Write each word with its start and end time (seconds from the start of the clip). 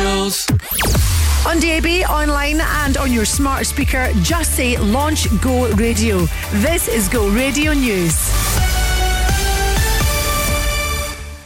Essentials. 0.00 0.46
On 1.46 1.58
DAB, 1.60 2.08
online, 2.08 2.60
and 2.60 2.96
on 2.96 3.12
your 3.12 3.24
smart 3.24 3.66
speaker, 3.66 4.10
just 4.22 4.54
say 4.56 4.76
Launch 4.78 5.26
Go 5.42 5.70
Radio. 5.72 6.26
This 6.54 6.88
is 6.88 7.08
Go 7.08 7.28
Radio 7.30 7.72
News. 7.72 8.14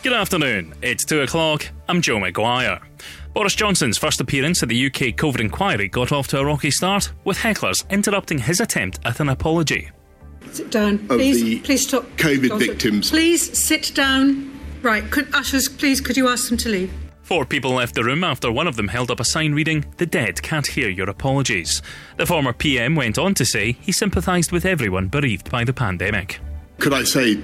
Good 0.03 0.12
afternoon. 0.12 0.75
It's 0.82 1.04
two 1.04 1.22
o'clock. 1.22 1.67
I'm 1.88 2.01
Joe 2.03 2.19
McGuire. 2.19 2.82
Boris 3.32 3.54
Johnson's 3.54 3.98
first 3.98 4.21
appearance 4.21 4.62
at 4.62 4.68
the 4.68 4.86
UK 4.86 5.16
COVID 5.16 5.41
inquiry 5.41 5.89
got 5.89 6.12
off 6.12 6.29
to 6.29 6.39
a 6.39 6.45
rocky 6.45 6.71
start, 6.71 7.12
with 7.25 7.39
hecklers 7.39 7.89
interrupting 7.91 8.39
his 8.39 8.61
attempt 8.61 9.00
at 9.05 9.18
an 9.21 9.29
apology. 9.30 9.91
Sit 10.52 10.71
down, 10.71 10.98
please. 11.09 11.61
please 11.62 11.89
stop. 11.89 12.05
COVID 12.16 12.48
Johnson. 12.48 12.68
victims. 12.68 13.11
Please 13.11 13.66
sit 13.66 13.93
down. 13.95 14.50
Right, 14.82 15.11
could 15.11 15.34
ushers, 15.34 15.68
please, 15.68 16.00
could 16.00 16.16
you 16.16 16.29
ask 16.29 16.48
them 16.48 16.59
to 16.59 16.68
leave? 16.68 16.93
Four 17.25 17.46
people 17.46 17.70
left 17.72 17.95
the 17.95 18.04
room 18.04 18.22
after 18.22 18.52
one 18.52 18.66
of 18.66 18.77
them 18.77 18.88
held 18.88 19.11
up 19.11 19.18
a 19.18 19.25
sign 19.25 19.54
reading, 19.54 19.86
The 19.96 20.04
dead 20.04 20.43
can't 20.43 20.67
hear 20.67 20.90
your 20.90 21.08
apologies. 21.08 21.80
The 22.18 22.26
former 22.26 22.53
PM 22.53 22.96
went 22.96 23.16
on 23.16 23.32
to 23.36 23.46
say 23.46 23.72
he 23.80 23.93
sympathised 23.93 24.53
with 24.53 24.66
everyone 24.66 25.08
bereaved 25.08 25.50
by 25.50 25.64
the 25.64 25.72
pandemic. 25.72 26.39
Could 26.80 26.93
I 26.93 27.04
say, 27.04 27.40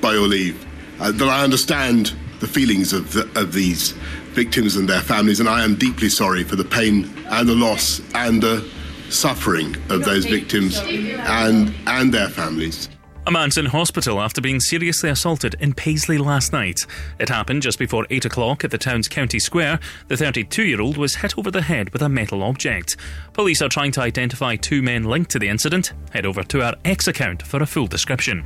by 0.00 0.12
your 0.12 0.28
leave, 0.28 0.64
uh, 1.00 1.10
that 1.10 1.28
I 1.28 1.42
understand 1.42 2.14
the 2.38 2.46
feelings 2.46 2.92
of, 2.92 3.12
the, 3.12 3.28
of 3.34 3.52
these 3.52 3.90
victims 4.30 4.76
and 4.76 4.88
their 4.88 5.00
families, 5.00 5.40
and 5.40 5.48
I 5.48 5.64
am 5.64 5.74
deeply 5.74 6.08
sorry 6.08 6.44
for 6.44 6.54
the 6.54 6.64
pain 6.64 7.10
and 7.30 7.48
the 7.48 7.56
loss 7.56 8.00
and 8.14 8.40
the 8.40 8.64
suffering 9.08 9.74
of 9.88 10.04
those 10.04 10.24
victims 10.24 10.78
and, 10.78 11.74
and 11.88 12.14
their 12.14 12.28
families. 12.28 12.88
A 13.26 13.30
man's 13.30 13.58
in 13.58 13.66
hospital 13.66 14.18
after 14.20 14.40
being 14.40 14.60
seriously 14.60 15.10
assaulted 15.10 15.54
in 15.60 15.74
Paisley 15.74 16.16
last 16.16 16.52
night. 16.52 16.80
It 17.18 17.28
happened 17.28 17.62
just 17.62 17.78
before 17.78 18.06
8 18.08 18.24
o'clock 18.24 18.64
at 18.64 18.70
the 18.70 18.78
town's 18.78 19.08
county 19.08 19.38
square. 19.38 19.78
The 20.08 20.16
32 20.16 20.64
year 20.64 20.80
old 20.80 20.96
was 20.96 21.16
hit 21.16 21.36
over 21.38 21.50
the 21.50 21.62
head 21.62 21.90
with 21.90 22.00
a 22.00 22.08
metal 22.08 22.42
object. 22.42 22.96
Police 23.34 23.60
are 23.60 23.68
trying 23.68 23.92
to 23.92 24.00
identify 24.00 24.56
two 24.56 24.80
men 24.80 25.04
linked 25.04 25.30
to 25.32 25.38
the 25.38 25.48
incident. 25.48 25.92
Head 26.12 26.24
over 26.24 26.42
to 26.44 26.62
our 26.62 26.74
X 26.84 27.08
account 27.08 27.42
for 27.42 27.62
a 27.62 27.66
full 27.66 27.86
description. 27.86 28.44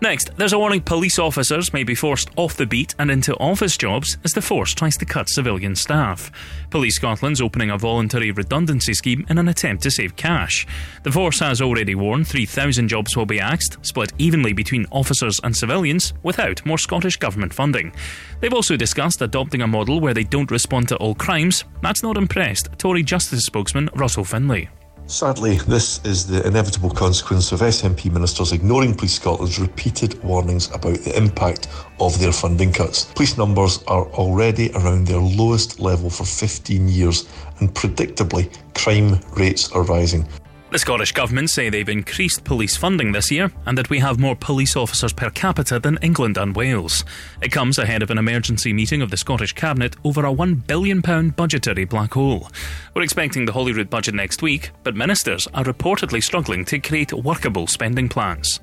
Next, 0.00 0.30
there's 0.36 0.52
a 0.52 0.58
warning 0.58 0.80
police 0.80 1.18
officers 1.18 1.72
may 1.72 1.82
be 1.82 1.96
forced 1.96 2.30
off 2.36 2.56
the 2.56 2.66
beat 2.66 2.94
and 3.00 3.10
into 3.10 3.34
office 3.38 3.76
jobs 3.76 4.16
as 4.24 4.32
the 4.32 4.40
force 4.40 4.72
tries 4.72 4.96
to 4.98 5.04
cut 5.04 5.28
civilian 5.28 5.74
staff. 5.74 6.30
Police 6.70 6.94
Scotland's 6.94 7.40
opening 7.40 7.70
a 7.70 7.78
voluntary 7.78 8.30
redundancy 8.30 8.94
scheme 8.94 9.26
in 9.28 9.38
an 9.38 9.48
attempt 9.48 9.82
to 9.82 9.90
save 9.90 10.14
cash. 10.14 10.68
The 11.02 11.10
force 11.10 11.40
has 11.40 11.60
already 11.60 11.96
warned 11.96 12.28
3,000 12.28 12.86
jobs 12.86 13.16
will 13.16 13.26
be 13.26 13.40
axed, 13.40 13.84
split 13.84 14.12
evenly 14.18 14.52
between 14.52 14.86
officers 14.92 15.40
and 15.42 15.56
civilians, 15.56 16.14
without 16.22 16.64
more 16.64 16.78
Scottish 16.78 17.16
Government 17.16 17.52
funding. 17.52 17.92
They've 18.40 18.54
also 18.54 18.76
discussed 18.76 19.20
adopting 19.20 19.62
a 19.62 19.66
model 19.66 20.00
where 20.00 20.14
they 20.14 20.24
don't 20.24 20.52
respond 20.52 20.86
to 20.88 20.96
all 20.98 21.16
crimes. 21.16 21.64
That's 21.82 22.04
not 22.04 22.16
impressed 22.16 22.68
Tory 22.78 23.02
Justice 23.02 23.44
spokesman 23.44 23.90
Russell 23.94 24.24
Finlay. 24.24 24.68
Sadly, 25.10 25.56
this 25.56 26.04
is 26.04 26.26
the 26.26 26.46
inevitable 26.46 26.90
consequence 26.90 27.50
of 27.50 27.60
SNP 27.60 28.12
ministers 28.12 28.52
ignoring 28.52 28.94
Police 28.94 29.14
Scotland's 29.14 29.58
repeated 29.58 30.22
warnings 30.22 30.70
about 30.74 30.98
the 30.98 31.16
impact 31.16 31.66
of 31.98 32.18
their 32.20 32.30
funding 32.30 32.70
cuts. 32.74 33.06
Police 33.14 33.38
numbers 33.38 33.82
are 33.84 34.04
already 34.08 34.70
around 34.72 35.06
their 35.06 35.18
lowest 35.18 35.80
level 35.80 36.10
for 36.10 36.26
15 36.26 36.88
years, 36.88 37.26
and 37.60 37.72
predictably, 37.72 38.54
crime 38.74 39.18
rates 39.34 39.72
are 39.72 39.82
rising. 39.82 40.28
The 40.70 40.78
Scottish 40.78 41.12
Government 41.12 41.48
say 41.48 41.70
they've 41.70 41.88
increased 41.88 42.44
police 42.44 42.76
funding 42.76 43.12
this 43.12 43.30
year 43.30 43.50
and 43.64 43.78
that 43.78 43.88
we 43.88 44.00
have 44.00 44.18
more 44.18 44.36
police 44.36 44.76
officers 44.76 45.14
per 45.14 45.30
capita 45.30 45.78
than 45.78 45.98
England 46.02 46.36
and 46.36 46.54
Wales. 46.54 47.06
It 47.40 47.52
comes 47.52 47.78
ahead 47.78 48.02
of 48.02 48.10
an 48.10 48.18
emergency 48.18 48.74
meeting 48.74 49.00
of 49.00 49.10
the 49.10 49.16
Scottish 49.16 49.54
Cabinet 49.54 49.96
over 50.04 50.26
a 50.26 50.34
£1 50.34 50.66
billion 50.66 51.30
budgetary 51.30 51.86
black 51.86 52.12
hole. 52.12 52.50
We're 52.94 53.00
expecting 53.00 53.46
the 53.46 53.52
Holyrood 53.52 53.88
budget 53.88 54.14
next 54.14 54.42
week, 54.42 54.70
but 54.82 54.94
ministers 54.94 55.46
are 55.54 55.64
reportedly 55.64 56.22
struggling 56.22 56.66
to 56.66 56.78
create 56.78 57.14
workable 57.14 57.66
spending 57.66 58.10
plans. 58.10 58.60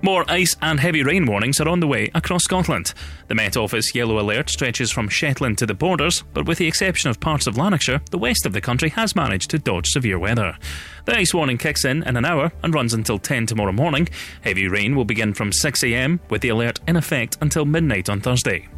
More 0.00 0.24
ice 0.28 0.56
and 0.62 0.78
heavy 0.78 1.02
rain 1.02 1.26
warnings 1.26 1.60
are 1.60 1.68
on 1.68 1.80
the 1.80 1.86
way 1.88 2.08
across 2.14 2.44
Scotland. 2.44 2.94
The 3.26 3.34
Met 3.34 3.56
Office 3.56 3.96
yellow 3.96 4.20
alert 4.20 4.48
stretches 4.48 4.92
from 4.92 5.08
Shetland 5.08 5.58
to 5.58 5.66
the 5.66 5.74
borders, 5.74 6.22
but 6.32 6.46
with 6.46 6.58
the 6.58 6.68
exception 6.68 7.10
of 7.10 7.18
parts 7.18 7.48
of 7.48 7.56
Lanarkshire, 7.56 8.00
the 8.12 8.18
west 8.18 8.46
of 8.46 8.52
the 8.52 8.60
country 8.60 8.90
has 8.90 9.16
managed 9.16 9.50
to 9.50 9.58
dodge 9.58 9.88
severe 9.88 10.18
weather. 10.18 10.56
The 11.04 11.16
ice 11.16 11.34
warning 11.34 11.58
kicks 11.58 11.84
in 11.84 12.04
in 12.04 12.16
an 12.16 12.24
hour 12.24 12.52
and 12.62 12.72
runs 12.72 12.94
until 12.94 13.18
10 13.18 13.46
tomorrow 13.46 13.72
morning. 13.72 14.08
Heavy 14.42 14.68
rain 14.68 14.94
will 14.94 15.04
begin 15.04 15.34
from 15.34 15.50
6am, 15.50 16.20
with 16.30 16.42
the 16.42 16.50
alert 16.50 16.78
in 16.86 16.94
effect 16.94 17.36
until 17.40 17.64
midnight 17.64 18.08
on 18.08 18.20
Thursday. 18.20 18.68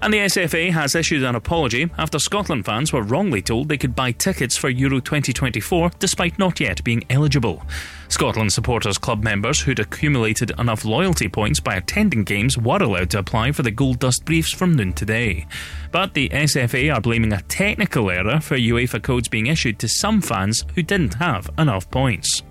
And 0.00 0.14
the 0.14 0.18
SFA 0.18 0.70
has 0.72 0.94
issued 0.94 1.24
an 1.24 1.34
apology 1.34 1.90
after 1.98 2.18
Scotland 2.20 2.64
fans 2.64 2.92
were 2.92 3.02
wrongly 3.02 3.42
told 3.42 3.68
they 3.68 3.76
could 3.76 3.96
buy 3.96 4.12
tickets 4.12 4.56
for 4.56 4.70
Euro 4.70 5.00
2024 5.00 5.90
despite 5.98 6.38
not 6.38 6.60
yet 6.60 6.84
being 6.84 7.04
eligible. 7.10 7.62
Scotland 8.10 8.52
Supporters 8.52 8.98
Club 8.98 9.22
members 9.22 9.60
who'd 9.60 9.78
accumulated 9.78 10.52
enough 10.58 10.84
loyalty 10.84 11.28
points 11.28 11.60
by 11.60 11.76
attending 11.76 12.24
games 12.24 12.58
were 12.58 12.82
allowed 12.82 13.08
to 13.10 13.18
apply 13.18 13.52
for 13.52 13.62
the 13.62 13.70
gold 13.70 14.00
dust 14.00 14.24
briefs 14.24 14.52
from 14.52 14.74
noon 14.74 14.92
today. 14.92 15.46
But 15.92 16.14
the 16.14 16.28
SFA 16.28 16.94
are 16.94 17.00
blaming 17.00 17.32
a 17.32 17.40
technical 17.42 18.10
error 18.10 18.40
for 18.40 18.56
UEFA 18.56 19.02
codes 19.02 19.28
being 19.28 19.46
issued 19.46 19.78
to 19.78 19.88
some 19.88 20.20
fans 20.20 20.64
who 20.74 20.82
didn't 20.82 21.14
have 21.14 21.48
enough 21.56 21.90
points. 21.90 22.42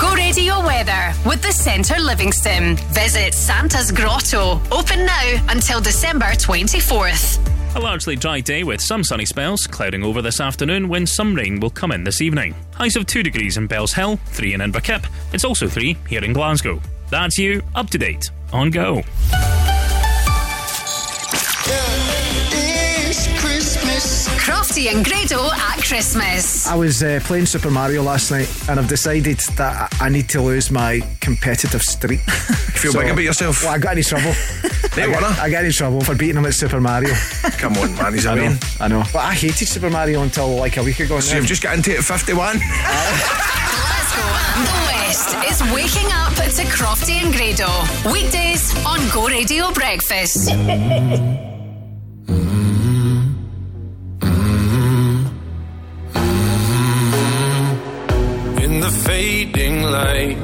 Go 0.00 0.14
Radio 0.14 0.64
Weather 0.64 1.12
with 1.26 1.42
the 1.42 1.52
Centre 1.52 2.00
Livingston. 2.00 2.76
Visit 2.92 3.34
Santa's 3.34 3.90
Grotto. 3.92 4.60
Open 4.70 5.04
now 5.04 5.46
until 5.48 5.80
December 5.80 6.26
24th. 6.26 7.61
A 7.74 7.80
largely 7.80 8.16
dry 8.16 8.40
day 8.40 8.64
with 8.64 8.82
some 8.82 9.02
sunny 9.02 9.24
spells, 9.24 9.66
clouding 9.66 10.04
over 10.04 10.20
this 10.20 10.40
afternoon 10.40 10.88
when 10.88 11.06
some 11.06 11.34
rain 11.34 11.58
will 11.58 11.70
come 11.70 11.90
in 11.90 12.04
this 12.04 12.20
evening. 12.20 12.54
Highs 12.74 12.96
of 12.96 13.06
2 13.06 13.22
degrees 13.22 13.56
in 13.56 13.66
Bellshill, 13.66 14.20
3 14.20 14.52
in 14.52 14.60
Inverkip. 14.60 15.06
It's 15.32 15.44
also 15.44 15.66
3 15.66 15.96
here 16.06 16.22
in 16.22 16.34
Glasgow. 16.34 16.82
That's 17.08 17.38
you, 17.38 17.62
up 17.74 17.88
to 17.90 17.98
date, 17.98 18.30
on 18.52 18.70
Go. 18.70 19.02
Crofty 24.72 24.90
and 24.90 25.04
Grado 25.04 25.50
at 25.52 25.82
Christmas. 25.84 26.66
I 26.66 26.74
was 26.74 27.02
uh, 27.02 27.20
playing 27.24 27.44
Super 27.44 27.70
Mario 27.70 28.02
last 28.02 28.30
night 28.30 28.50
and 28.70 28.80
I've 28.80 28.88
decided 28.88 29.38
that 29.56 29.92
I 30.00 30.06
I 30.06 30.08
need 30.08 30.30
to 30.30 30.40
lose 30.40 30.70
my 30.70 31.02
competitive 31.20 31.82
streak. 31.82 32.20
Feel 32.80 32.94
big 32.94 33.10
about 33.10 33.22
yourself? 33.22 33.62
Well, 33.62 33.74
I 33.74 33.78
got 33.78 33.98
in 33.98 34.04
trouble. 34.04 34.32
They 34.94 35.04
I, 35.04 35.06
got, 35.06 35.22
wanna? 35.22 35.40
I 35.40 35.48
got 35.48 35.64
in 35.64 35.72
trouble 35.72 36.02
for 36.02 36.14
beating 36.14 36.36
him 36.36 36.44
at 36.44 36.52
Super 36.52 36.78
Mario. 36.78 37.14
Come 37.56 37.78
on, 37.78 37.94
man, 37.94 38.12
he's 38.12 38.26
a 38.26 38.30
I 38.30 38.34
know, 38.34 38.42
man. 38.42 38.58
I 38.78 38.88
know. 38.88 39.02
But 39.10 39.20
I 39.20 39.32
hated 39.32 39.66
Super 39.66 39.88
Mario 39.88 40.22
until 40.22 40.54
like 40.56 40.76
a 40.76 40.82
week 40.82 41.00
ago. 41.00 41.18
So 41.20 41.36
you've 41.36 41.46
just 41.46 41.62
got 41.62 41.76
into 41.76 41.92
it 41.92 42.00
at 42.00 42.04
51? 42.04 42.58
Glasgow 42.58 44.22
and 44.52 44.66
the 44.66 44.72
West 44.92 45.34
is 45.50 45.62
waking 45.72 46.12
up 46.12 46.34
to 46.34 46.62
Crofty 46.64 47.22
and 47.22 47.32
Grado. 47.32 47.70
Weekdays 48.12 48.74
on 48.84 48.98
Go 49.14 49.28
Radio 49.28 49.72
Breakfast. 49.72 50.50
the 58.82 58.90
fading 58.90 59.82
light, 59.82 60.36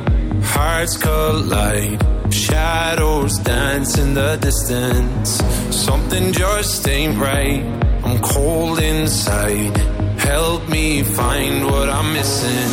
hearts 0.44 0.96
collide. 0.96 1.98
Shadows 2.32 3.36
dance 3.38 3.98
in 3.98 4.14
the 4.14 4.36
distance. 4.36 5.30
Something 5.74 6.32
just 6.32 6.86
ain't 6.86 7.18
right. 7.18 7.62
I'm 8.04 8.18
cold 8.20 8.78
inside. 8.78 9.76
Help 10.18 10.68
me 10.68 11.02
find 11.02 11.64
what 11.66 11.88
I'm 11.88 12.12
missing. 12.12 12.70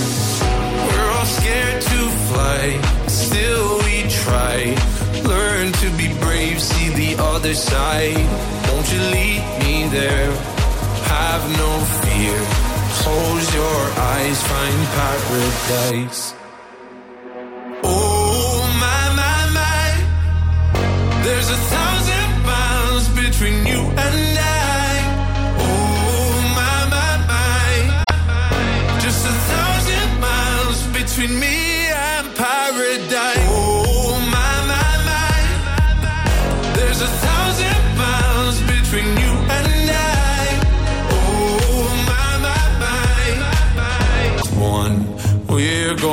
We're 0.87 1.11
all 1.17 1.29
scared 1.39 1.81
to 1.81 1.99
fly, 2.29 2.63
still 3.07 3.79
we 3.85 3.95
try. 4.21 4.57
Learn 5.33 5.71
to 5.81 5.87
be 5.97 6.07
brave, 6.19 6.61
see 6.61 6.89
the 6.89 7.23
other 7.23 7.55
side. 7.55 8.25
Won't 8.67 8.87
you 8.93 9.01
lead 9.15 9.41
me 9.63 9.87
there? 9.89 10.31
Have 11.13 11.43
no 11.57 11.71
fear. 12.01 12.64
Close 13.05 13.53
your 13.53 13.81
eyes, 14.13 14.41
find 14.51 14.81
paradise. 14.97 16.33
Oh 17.83 18.57
my 18.83 19.03
my 19.21 19.39
my, 19.59 19.87
there's 21.23 21.49
a 21.57 21.59
thousand 21.73 22.29
miles 22.51 23.05
between 23.21 23.57
you 23.71 23.81
and 24.05 24.39
I. 24.39 24.89
Oh 25.67 26.33
my 26.59 26.77
my 26.95 27.11
my, 27.31 27.71
just 28.99 29.21
a 29.33 29.35
thousand 29.51 30.09
miles 30.19 30.79
between 30.97 31.39
me 31.39 31.64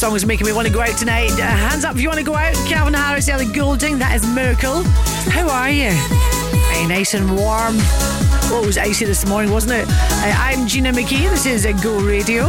This 0.00 0.06
song 0.06 0.14
was 0.14 0.24
making 0.24 0.46
me 0.46 0.54
want 0.54 0.66
to 0.66 0.72
go 0.72 0.80
out 0.80 0.96
tonight. 0.96 1.30
Uh, 1.32 1.42
hands 1.42 1.84
up 1.84 1.94
if 1.94 2.00
you 2.00 2.08
want 2.08 2.18
to 2.20 2.24
go 2.24 2.34
out. 2.34 2.54
Calvin 2.66 2.94
Harris, 2.94 3.28
Ellie 3.28 3.44
Goulding, 3.44 3.98
that 3.98 4.14
is 4.14 4.26
Miracle. 4.26 4.82
How 5.28 5.46
are 5.50 5.68
you? 5.68 5.90
Hey, 6.72 6.86
nice 6.86 7.12
and 7.12 7.28
warm. 7.36 7.74
Oh, 8.48 8.62
it 8.62 8.66
was 8.66 8.78
icy 8.78 9.04
this 9.04 9.26
morning, 9.26 9.52
wasn't 9.52 9.74
it? 9.74 9.86
Uh, 9.90 10.34
I'm 10.38 10.66
Gina 10.66 10.90
McKie. 10.90 11.28
This 11.28 11.44
is 11.44 11.66
uh, 11.66 11.72
Go 11.82 12.00
Radio, 12.00 12.48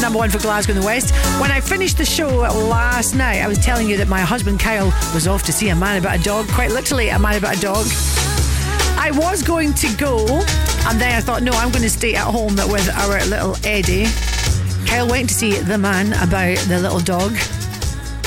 number 0.00 0.18
one 0.18 0.30
for 0.30 0.38
Glasgow 0.38 0.72
in 0.72 0.78
the 0.78 0.86
West. 0.86 1.12
When 1.40 1.50
I 1.50 1.58
finished 1.60 1.98
the 1.98 2.04
show 2.04 2.28
last 2.28 3.16
night, 3.16 3.40
I 3.40 3.48
was 3.48 3.58
telling 3.58 3.88
you 3.88 3.96
that 3.96 4.06
my 4.06 4.20
husband 4.20 4.60
Kyle 4.60 4.94
was 5.14 5.26
off 5.26 5.42
to 5.46 5.52
see 5.52 5.70
a 5.70 5.74
man 5.74 5.98
about 6.00 6.20
a 6.20 6.22
dog, 6.22 6.46
quite 6.50 6.70
literally, 6.70 7.08
a 7.08 7.18
man 7.18 7.34
about 7.36 7.56
a 7.56 7.60
dog. 7.60 7.86
I 8.96 9.10
was 9.12 9.42
going 9.42 9.72
to 9.74 9.92
go, 9.96 10.20
and 10.86 11.00
then 11.00 11.12
I 11.12 11.20
thought, 11.20 11.42
no, 11.42 11.50
I'm 11.54 11.72
going 11.72 11.82
to 11.82 11.90
stay 11.90 12.14
at 12.14 12.28
home 12.28 12.54
with 12.54 12.88
our 12.88 13.18
little 13.26 13.56
Eddie. 13.64 14.06
Kyle 14.94 15.08
went 15.08 15.28
to 15.28 15.34
see 15.34 15.58
the 15.58 15.76
man 15.76 16.12
about 16.22 16.56
the 16.68 16.78
little 16.78 17.00
dog. 17.00 17.36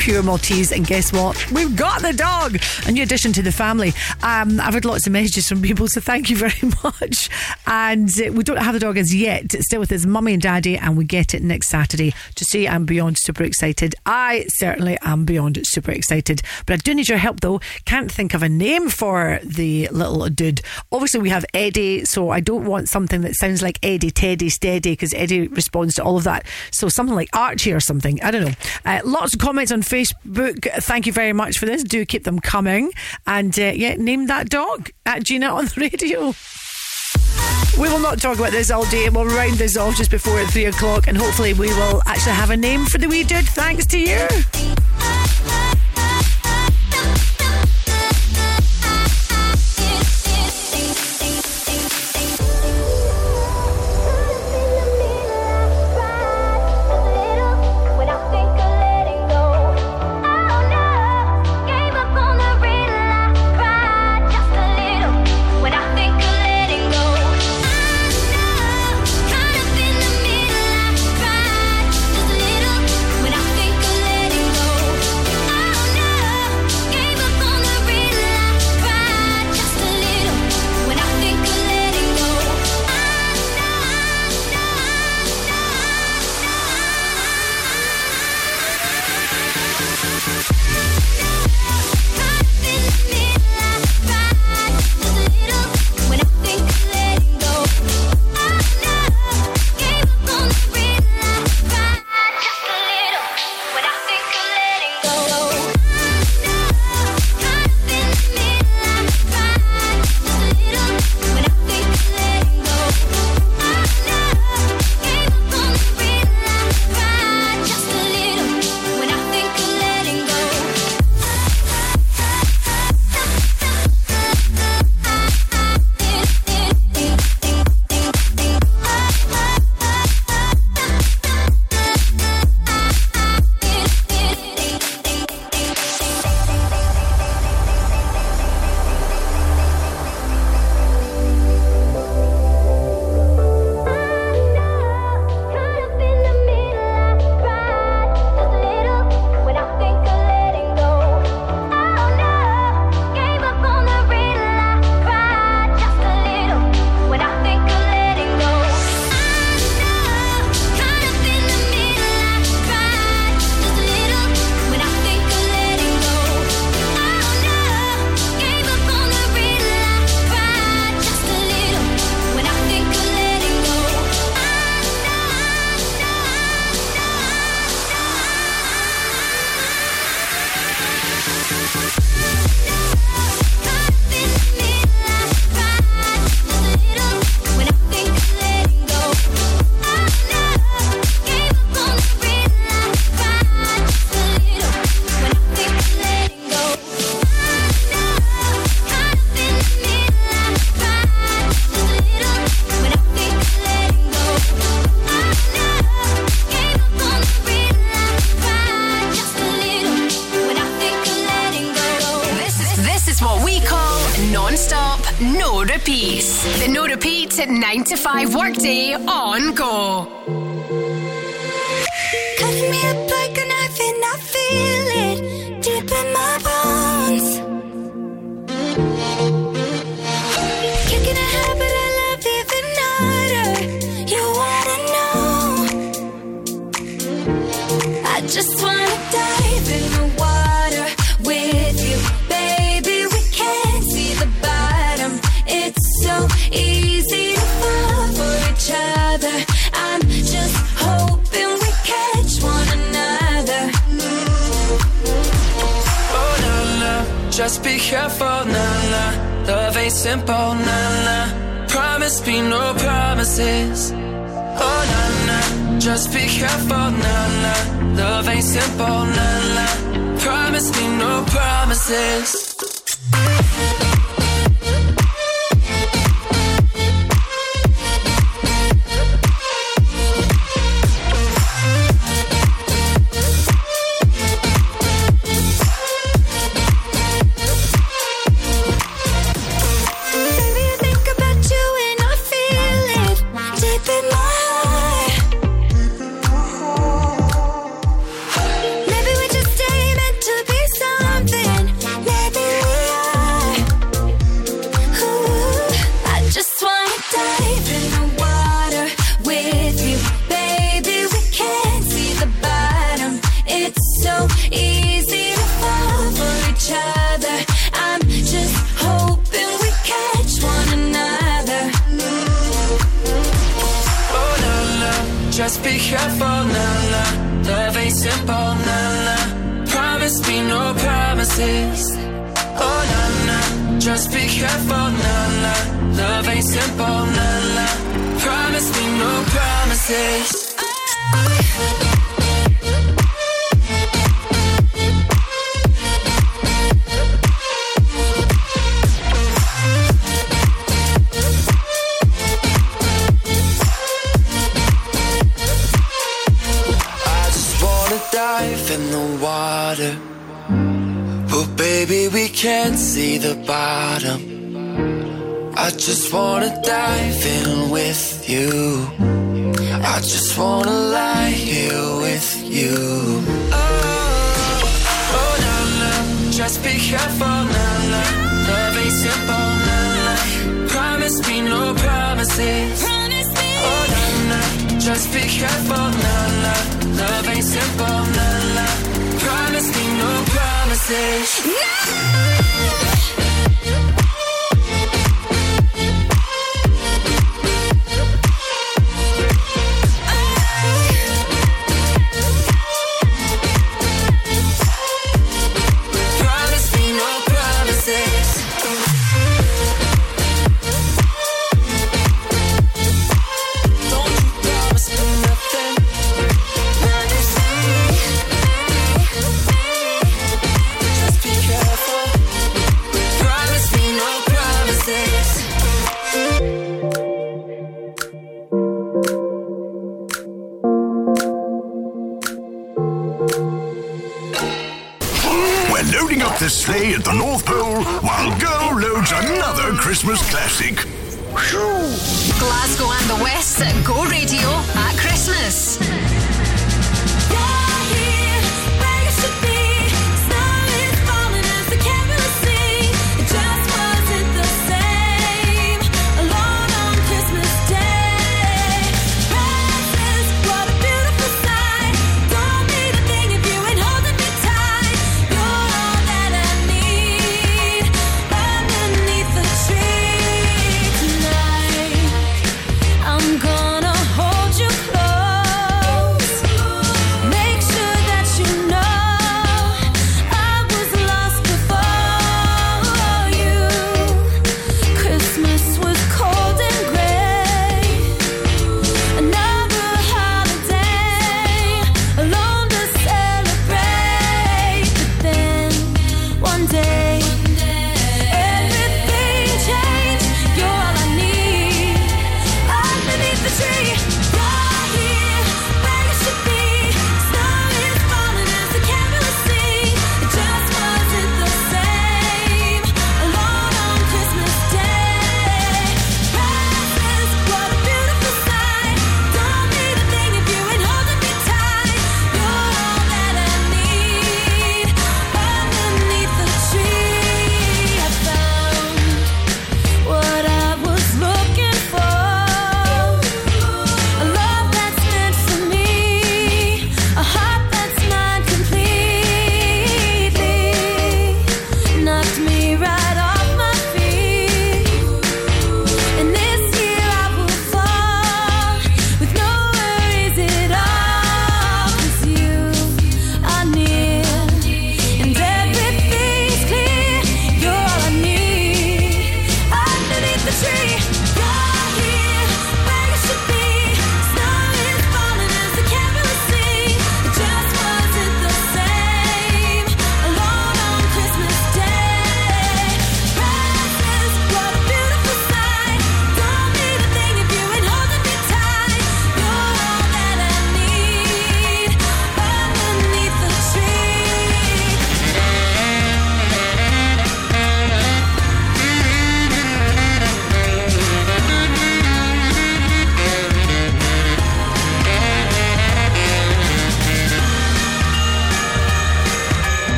Pure 0.00 0.24
Maltese, 0.24 0.72
and 0.72 0.84
guess 0.84 1.12
what? 1.12 1.52
We've 1.52 1.76
got 1.76 2.02
the 2.02 2.12
dog. 2.12 2.58
A 2.84 2.90
new 2.90 3.04
addition 3.04 3.32
to 3.34 3.42
the 3.42 3.52
family. 3.52 3.92
Um, 4.24 4.58
I've 4.58 4.74
had 4.74 4.84
lots 4.84 5.06
of 5.06 5.12
messages 5.12 5.46
from 5.46 5.62
people, 5.62 5.86
so 5.86 6.00
thank 6.00 6.30
you 6.30 6.36
very 6.36 6.58
much. 6.82 7.30
And 7.70 8.10
we 8.32 8.42
don't 8.44 8.56
have 8.56 8.72
the 8.72 8.80
dog 8.80 8.96
as 8.96 9.14
yet. 9.14 9.52
It's 9.54 9.66
still 9.66 9.78
with 9.78 9.90
his 9.90 10.06
mummy 10.06 10.32
and 10.32 10.40
daddy, 10.40 10.78
and 10.78 10.96
we 10.96 11.04
get 11.04 11.34
it 11.34 11.42
next 11.42 11.68
Saturday. 11.68 12.14
To 12.36 12.44
see, 12.46 12.66
I'm 12.66 12.86
beyond 12.86 13.18
super 13.18 13.44
excited. 13.44 13.94
I 14.06 14.46
certainly 14.48 14.96
am 15.02 15.26
beyond 15.26 15.60
super 15.64 15.90
excited. 15.90 16.40
But 16.64 16.72
I 16.72 16.76
do 16.78 16.94
need 16.94 17.10
your 17.10 17.18
help, 17.18 17.40
though. 17.40 17.60
Can't 17.84 18.10
think 18.10 18.32
of 18.32 18.42
a 18.42 18.48
name 18.48 18.88
for 18.88 19.38
the 19.44 19.86
little 19.88 20.30
dude. 20.30 20.62
Obviously, 20.90 21.20
we 21.20 21.28
have 21.28 21.44
Eddie, 21.52 22.06
so 22.06 22.30
I 22.30 22.40
don't 22.40 22.64
want 22.64 22.88
something 22.88 23.20
that 23.20 23.34
sounds 23.34 23.62
like 23.62 23.78
Eddie, 23.82 24.12
Teddy, 24.12 24.48
Steady, 24.48 24.92
because 24.92 25.12
Eddie 25.12 25.48
responds 25.48 25.94
to 25.96 26.02
all 26.02 26.16
of 26.16 26.24
that. 26.24 26.46
So 26.72 26.88
something 26.88 27.14
like 27.14 27.28
Archie 27.34 27.74
or 27.74 27.80
something. 27.80 28.18
I 28.22 28.30
don't 28.30 28.46
know. 28.46 28.54
Uh, 28.86 29.00
lots 29.04 29.34
of 29.34 29.40
comments 29.40 29.72
on 29.72 29.82
Facebook. 29.82 30.66
Thank 30.84 31.06
you 31.06 31.12
very 31.12 31.34
much 31.34 31.58
for 31.58 31.66
this. 31.66 31.82
Do 31.82 32.06
keep 32.06 32.24
them 32.24 32.38
coming. 32.38 32.92
And 33.26 33.58
uh, 33.58 33.72
yeah, 33.74 33.96
name 33.96 34.26
that 34.28 34.48
dog 34.48 34.88
at 35.04 35.22
Gina 35.22 35.48
on 35.48 35.66
the 35.66 35.74
radio. 35.76 36.32
We 37.76 37.88
will 37.88 37.98
not 38.00 38.20
talk 38.20 38.38
about 38.38 38.52
this 38.52 38.70
all 38.70 38.84
day. 38.86 39.08
We'll 39.08 39.26
round 39.26 39.54
this 39.54 39.76
off 39.76 39.96
just 39.96 40.10
before 40.10 40.44
three 40.46 40.66
o'clock, 40.66 41.08
and 41.08 41.16
hopefully, 41.16 41.54
we 41.54 41.68
will 41.68 42.02
actually 42.06 42.32
have 42.32 42.50
a 42.50 42.56
name 42.56 42.86
for 42.86 42.98
the 42.98 43.08
wee 43.08 43.24
dude. 43.24 43.46
Thanks 43.48 43.86
to 43.86 43.98
you. 43.98 44.26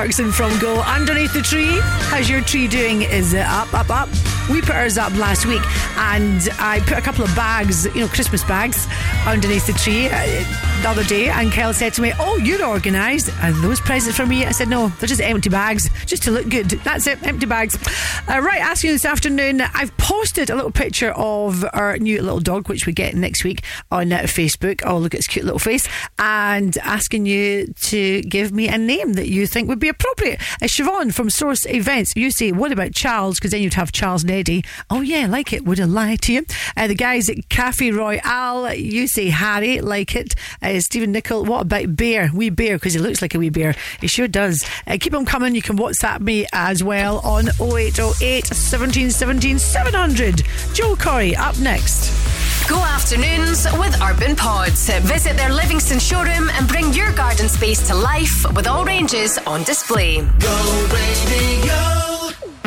Clarkson 0.00 0.32
from 0.32 0.58
Go 0.60 0.80
Underneath 0.80 1.34
the 1.34 1.42
Tree. 1.42 1.78
How's 2.08 2.30
your 2.30 2.40
tree 2.40 2.66
doing? 2.66 3.02
Is 3.02 3.34
it 3.34 3.44
up, 3.44 3.74
up, 3.74 3.90
up? 3.90 4.08
We 4.48 4.62
put 4.62 4.70
ours 4.70 4.96
up 4.96 5.14
last 5.16 5.44
week 5.44 5.60
and 5.98 6.48
I 6.58 6.80
put 6.86 6.96
a 6.96 7.02
couple 7.02 7.22
of 7.22 7.36
bags, 7.36 7.84
you 7.84 8.00
know, 8.00 8.08
Christmas 8.08 8.42
bags 8.42 8.88
underneath 9.26 9.66
the 9.66 9.74
tree 9.74 10.06
uh, 10.06 10.80
the 10.82 10.88
other 10.88 11.04
day. 11.04 11.28
And 11.28 11.52
Kel 11.52 11.74
said 11.74 11.92
to 11.94 12.02
me, 12.02 12.12
Oh, 12.18 12.38
you're 12.38 12.64
organised. 12.64 13.28
Are 13.42 13.52
those 13.52 13.78
presents 13.80 14.16
for 14.16 14.24
me? 14.24 14.46
I 14.46 14.52
said, 14.52 14.68
No, 14.68 14.88
they're 14.88 15.06
just 15.06 15.20
empty 15.20 15.50
bags, 15.50 15.90
just 16.06 16.22
to 16.22 16.30
look 16.30 16.48
good. 16.48 16.70
That's 16.70 17.06
it, 17.06 17.22
empty 17.22 17.44
bags. 17.44 17.76
Uh, 18.26 18.40
right, 18.40 18.60
asking 18.60 18.92
this 18.92 19.04
afternoon, 19.04 19.60
I've 19.60 19.94
posted 19.98 20.48
a 20.48 20.54
little 20.54 20.72
picture 20.72 21.12
of 21.12 21.64
our 21.74 21.98
new 21.98 22.22
little 22.22 22.40
dog, 22.40 22.68
which 22.68 22.86
we 22.86 22.92
get 22.94 23.14
next 23.14 23.44
week 23.44 23.62
on 23.92 24.08
Facebook. 24.08 24.82
Oh, 24.84 24.98
look 24.98 25.14
at 25.14 25.18
his 25.18 25.26
cute 25.26 25.44
little 25.44 25.58
face. 25.58 25.86
And 26.50 26.76
asking 26.78 27.26
you 27.26 27.72
to 27.82 28.22
give 28.22 28.50
me 28.50 28.66
a 28.66 28.76
name 28.76 29.12
that 29.12 29.28
you 29.28 29.46
think 29.46 29.68
would 29.68 29.78
be 29.78 29.88
appropriate. 29.88 30.40
Uh, 30.60 30.66
Siobhan 30.66 31.14
from 31.14 31.30
Source 31.30 31.64
Events, 31.66 32.12
you 32.16 32.32
say, 32.32 32.50
What 32.50 32.72
about 32.72 32.92
Charles? 32.92 33.38
Because 33.38 33.52
then 33.52 33.62
you'd 33.62 33.74
have 33.74 33.92
Charles 33.92 34.22
and 34.22 34.32
Eddie. 34.32 34.64
Oh, 34.90 35.00
yeah, 35.00 35.26
like 35.26 35.52
it. 35.52 35.64
Would 35.64 35.78
I 35.78 35.84
lie 35.84 36.16
to 36.16 36.32
you? 36.32 36.44
Uh, 36.76 36.88
the 36.88 36.96
guys 36.96 37.28
at 37.30 37.48
Cafe 37.50 37.92
Royale, 37.92 38.74
you 38.74 39.06
say 39.06 39.28
Harry, 39.28 39.80
like 39.80 40.16
it. 40.16 40.34
Uh, 40.60 40.80
Stephen 40.80 41.12
Nicol, 41.12 41.44
what 41.44 41.62
about 41.62 41.94
Bear? 41.94 42.30
Wee 42.34 42.50
Bear, 42.50 42.76
because 42.76 42.94
he 42.94 42.98
looks 42.98 43.22
like 43.22 43.34
a 43.34 43.38
wee 43.38 43.50
bear. 43.50 43.76
He 44.00 44.08
sure 44.08 44.26
does. 44.28 44.64
Uh, 44.88 44.96
keep 45.00 45.12
them 45.12 45.24
coming. 45.24 45.54
You 45.54 45.62
can 45.62 45.78
WhatsApp 45.78 46.20
me 46.20 46.46
as 46.52 46.82
well 46.82 47.20
on 47.20 47.48
0808 47.60 48.46
17 48.46 49.10
17 49.10 49.58
700. 49.58 50.42
Joe 50.74 50.96
Corry 50.96 51.36
up 51.36 51.56
next. 51.58 52.39
Go 52.70 52.78
afternoons 52.84 53.66
with 53.80 54.00
Urban 54.00 54.36
Pods. 54.36 54.88
Visit 55.00 55.36
their 55.36 55.52
Livingston 55.52 55.98
showroom 55.98 56.48
and 56.50 56.68
bring 56.68 56.92
your 56.92 57.10
garden 57.14 57.48
space 57.48 57.84
to 57.88 57.96
life 57.96 58.46
with 58.54 58.68
all 58.68 58.84
ranges 58.84 59.38
on 59.38 59.64
display. 59.64 60.20
Go 60.38 60.88
Radio. 60.92 62.19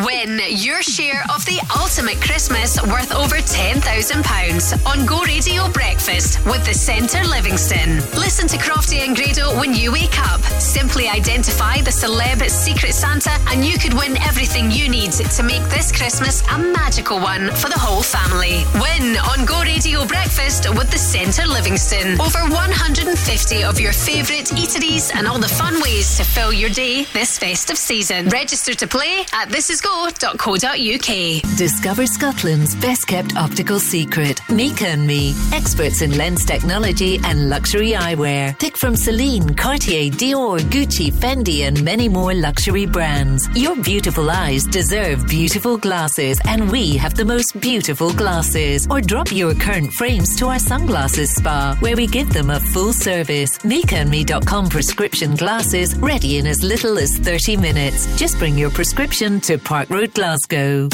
Win 0.05 0.41
your 0.49 0.81
share 0.81 1.23
of 1.33 1.45
the 1.45 1.59
ultimate 1.79 2.19
Christmas 2.19 2.81
worth 2.81 3.13
over 3.13 3.37
£10,000 3.37 4.85
on 4.85 5.05
Go 5.05 5.21
Radio 5.23 5.69
Breakfast 5.69 6.43
with 6.45 6.65
the 6.65 6.73
Centre 6.73 7.23
Livingston. 7.23 7.97
Listen 8.19 8.47
to 8.47 8.57
Crofty 8.57 9.05
and 9.05 9.15
Grado 9.15 9.57
when 9.59 9.73
you 9.73 9.91
wake 9.91 10.19
up. 10.19 10.41
Simply 10.59 11.07
identify 11.07 11.77
the 11.81 11.91
celeb 11.91 12.41
Secret 12.49 12.93
Santa 12.93 13.31
and 13.47 13.63
you 13.63 13.77
could 13.77 13.93
win 13.93 14.17
everything 14.23 14.71
you 14.71 14.89
need 14.89 15.11
to 15.11 15.43
make 15.43 15.63
this 15.69 15.91
Christmas 15.91 16.41
a 16.51 16.57
magical 16.57 17.19
one 17.19 17.51
for 17.51 17.69
the 17.69 17.79
whole 17.79 18.03
family. 18.03 18.65
Win 18.81 19.15
on 19.31 19.45
Go 19.45 19.61
Radio 19.61 20.05
Breakfast 20.05 20.67
with 20.69 20.89
the 20.91 20.97
Centre 20.97 21.47
Livingston. 21.47 22.19
Over 22.19 22.43
150 22.49 23.63
of 23.63 23.79
your 23.79 23.93
favourite 23.93 24.47
eateries 24.47 25.13
and 25.15 25.27
all 25.27 25.39
the 25.39 25.47
fun 25.47 25.79
ways 25.81 26.17
to 26.17 26.23
fill 26.23 26.51
your 26.51 26.71
day 26.71 27.03
this 27.13 27.37
festive 27.37 27.77
season. 27.77 28.27
Register 28.29 28.73
to 28.73 28.87
play 28.87 29.23
at 29.31 29.49
thisisgo.co.uk. 29.93 31.57
Discover 31.57 32.07
Scotland's 32.07 32.75
best 32.75 33.07
kept 33.07 33.35
optical 33.35 33.79
secret. 33.79 34.41
Mika 34.49 34.87
and 34.87 35.05
Me, 35.07 35.33
experts 35.53 36.01
in 36.01 36.17
lens 36.17 36.45
technology 36.45 37.19
and 37.23 37.49
luxury 37.49 37.91
eyewear. 37.91 38.57
Pick 38.59 38.77
from 38.77 38.95
Celine, 38.95 39.55
Cartier, 39.55 40.11
Dior, 40.11 40.59
Gucci, 40.59 41.11
Fendi, 41.11 41.67
and 41.67 41.83
many 41.83 42.09
more 42.09 42.33
luxury 42.33 42.85
brands. 42.85 43.47
Your 43.55 43.75
beautiful 43.81 44.29
eyes 44.29 44.65
deserve 44.65 45.27
beautiful 45.27 45.77
glasses, 45.77 46.39
and 46.47 46.71
we 46.71 46.97
have 46.97 47.15
the 47.15 47.25
most 47.25 47.59
beautiful 47.59 48.13
glasses. 48.13 48.87
Or 48.89 49.01
drop 49.01 49.31
your 49.31 49.53
current 49.55 49.93
frames 49.93 50.35
to 50.37 50.47
our 50.47 50.59
sunglasses 50.59 51.33
spa, 51.35 51.75
where 51.79 51.95
we 51.95 52.07
give 52.07 52.33
them 52.33 52.49
a 52.49 52.59
full 52.59 52.93
service. 52.93 53.57
MikaandMe.com 53.59 54.69
prescription 54.69 55.35
glasses 55.35 55.95
ready 55.97 56.37
in 56.37 56.47
as 56.47 56.63
little 56.63 56.97
as 56.97 57.17
30 57.17 57.57
minutes. 57.57 58.07
Just 58.17 58.39
bring 58.39 58.57
your 58.57 58.69
prescription 58.69 59.39
to 59.41 59.57
Park 59.73 59.89
Road, 59.89 60.13
Glasgow. 60.13 60.87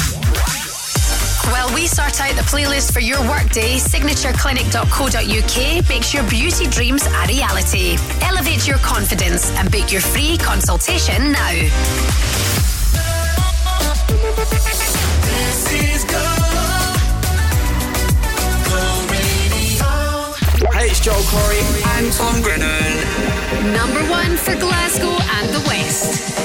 While 1.52 1.68
we 1.74 1.86
sort 1.86 2.18
out 2.18 2.34
the 2.34 2.40
playlist 2.48 2.94
for 2.94 3.00
your 3.00 3.20
workday, 3.28 3.76
signatureclinic.co.uk 3.76 5.88
makes 5.90 6.14
your 6.14 6.22
beauty 6.30 6.66
dreams 6.66 7.04
a 7.04 7.26
reality. 7.28 7.98
Elevate 8.22 8.66
your 8.66 8.78
confidence 8.78 9.50
and 9.58 9.70
book 9.70 9.92
your 9.92 10.00
free 10.00 10.38
consultation 10.38 11.30
now. 11.30 11.50
This 15.28 15.72
is 15.74 16.04
Go. 16.04 16.24
Go 18.64 18.80
Radio. 19.12 19.84
Hey, 20.72 20.88
it's 20.88 21.00
Joel 21.00 21.20
Corry. 21.28 21.60
I'm 21.84 22.10
Tom 22.12 22.40
Grennan. 22.40 22.96
Number 23.74 24.00
one 24.10 24.38
for 24.38 24.56
Glasgow 24.56 25.18
and 25.36 25.50
the 25.50 25.60
West. 25.68 26.39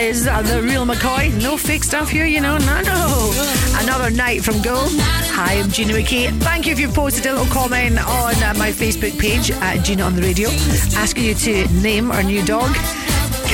Is 0.00 0.26
uh, 0.26 0.40
the 0.40 0.62
real 0.62 0.86
McCoy. 0.86 1.30
No 1.42 1.58
fake 1.58 1.84
stuff 1.84 2.08
here, 2.08 2.24
you 2.24 2.40
know. 2.40 2.56
No, 2.56 2.80
no. 2.80 3.32
Another 3.82 4.10
night 4.10 4.42
from 4.42 4.62
Go. 4.62 4.86
Hi, 4.88 5.60
I'm 5.60 5.68
Gina 5.68 5.92
McKie. 5.92 6.30
Thank 6.40 6.64
you 6.64 6.72
if 6.72 6.80
you've 6.80 6.94
posted 6.94 7.26
a 7.26 7.32
little 7.34 7.52
comment 7.52 7.98
on 7.98 8.34
uh, 8.42 8.54
my 8.56 8.72
Facebook 8.72 9.18
page 9.18 9.50
at 9.50 9.84
Gina 9.84 10.02
on 10.02 10.16
the 10.16 10.22
Radio, 10.22 10.48
asking 10.96 11.24
you 11.24 11.34
to 11.34 11.68
name 11.82 12.10
our 12.10 12.22
new 12.22 12.42
dog. 12.46 12.74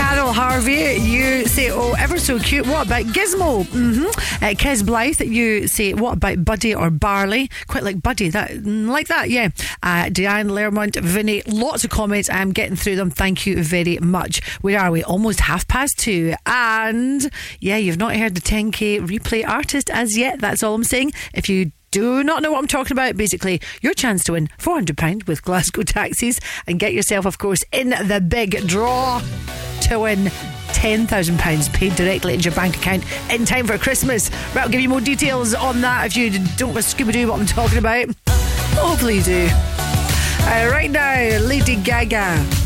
Carol 0.08 0.32
Harvey, 0.32 1.00
you 1.00 1.46
say, 1.46 1.68
oh, 1.72 1.92
ever 1.98 2.16
so 2.16 2.38
cute. 2.38 2.64
What 2.64 2.86
about 2.86 3.06
Gizmo? 3.06 3.64
Mm-hmm. 3.64 4.04
Uh, 4.04 4.54
Kez 4.54 4.86
Blythe, 4.86 5.20
you 5.20 5.66
say, 5.66 5.94
what 5.94 6.16
about 6.16 6.44
Buddy 6.44 6.72
or 6.72 6.90
Barley? 6.90 7.50
Quite 7.66 7.82
like 7.82 8.00
Buddy, 8.00 8.28
that 8.28 8.52
mm, 8.52 8.88
like 8.88 9.08
that, 9.08 9.30
yeah. 9.30 9.48
Uh, 9.82 10.08
Diane 10.08 10.48
Lermont, 10.48 10.94
Vinny, 10.94 11.42
lots 11.48 11.82
of 11.82 11.90
comments. 11.90 12.30
I'm 12.30 12.52
getting 12.52 12.76
through 12.76 12.94
them. 12.94 13.10
Thank 13.10 13.46
you 13.46 13.64
very 13.64 13.98
much. 13.98 14.44
Where 14.60 14.78
are 14.78 14.92
we? 14.92 15.02
Almost 15.02 15.40
half 15.40 15.66
past 15.66 15.98
two. 15.98 16.34
And 16.46 17.28
yeah, 17.58 17.76
you've 17.76 17.98
not 17.98 18.14
heard 18.14 18.36
the 18.36 18.40
10k 18.40 19.00
replay 19.00 19.46
artist 19.46 19.90
as 19.90 20.16
yet. 20.16 20.38
That's 20.38 20.62
all 20.62 20.76
I'm 20.76 20.84
saying. 20.84 21.14
If 21.34 21.48
you 21.48 21.72
do 21.96 22.22
not 22.22 22.42
know 22.42 22.52
what 22.52 22.58
I'm 22.58 22.66
talking 22.66 22.92
about, 22.92 23.16
basically, 23.16 23.58
your 23.80 23.94
chance 23.94 24.22
to 24.24 24.32
win 24.32 24.50
£400 24.58 25.26
with 25.26 25.42
Glasgow 25.42 25.82
taxis 25.86 26.38
and 26.66 26.78
get 26.78 26.92
yourself, 26.92 27.24
of 27.24 27.38
course, 27.38 27.64
in 27.72 27.88
the 27.88 28.20
big 28.20 28.66
draw 28.66 29.22
to 29.80 30.00
win 30.00 30.26
£10,000 30.74 31.72
paid 31.72 31.96
directly 31.96 32.34
into 32.34 32.50
your 32.50 32.54
bank 32.54 32.76
account 32.76 33.02
in 33.30 33.46
time 33.46 33.66
for 33.66 33.78
Christmas. 33.78 34.30
Right, 34.54 34.64
I'll 34.64 34.68
give 34.68 34.82
you 34.82 34.90
more 34.90 35.00
details 35.00 35.54
on 35.54 35.80
that 35.80 36.04
if 36.04 36.16
you 36.18 36.28
don't 36.58 36.74
Scooby 36.74 37.14
Doo 37.14 37.28
what 37.28 37.40
I'm 37.40 37.46
talking 37.46 37.78
about. 37.78 38.08
Hopefully 38.74 39.16
you 39.16 39.22
do. 39.22 39.48
Uh, 39.50 40.68
right 40.70 40.90
now, 40.90 41.38
Lady 41.38 41.76
Gaga. 41.76 42.65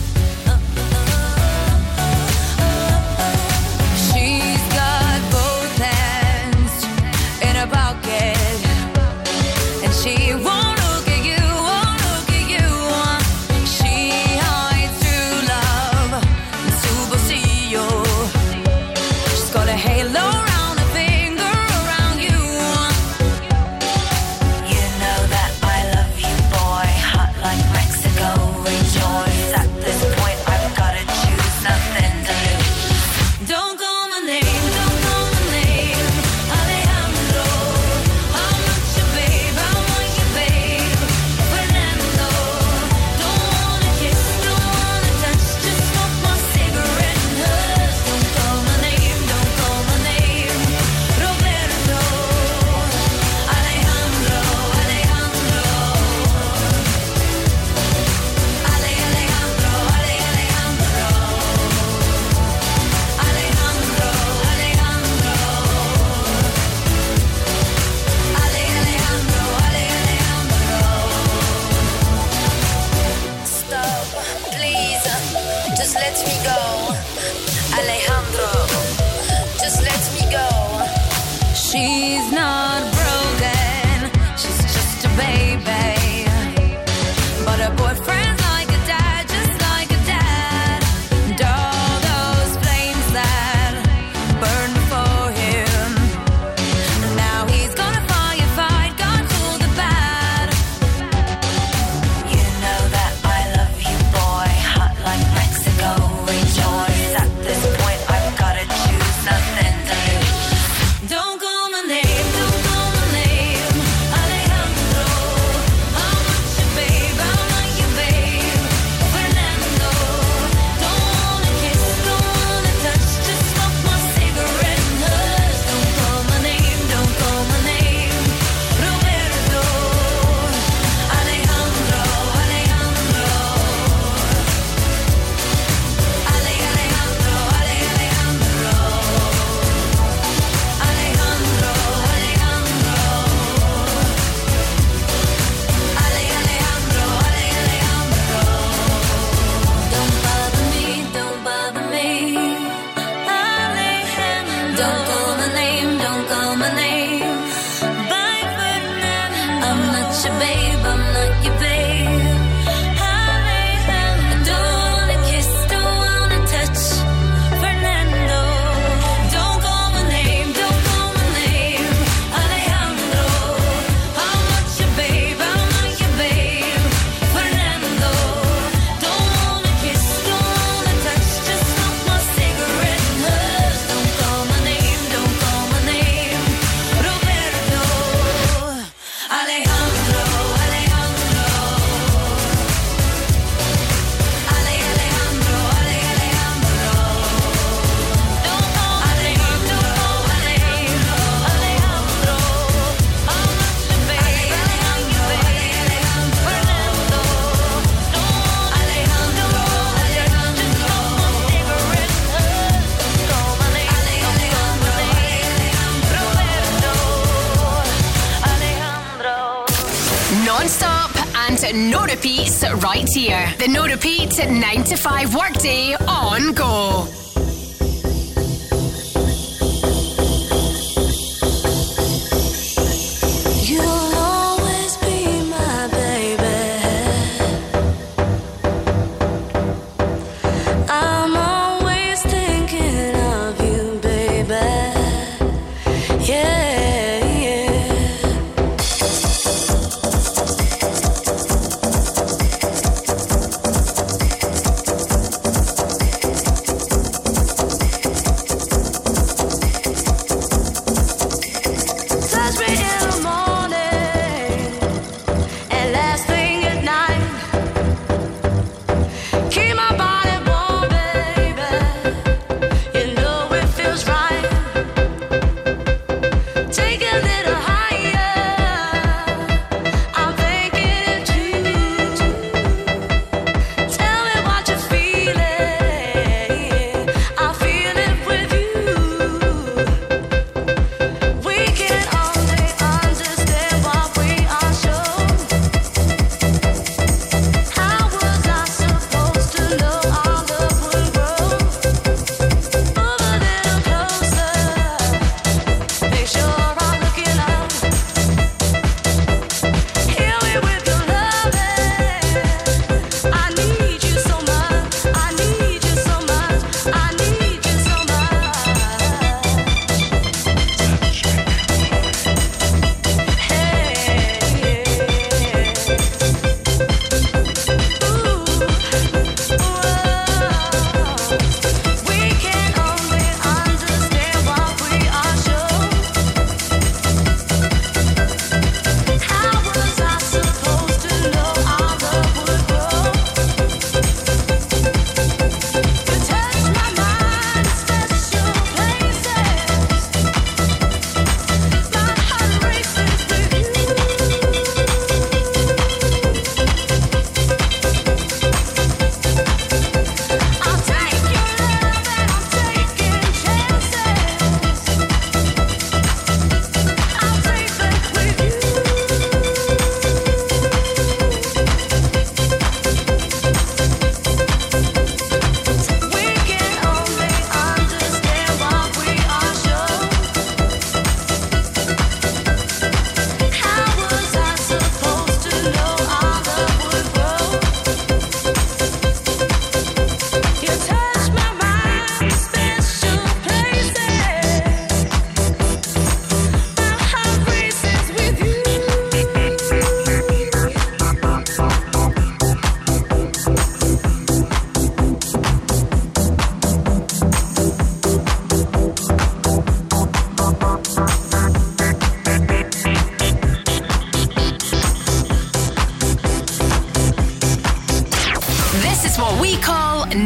right 222.76 223.08
here. 223.08 223.52
The 223.58 223.68
no 223.68 223.86
repeat 223.86 224.38
9 224.38 224.84
to 224.84 224.96
5 224.96 225.34
workday 225.34 225.94
on 225.94 226.52
go. 226.52 227.06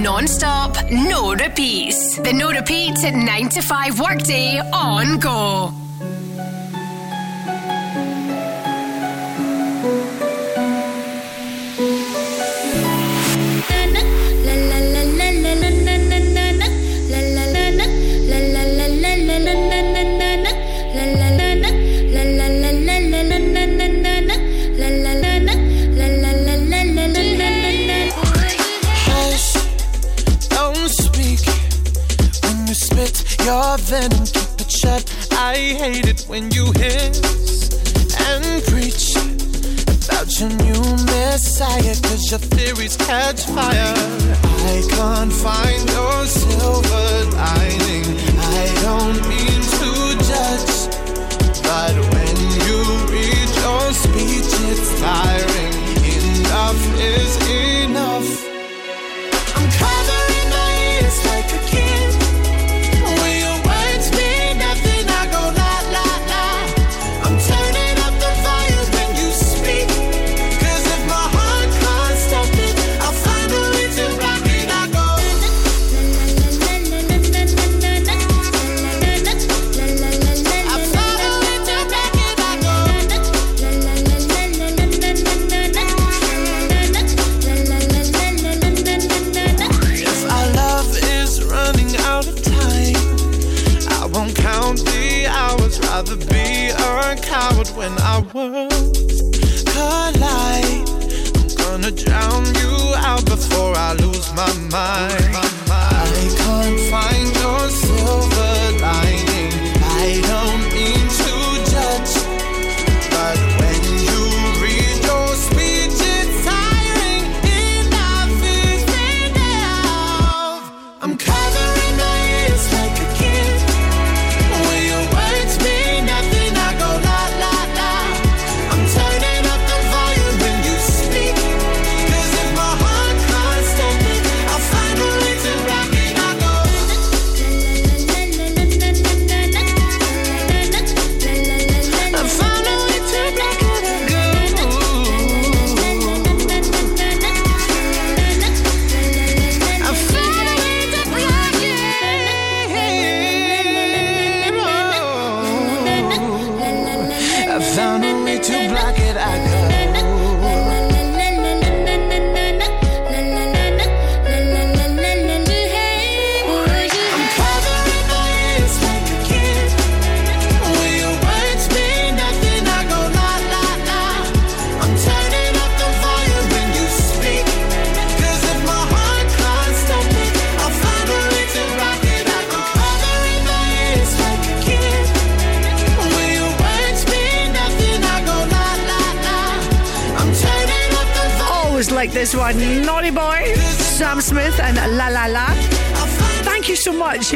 non-stop, 0.04 0.76
no 0.90 1.34
repeats. 1.34 2.18
The 2.18 2.34
no 2.34 2.50
repeats 2.50 3.02
at 3.04 3.14
9 3.14 3.48
to 3.48 3.62
5 3.62 4.00
workday 4.00 4.58
on 4.58 5.18
go. 5.18 5.83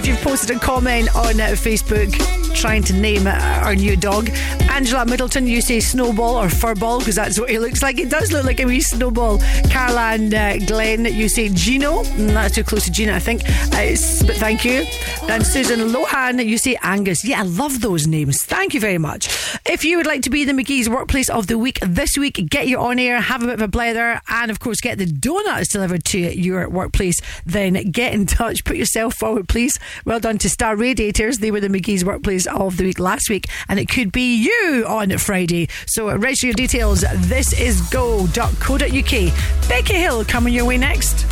You've 0.09 0.23
posted 0.23 0.57
a 0.57 0.59
comment 0.59 1.15
on 1.15 1.35
Facebook 1.35 2.11
trying 2.55 2.83
to 2.85 2.95
name 2.95 3.27
our 3.27 3.75
new 3.75 3.95
dog. 3.95 4.31
Angela 4.71 5.05
Middleton, 5.05 5.47
you 5.47 5.61
say 5.61 5.81
snowball 5.81 6.37
or 6.37 6.47
furball 6.47 7.01
because 7.01 7.15
that's 7.15 7.39
what 7.39 7.51
he 7.51 7.59
looks 7.59 7.83
like. 7.83 7.99
It 7.99 8.09
does 8.09 8.33
look 8.33 8.45
like 8.47 8.59
a 8.59 8.65
wee 8.65 8.81
snowball. 8.81 9.39
Carla 9.71 10.15
and 10.15 10.33
uh, 10.33 10.57
Glenn, 10.65 11.05
you 11.05 11.29
say 11.29 11.51
Gino. 11.51 12.05
Mm, 12.05 12.29
That's 12.29 12.55
too 12.55 12.65
close 12.65 12.87
to 12.87 12.91
Gina, 12.91 13.15
I 13.17 13.19
think. 13.19 13.43
Uh, 13.45 13.95
but 14.27 14.37
thank 14.37 14.65
you. 14.65 14.87
And 15.29 15.47
Susan 15.47 15.81
Lohan, 15.91 16.43
you 16.45 16.57
say 16.57 16.79
Angus. 16.83 17.23
Yeah, 17.25 17.41
I 17.41 17.43
love 17.43 17.83
those 17.83 18.07
names. 18.07 18.43
Thank 18.45 18.73
you 18.73 18.81
very 18.81 18.99
much. 18.99 19.27
If 19.67 19.85
you 19.85 19.99
would 19.99 20.07
like 20.07 20.23
to 20.23 20.31
be 20.31 20.45
the 20.45 20.53
McGhee's 20.53 20.89
Workplace 20.89 21.29
of 21.29 21.49
the 21.49 21.59
Week 21.59 21.79
this 21.83 22.17
week, 22.17 22.47
get 22.49 22.67
you 22.67 22.79
on 22.79 22.99
air, 22.99 23.21
have 23.21 23.43
a 23.43 23.47
bit 23.47 23.55
of 23.55 23.63
a 23.63 23.69
blather, 23.69 24.21
and 24.29 24.51
of 24.51 24.59
course, 24.59 24.81
get 24.81 24.97
the 24.97 25.07
donuts 25.07 25.69
delivered 25.69 26.05
to 26.07 26.19
your 26.19 26.67
workplace, 26.71 27.21
then 27.45 27.75
get 27.91 28.15
in 28.15 28.25
touch. 28.25 28.65
Put 28.65 28.77
yourself 28.79 29.15
forward, 29.15 29.49
please. 29.49 29.79
Well 30.05 30.21
done 30.21 30.39
to 30.39 30.51
Star 30.51 30.77
Radiators. 30.77 31.39
They 31.39 31.51
were 31.51 31.61
the 31.61 31.69
McGhee's 31.69 32.05
Workplace 32.05 32.47
of 32.47 32.77
the 32.77 32.85
Week 32.85 32.99
last 32.99 33.29
week, 33.31 33.47
and 33.69 33.79
it 33.79 33.89
could 33.89 34.13
be 34.13 34.37
you 34.37 34.85
on 34.87 35.17
Friday. 35.19 35.69
So 35.87 36.11
uh, 36.11 36.17
register 36.17 36.47
your 36.47 36.55
details. 36.55 37.05
This 37.17 37.53
is 37.59 37.81
go.co.uk. 37.91 39.69
Becky 39.69 39.95
Hill 39.95 40.25
coming 40.25 40.55
your 40.55 40.65
way 40.65 40.79
next. 40.79 41.27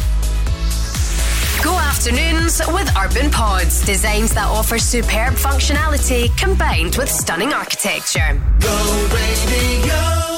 Go 1.62 1.74
afternoons 1.78 2.60
with 2.68 2.90
Urban 2.96 3.30
Pods. 3.30 3.84
Designs 3.84 4.32
that 4.34 4.46
offer 4.46 4.78
superb 4.78 5.34
functionality 5.34 6.36
combined 6.36 6.96
with 6.96 7.10
stunning 7.10 7.52
architecture. 7.52 8.40
Go 8.60 9.08
radio. 9.12 10.35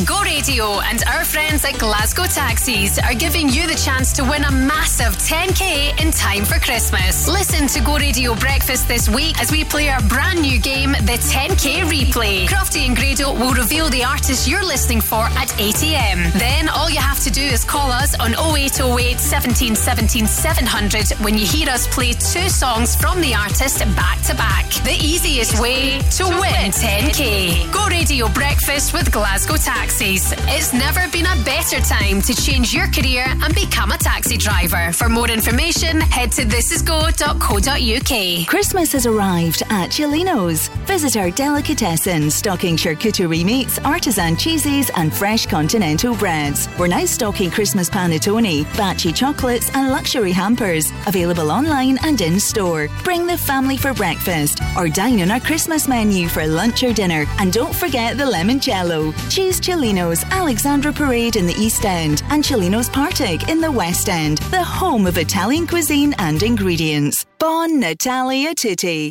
Go 0.00 0.22
Radio 0.22 0.80
and 0.80 1.04
our 1.04 1.22
friends 1.22 1.66
at 1.66 1.78
Glasgow 1.78 2.24
Taxis 2.24 2.98
are 2.98 3.12
giving 3.12 3.50
you 3.50 3.66
the 3.66 3.74
chance 3.74 4.10
to 4.14 4.24
win 4.24 4.42
a 4.44 4.50
massive 4.50 5.12
10k 5.18 6.00
in 6.00 6.10
time 6.10 6.46
for 6.46 6.58
Christmas. 6.58 7.28
Listen 7.28 7.66
to 7.68 7.80
Go 7.80 7.98
Radio 7.98 8.34
Breakfast 8.34 8.88
this 8.88 9.10
week 9.10 9.38
as 9.38 9.52
we 9.52 9.64
play 9.64 9.90
our 9.90 10.00
brand 10.08 10.40
new 10.40 10.58
game, 10.58 10.92
the 10.92 11.18
10k 11.30 11.82
replay. 11.82 12.46
Crofty 12.46 12.86
and 12.86 12.96
Grado 12.96 13.34
will 13.34 13.52
reveal 13.52 13.90
the 13.90 14.02
artist 14.02 14.48
you're 14.48 14.64
listening 14.64 15.02
for 15.02 15.24
at 15.36 15.48
8am. 15.60 16.32
Then 16.32 16.70
all 16.70 16.88
you 16.88 17.00
have 17.00 17.20
to 17.24 17.30
do 17.30 17.42
is 17.42 17.62
call 17.62 17.92
us 17.92 18.18
on 18.18 18.32
0808 18.32 19.20
17 19.20 19.76
17 19.76 20.26
700 20.26 21.10
when 21.20 21.36
you 21.36 21.44
hear 21.46 21.68
us 21.68 21.86
play 21.86 22.14
two 22.14 22.48
songs 22.48 22.96
from 22.96 23.20
the 23.20 23.34
artist 23.34 23.80
back 23.94 24.22
to 24.22 24.34
back. 24.34 24.70
The 24.84 24.96
easiest 25.02 25.60
way 25.60 25.98
to 26.16 26.24
win 26.24 26.72
10k. 26.72 27.70
Go 27.70 27.86
Radio 27.88 28.28
Breakfast 28.28 28.94
with 28.94 29.12
Glasgow 29.12 29.56
Taxis. 29.56 29.81
It's 29.84 30.72
never 30.72 31.10
been 31.10 31.26
a 31.26 31.34
better 31.44 31.80
time 31.80 32.22
to 32.22 32.34
change 32.34 32.72
your 32.72 32.86
career 32.88 33.24
and 33.26 33.52
become 33.52 33.90
a 33.90 33.98
taxi 33.98 34.36
driver. 34.36 34.92
For 34.92 35.08
more 35.08 35.28
information, 35.28 36.00
head 36.00 36.30
to 36.32 36.42
thisisgo.co.uk. 36.42 38.46
Christmas 38.46 38.92
has 38.92 39.06
arrived 39.06 39.64
at 39.70 39.92
Celino's. 39.92 40.68
Visit 40.86 41.16
our 41.16 41.32
delicatessen 41.32 42.30
stocking 42.30 42.76
charcuterie 42.76 43.44
meats, 43.44 43.80
artisan 43.80 44.36
cheeses, 44.36 44.88
and 44.94 45.12
fresh 45.12 45.46
continental 45.46 46.14
breads. 46.14 46.68
We're 46.78 46.86
now 46.86 47.04
stocking 47.04 47.50
Christmas 47.50 47.90
panettone, 47.90 48.62
Baci 48.76 49.12
chocolates, 49.12 49.68
and 49.74 49.90
luxury 49.90 50.32
hampers. 50.32 50.92
Available 51.08 51.50
online 51.50 51.98
and 52.04 52.20
in 52.20 52.38
store. 52.38 52.88
Bring 53.02 53.26
the 53.26 53.36
family 53.36 53.76
for 53.76 53.92
breakfast 53.94 54.60
or 54.76 54.88
dine 54.88 55.20
on 55.22 55.32
our 55.32 55.40
Christmas 55.40 55.88
menu 55.88 56.28
for 56.28 56.46
lunch 56.46 56.84
or 56.84 56.92
dinner. 56.92 57.24
And 57.40 57.52
don't 57.52 57.74
forget 57.74 58.16
the 58.16 58.24
limoncello. 58.24 59.12
Choose 59.28 59.58
Celino's 59.72 60.22
Alexandra 60.24 60.92
Parade 60.92 61.36
in 61.36 61.46
the 61.46 61.54
East 61.54 61.86
End 61.86 62.22
and 62.28 62.44
Celino's 62.44 62.90
Partick 62.90 63.48
in 63.48 63.58
the 63.58 63.72
West 63.72 64.10
End, 64.10 64.36
the 64.50 64.62
home 64.62 65.06
of 65.06 65.16
Italian 65.16 65.66
cuisine 65.66 66.14
and 66.18 66.42
ingredients. 66.42 67.24
Bon 67.38 67.80
Natalia 67.80 68.54
Tutti. 68.54 69.10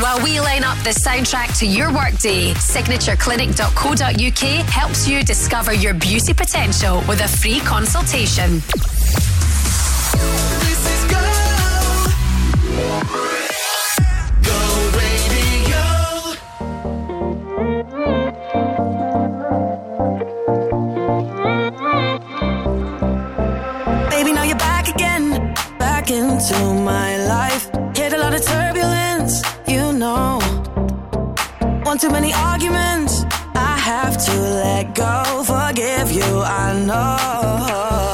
While 0.00 0.22
we 0.22 0.40
line 0.40 0.64
up 0.64 0.76
the 0.78 0.90
soundtrack 0.90 1.56
to 1.60 1.66
your 1.66 1.92
workday, 1.92 2.52
signatureclinic.co.uk 2.54 4.66
helps 4.68 5.08
you 5.08 5.22
discover 5.22 5.72
your 5.72 5.94
beauty 5.94 6.34
potential 6.34 7.02
with 7.08 7.20
a 7.20 7.28
free 7.28 7.60
consultation. 7.60 8.60
Baby, 24.10 24.32
now 24.32 24.42
you're 24.42 24.56
back 24.56 24.88
again, 24.88 25.54
back 25.78 26.10
into 26.10 26.54
my 26.84 27.16
life. 27.26 27.71
One 31.92 31.98
too 31.98 32.08
many 32.08 32.32
arguments, 32.32 33.26
I 33.54 33.76
have 33.76 34.16
to 34.24 34.32
let 34.32 34.94
go. 34.94 35.44
Forgive 35.44 36.10
you, 36.10 36.40
I 36.40 36.72
know. 36.86 38.11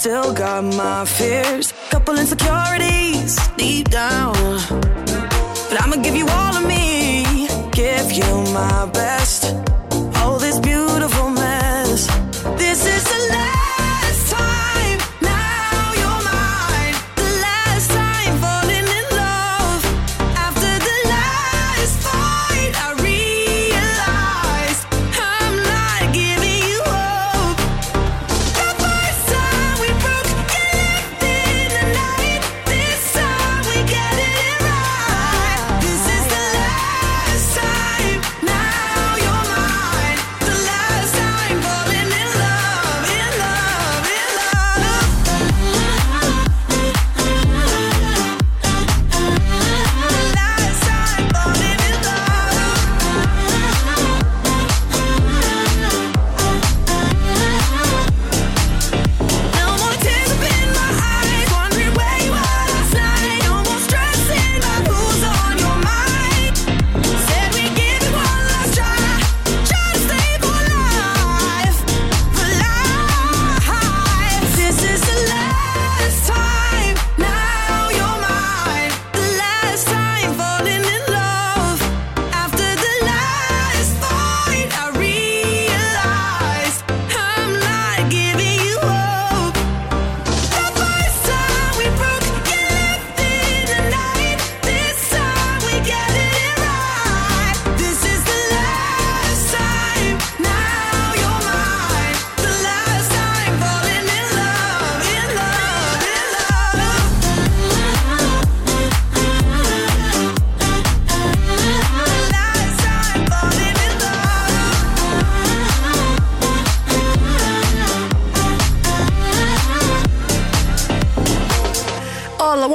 Still 0.00 0.32
got 0.32 0.64
my 0.64 1.04
fears, 1.04 1.74
couple 1.90 2.18
insecurities 2.18 3.36
deep 3.58 3.90
down. 3.90 4.32
But 5.68 5.76
I'ma 5.82 5.96
give 5.96 6.16
you 6.16 6.26
all 6.26 6.56
of 6.56 6.66
me, 6.66 7.48
give 7.72 8.10
you 8.10 8.30
my 8.50 8.88
best. 8.94 9.79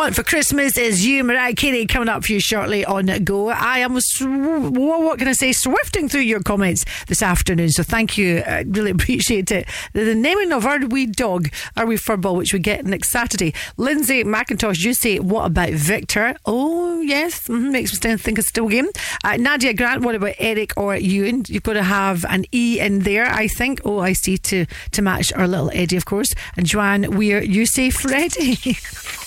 Want 0.05 0.15
for 0.15 0.21
Christmas 0.21 0.77
is 0.77 1.03
you, 1.03 1.23
Mariah 1.23 1.55
Carey, 1.55 1.87
coming 1.87 2.09
up 2.09 2.23
for 2.23 2.31
you 2.31 2.39
shortly 2.39 2.85
on 2.85 3.07
Go. 3.23 3.49
I 3.49 3.79
am, 3.79 3.99
sw- 3.99 4.21
what 4.21 5.17
can 5.17 5.27
I 5.27 5.31
say, 5.31 5.51
swifting 5.51 6.07
through 6.09 6.21
your 6.21 6.41
comments 6.41 6.85
this 7.07 7.23
afternoon. 7.23 7.69
So 7.71 7.81
thank 7.81 8.15
you. 8.15 8.43
I 8.45 8.65
really 8.67 8.91
appreciate 8.99 9.51
it. 9.51 9.67
The, 9.93 10.13
naming 10.13 10.51
of 10.51 10.63
our 10.63 10.77
wee 10.85 11.07
dog, 11.07 11.49
our 11.75 11.87
wee 11.87 11.95
furball, 11.95 12.37
which 12.37 12.53
we 12.53 12.59
get 12.59 12.85
next 12.85 13.09
Saturday. 13.09 13.55
Lindsay 13.77 14.23
McIntosh, 14.23 14.83
you 14.83 14.93
say, 14.93 15.17
what 15.17 15.47
about 15.47 15.71
Victor? 15.71 16.35
Oh, 16.45 17.01
yes. 17.01 17.47
mhm, 17.47 17.71
makes 17.71 17.91
me 18.03 18.15
think 18.15 18.37
it's 18.37 18.49
still 18.49 18.67
game. 18.67 18.89
Uh, 19.23 19.37
Nadia 19.37 19.73
Grant, 19.73 20.03
what 20.03 20.13
about 20.13 20.35
Eric 20.37 20.73
or 20.77 20.95
Ewan? 20.95 21.45
You've 21.47 21.63
got 21.63 21.73
to 21.73 21.83
have 21.83 22.25
an 22.29 22.45
E 22.51 22.79
in 22.79 22.99
there, 22.99 23.25
I 23.25 23.47
think. 23.47 23.81
Oh, 23.83 24.01
I 24.01 24.13
see, 24.13 24.37
to, 24.37 24.67
to 24.91 25.01
match 25.01 25.33
our 25.33 25.47
little 25.47 25.71
Eddie, 25.73 25.97
of 25.97 26.05
course. 26.05 26.31
And 26.55 26.67
Joanne 26.67 27.17
Weir, 27.17 27.41
you 27.41 27.65
say 27.65 27.89
Freddie. 27.89 28.77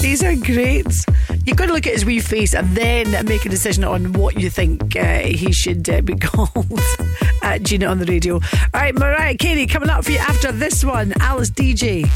These 0.00 0.24
are 0.24 0.34
great. 0.36 0.86
You've 1.44 1.56
got 1.56 1.66
to 1.66 1.72
look 1.72 1.86
at 1.86 1.92
his 1.92 2.04
wee 2.04 2.20
face 2.20 2.54
and 2.54 2.74
then 2.76 3.24
make 3.26 3.44
a 3.44 3.48
decision 3.48 3.84
on 3.84 4.12
what 4.14 4.38
you 4.38 4.50
think 4.50 4.96
uh, 4.96 5.20
he 5.20 5.52
should 5.52 5.88
uh, 5.88 6.00
be 6.00 6.14
called. 6.20 6.80
at 7.42 7.62
Gina 7.62 7.86
on 7.86 7.98
the 7.98 8.06
radio. 8.06 8.34
All 8.34 8.40
right, 8.74 8.94
Mariah 8.94 9.36
Carey 9.36 9.66
coming 9.66 9.90
up 9.90 10.04
for 10.04 10.12
you 10.12 10.18
after 10.18 10.52
this 10.52 10.84
one. 10.84 11.12
Alice 11.20 11.50
Deejay. 11.50 12.08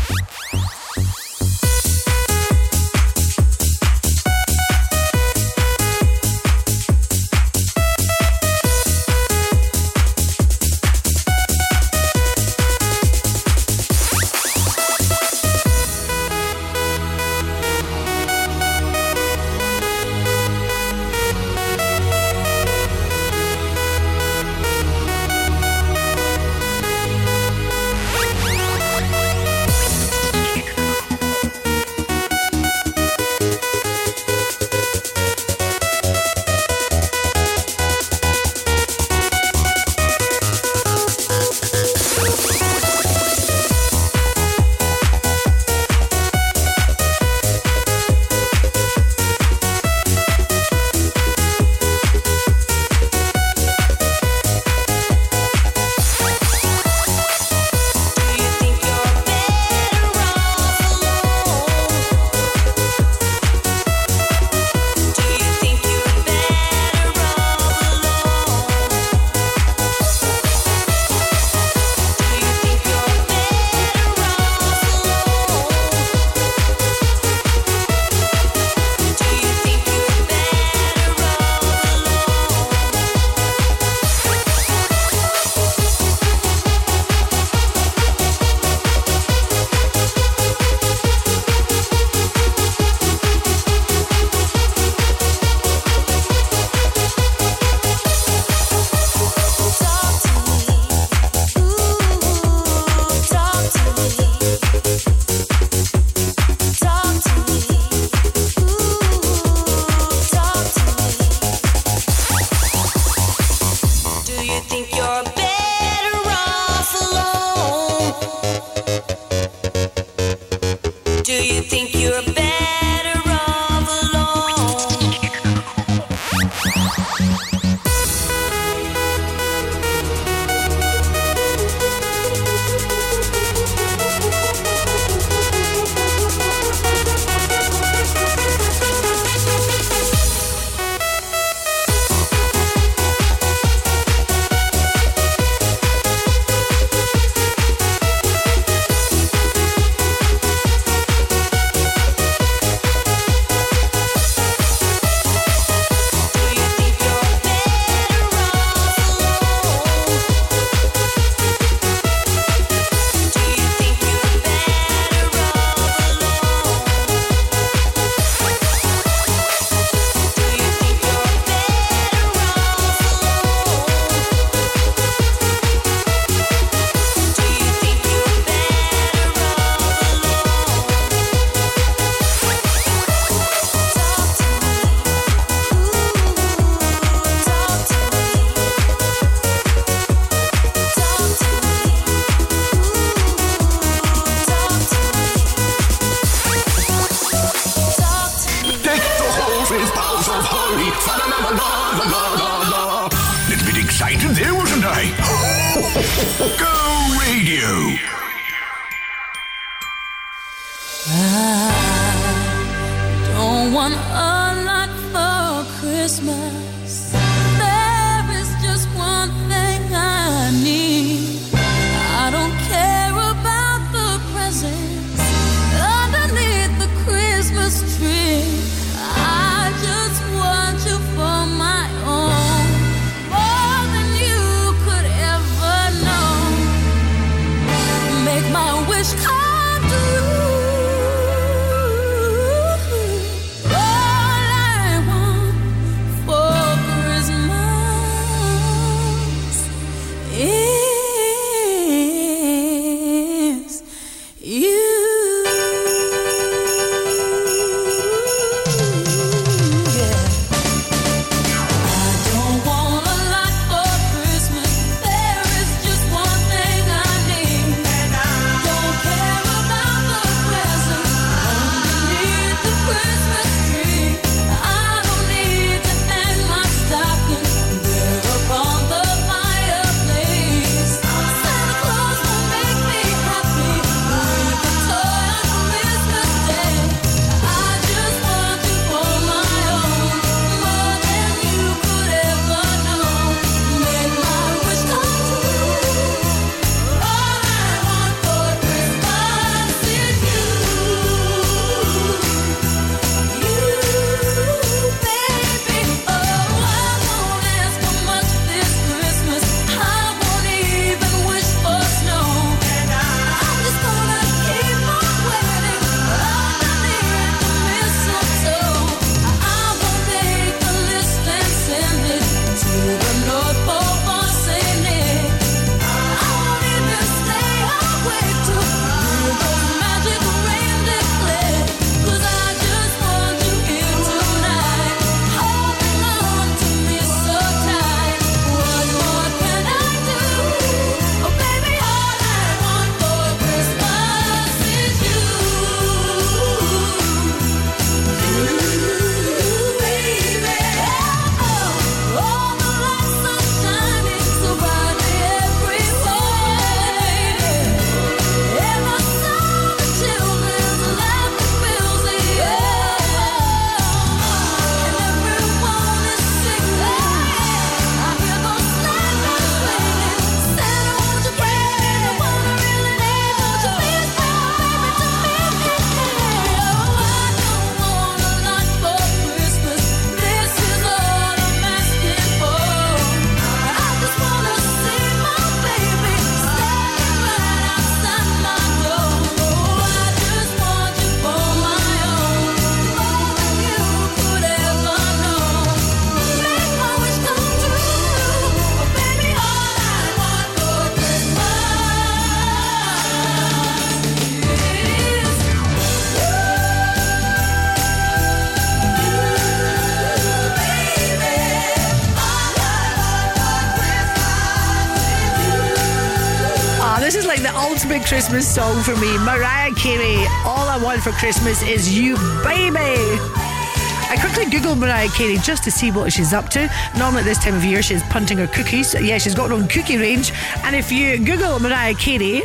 Christmas 418.14 418.54
song 418.54 418.80
for 418.84 418.94
me. 418.94 419.18
Mariah 419.18 419.74
Carey, 419.74 420.14
All 420.46 420.68
I 420.68 420.78
Want 420.80 421.02
for 421.02 421.10
Christmas 421.10 421.60
is 421.64 421.98
You, 421.98 422.14
Baby. 422.44 422.78
I 422.78 424.16
quickly 424.20 424.44
googled 424.44 424.78
Mariah 424.78 425.08
Carey 425.08 425.36
just 425.38 425.64
to 425.64 425.72
see 425.72 425.90
what 425.90 426.12
she's 426.12 426.32
up 426.32 426.48
to. 426.50 426.70
Normally 426.96 427.22
at 427.22 427.24
this 427.24 427.42
time 427.42 427.56
of 427.56 427.64
year, 427.64 427.82
she's 427.82 428.04
punting 428.04 428.38
her 428.38 428.46
cookies. 428.46 428.94
Yeah, 428.94 429.18
she's 429.18 429.34
got 429.34 429.48
her 429.48 429.56
own 429.56 429.66
cookie 429.66 429.96
range. 429.96 430.30
And 430.62 430.76
if 430.76 430.92
you 430.92 431.18
Google 431.18 431.58
Mariah 431.58 431.94
Carey, 431.94 432.44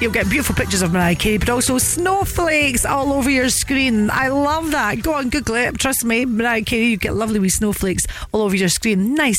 You'll 0.00 0.12
get 0.12 0.30
beautiful 0.30 0.54
pictures 0.54 0.80
of 0.80 0.94
Mariah 0.94 1.14
Carey, 1.14 1.36
but 1.36 1.50
also 1.50 1.76
snowflakes 1.76 2.86
all 2.86 3.12
over 3.12 3.28
your 3.28 3.50
screen. 3.50 4.08
I 4.10 4.28
love 4.28 4.70
that. 4.70 5.02
Go 5.02 5.12
on, 5.12 5.28
Google 5.28 5.56
it. 5.56 5.78
Trust 5.78 6.06
me, 6.06 6.24
Mariah 6.24 6.62
Carey, 6.62 6.86
you 6.86 6.96
get 6.96 7.14
lovely 7.14 7.38
wee 7.38 7.50
snowflakes 7.50 8.06
all 8.32 8.40
over 8.40 8.56
your 8.56 8.70
screen. 8.70 9.14
Nice. 9.14 9.36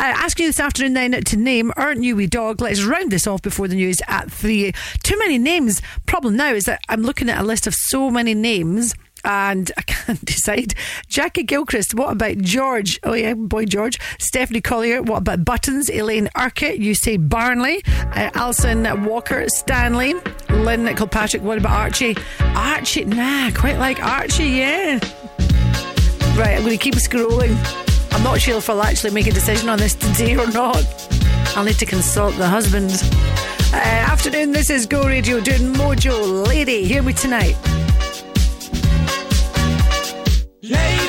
I 0.00 0.08
ask 0.08 0.40
you 0.40 0.46
this 0.46 0.58
afternoon 0.58 0.94
then 0.94 1.12
to 1.12 1.36
name 1.36 1.72
You 1.98 2.16
Wee 2.16 2.26
Dog. 2.26 2.62
Let's 2.62 2.82
round 2.82 3.10
this 3.10 3.26
off 3.26 3.42
before 3.42 3.68
the 3.68 3.74
news 3.74 3.98
at 4.08 4.30
three. 4.32 4.72
Too 5.02 5.18
many 5.18 5.36
names. 5.36 5.82
Problem 6.06 6.36
now 6.36 6.54
is 6.54 6.64
that 6.64 6.80
I'm 6.88 7.02
looking 7.02 7.28
at 7.28 7.38
a 7.38 7.44
list 7.44 7.66
of 7.66 7.74
so 7.74 8.08
many 8.10 8.32
names 8.32 8.94
and 9.24 9.70
I 9.76 9.82
can't 9.86 10.24
decide. 10.24 10.74
Jackie 11.06 11.42
Gilchrist, 11.42 11.94
what 11.94 12.12
about 12.12 12.38
George? 12.38 12.98
Oh, 13.02 13.12
yeah, 13.12 13.34
boy 13.34 13.66
George. 13.66 13.98
Stephanie 14.18 14.62
Collier, 14.62 15.02
what 15.02 15.18
about 15.18 15.44
Buttons? 15.44 15.90
Elaine 15.90 16.30
Urquhart, 16.34 16.76
you 16.78 16.94
say 16.94 17.18
Barnley. 17.18 17.82
Uh, 18.16 18.30
Alison 18.32 19.04
Walker, 19.04 19.44
Stanley. 19.48 20.14
Lynn 20.48 20.86
Kilpatrick, 20.96 21.42
what 21.42 21.58
about 21.58 21.72
Archie? 21.72 22.16
Archie, 22.40 23.04
nah, 23.04 23.50
quite 23.50 23.78
like 23.78 24.02
Archie, 24.02 24.44
yeah. 24.44 24.98
Right, 26.38 26.56
I'm 26.56 26.62
going 26.62 26.70
to 26.70 26.78
keep 26.78 26.94
scrolling. 26.94 27.89
I'm 28.12 28.22
not 28.22 28.40
sure 28.40 28.58
if 28.58 28.68
I'll 28.68 28.82
actually 28.82 29.12
make 29.12 29.26
a 29.26 29.32
decision 29.32 29.68
on 29.68 29.78
this 29.78 29.94
today 29.94 30.36
or 30.36 30.46
not. 30.50 30.84
I'll 31.56 31.64
need 31.64 31.78
to 31.78 31.86
consult 31.86 32.36
the 32.36 32.46
husband. 32.46 32.90
Uh, 33.72 33.76
afternoon, 33.76 34.52
this 34.52 34.70
is 34.70 34.86
Go 34.86 35.04
Radio 35.04 35.40
doing 35.40 35.72
Modjo 35.74 36.46
Lady. 36.46 36.84
Hear 36.84 37.02
me 37.02 37.12
tonight. 37.12 37.56
Lady, 40.62 40.99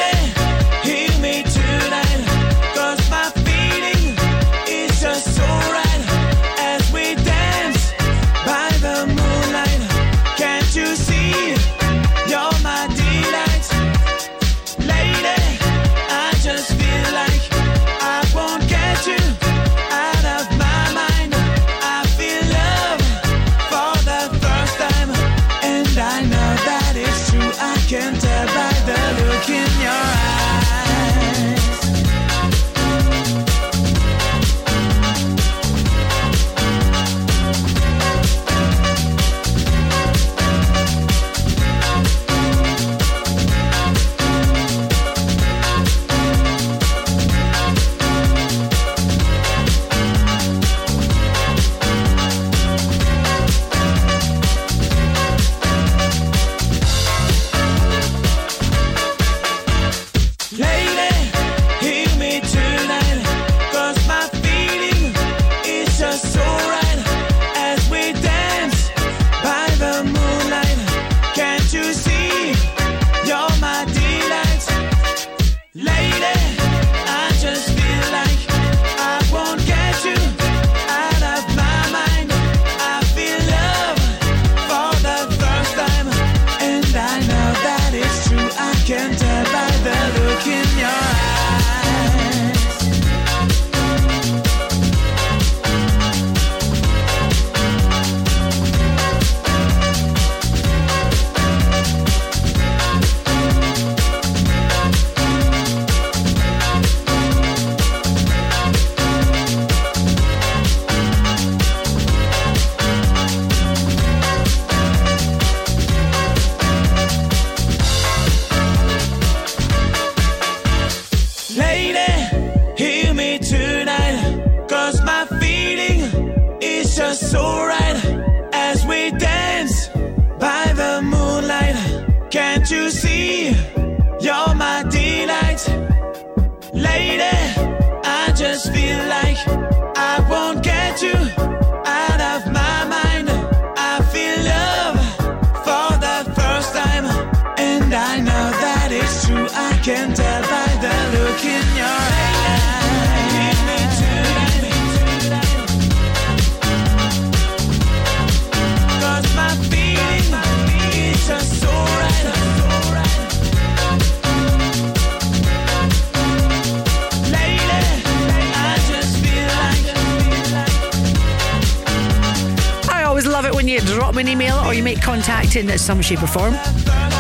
make 174.96 175.02
contact 175.02 175.56
in 175.56 175.78
some 175.78 176.02
shape 176.02 176.22
or 176.22 176.28
form. 176.28 176.54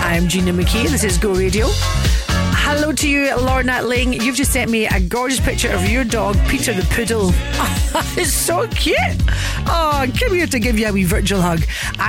I'm 0.03 0.27
Gina 0.27 0.51
McKie. 0.51 0.89
This 0.89 1.05
is 1.05 1.17
Go 1.17 1.33
Radio. 1.33 1.67
Hello 2.63 2.91
to 2.91 3.07
you, 3.07 3.33
Lorna 3.37 3.81
Ling. 3.81 4.11
You've 4.11 4.35
just 4.35 4.51
sent 4.51 4.69
me 4.69 4.87
a 4.87 4.99
gorgeous 4.99 5.39
picture 5.39 5.71
of 5.71 5.89
your 5.89 6.03
dog, 6.03 6.35
Peter 6.49 6.73
the 6.73 6.83
Poodle. 6.93 7.29
it's 8.17 8.33
so 8.33 8.67
cute. 8.69 8.97
Oh, 9.67 10.05
come 10.19 10.33
here 10.33 10.47
to 10.47 10.59
give 10.59 10.77
you 10.77 10.87
a 10.87 10.91
wee 10.91 11.05
virtual 11.05 11.39
hug. 11.39 11.61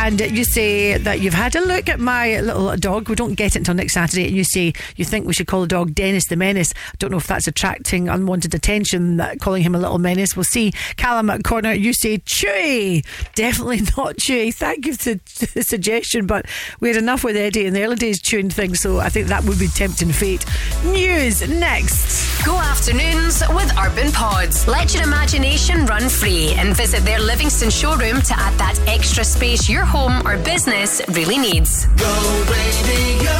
And 0.04 0.20
you 0.20 0.44
say 0.44 0.98
that 0.98 1.20
you've 1.20 1.32
had 1.32 1.54
a 1.54 1.60
look 1.60 1.88
at 1.88 2.00
my 2.00 2.40
little 2.40 2.76
dog. 2.76 3.08
We 3.08 3.14
don't 3.14 3.34
get 3.34 3.54
it 3.54 3.58
until 3.58 3.74
next 3.74 3.94
Saturday. 3.94 4.26
And 4.26 4.36
you 4.36 4.42
say 4.42 4.72
you 4.96 5.04
think 5.04 5.28
we 5.28 5.32
should 5.32 5.46
call 5.46 5.60
the 5.60 5.68
dog 5.68 5.94
Dennis 5.94 6.26
the 6.28 6.34
Menace. 6.34 6.74
I 6.74 6.96
don't 6.98 7.12
know 7.12 7.18
if 7.18 7.28
that's 7.28 7.46
attracting 7.46 8.08
unwanted 8.08 8.52
attention, 8.52 9.18
that 9.18 9.38
calling 9.38 9.62
him 9.62 9.76
a 9.76 9.78
little 9.78 9.98
menace. 9.98 10.36
We'll 10.36 10.42
see. 10.42 10.72
Callum 10.96 11.30
at 11.30 11.44
corner, 11.44 11.72
you 11.72 11.92
say 11.92 12.18
Chewy. 12.18 13.06
Definitely 13.36 13.80
not 13.96 14.16
Chewy. 14.16 14.52
Thank 14.52 14.86
you 14.86 14.94
for 14.94 15.14
the 15.14 15.62
suggestion, 15.62 16.26
but 16.26 16.46
we 16.80 16.88
had 16.88 16.96
enough 16.96 17.22
with 17.22 17.36
Eddie 17.36 17.66
in 17.66 17.72
the 17.72 17.84
early 17.84 17.94
days 17.94 18.20
chewing 18.20 18.50
things, 18.50 18.80
so 18.80 18.98
I 18.98 19.08
think 19.08 19.28
that 19.28 19.44
would 19.44 19.60
be 19.60 19.68
tempting 19.68 20.10
fate. 20.10 20.44
News 20.84 21.48
next. 21.48 22.44
Go 22.44 22.56
afternoons 22.56 23.44
with 23.50 23.72
Urban 23.78 24.10
Pods. 24.10 24.66
Let 24.66 24.94
your 24.94 25.04
imagination 25.04 25.86
run 25.86 26.08
free 26.08 26.54
and 26.54 26.76
visit 26.76 27.04
their 27.04 27.20
Livingston 27.20 27.70
showroom 27.70 28.20
to 28.20 28.34
add 28.36 28.58
that 28.58 28.76
extra 28.88 29.22
space 29.22 29.68
your 29.68 29.84
home 29.92 30.26
or 30.26 30.40
business 30.40 31.04
really 31.12 31.36
needs. 31.36 31.84
Go 32.00 32.08
radio. 32.48 33.36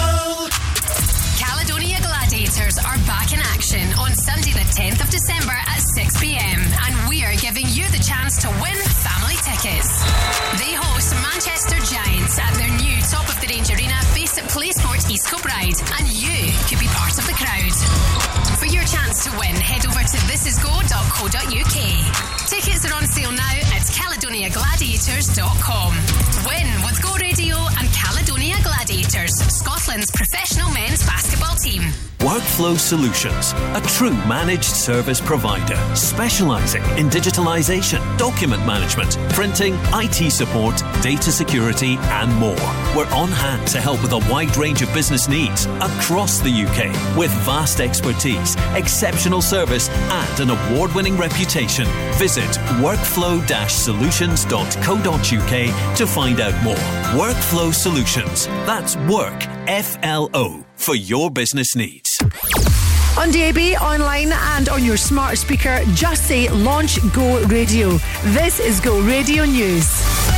Caledonia 1.41 1.97
Gladiators 2.05 2.77
are 2.77 3.01
back 3.09 3.33
in 3.33 3.41
action 3.57 3.81
on 3.97 4.13
Sunday, 4.13 4.53
the 4.53 4.69
10th 4.77 5.01
of 5.01 5.09
December 5.09 5.57
at 5.57 5.81
6 5.81 6.21
pm, 6.21 6.61
and 6.61 6.93
we 7.09 7.25
are 7.25 7.33
giving 7.41 7.65
you 7.73 7.89
the 7.89 8.03
chance 8.05 8.37
to 8.45 8.53
win 8.61 8.77
family 9.01 9.41
tickets. 9.41 10.05
They 10.61 10.77
host 10.77 11.17
Manchester 11.25 11.81
Giants 11.89 12.37
at 12.37 12.53
their 12.61 12.73
new 12.77 13.01
top 13.09 13.25
of 13.33 13.41
the 13.41 13.49
range 13.49 13.73
arena 13.73 13.97
based 14.13 14.37
at 14.37 14.45
PlaySport 14.53 15.09
East 15.09 15.25
Kilbride, 15.33 15.81
and 15.97 16.05
you 16.13 16.53
could 16.69 16.81
be 16.85 16.91
part 16.93 17.17
of 17.17 17.25
the 17.25 17.33
crowd. 17.33 18.12
Chance 18.93 19.25
to 19.25 19.31
win, 19.39 19.55
head 19.57 19.87
over 19.87 20.01
to 20.05 20.17
thisisgo.co.uk. 20.29 21.77
Tickets 22.49 22.85
are 22.85 22.93
on 22.95 23.07
sale 23.09 23.33
now 23.33 23.55
at 23.73 23.83
caledoniagladiators.com. 23.89 25.93
Win 26.45 26.69
with 26.85 27.01
Go 27.01 27.17
Radio 27.17 27.57
and 27.81 27.89
Caledonia 28.25 28.57
Gladiators, 28.63 29.33
Scotland's 29.53 30.09
professional 30.13 30.71
men's 30.71 31.05
basketball 31.05 31.57
team. 31.57 31.83
Workflow 32.21 32.79
Solutions, 32.79 33.53
a 33.77 33.81
true 33.89 34.13
managed 34.29 34.77
service 34.77 35.21
provider 35.21 35.77
specializing 35.97 36.83
in 36.97 37.09
digitalization, 37.09 38.01
document 38.17 38.65
management, 38.65 39.19
printing, 39.31 39.77
IT 39.95 40.31
support, 40.31 40.77
data 41.03 41.33
security, 41.33 41.97
and 41.99 42.33
more. 42.37 42.55
We're 42.95 43.13
on 43.13 43.29
hand 43.29 43.67
to 43.69 43.81
help 43.81 44.01
with 44.03 44.13
a 44.13 44.19
wide 44.31 44.57
range 44.57 44.83
of 44.83 44.95
business 44.95 45.27
needs 45.27 45.67
across 45.81 46.39
the 46.39 46.53
UK 46.53 47.17
with 47.17 47.33
vast 47.43 47.81
expertise, 47.81 48.55
exceptional 48.75 49.43
service, 49.43 49.89
and 49.91 50.49
an 50.49 50.51
award 50.51 50.95
winning 50.95 51.17
reputation. 51.17 51.87
Visit 52.19 52.51
workflow 52.79 53.43
solutions.co.uk 53.69 55.97
to 55.97 56.07
find 56.07 56.41
out 56.41 56.63
more. 56.63 56.77
Workflow 57.19 57.75
Solutions. 57.75 58.12
That's 58.13 58.95
work, 59.09 59.47
F 59.67 59.97
L 60.03 60.29
O, 60.35 60.63
for 60.77 60.95
your 60.95 61.31
business 61.31 61.75
needs. 61.75 62.11
On 63.19 63.31
DAB, 63.31 63.81
online, 63.81 64.33
and 64.33 64.69
on 64.69 64.85
your 64.85 64.99
smart 64.99 65.39
speaker, 65.39 65.81
just 65.95 66.29
say 66.29 66.47
Launch 66.51 66.99
Go 67.15 67.43
Radio. 67.47 67.99
This 68.25 68.61
is 68.61 68.81
Go 68.81 69.01
Radio 69.01 69.47
News. 69.47 70.32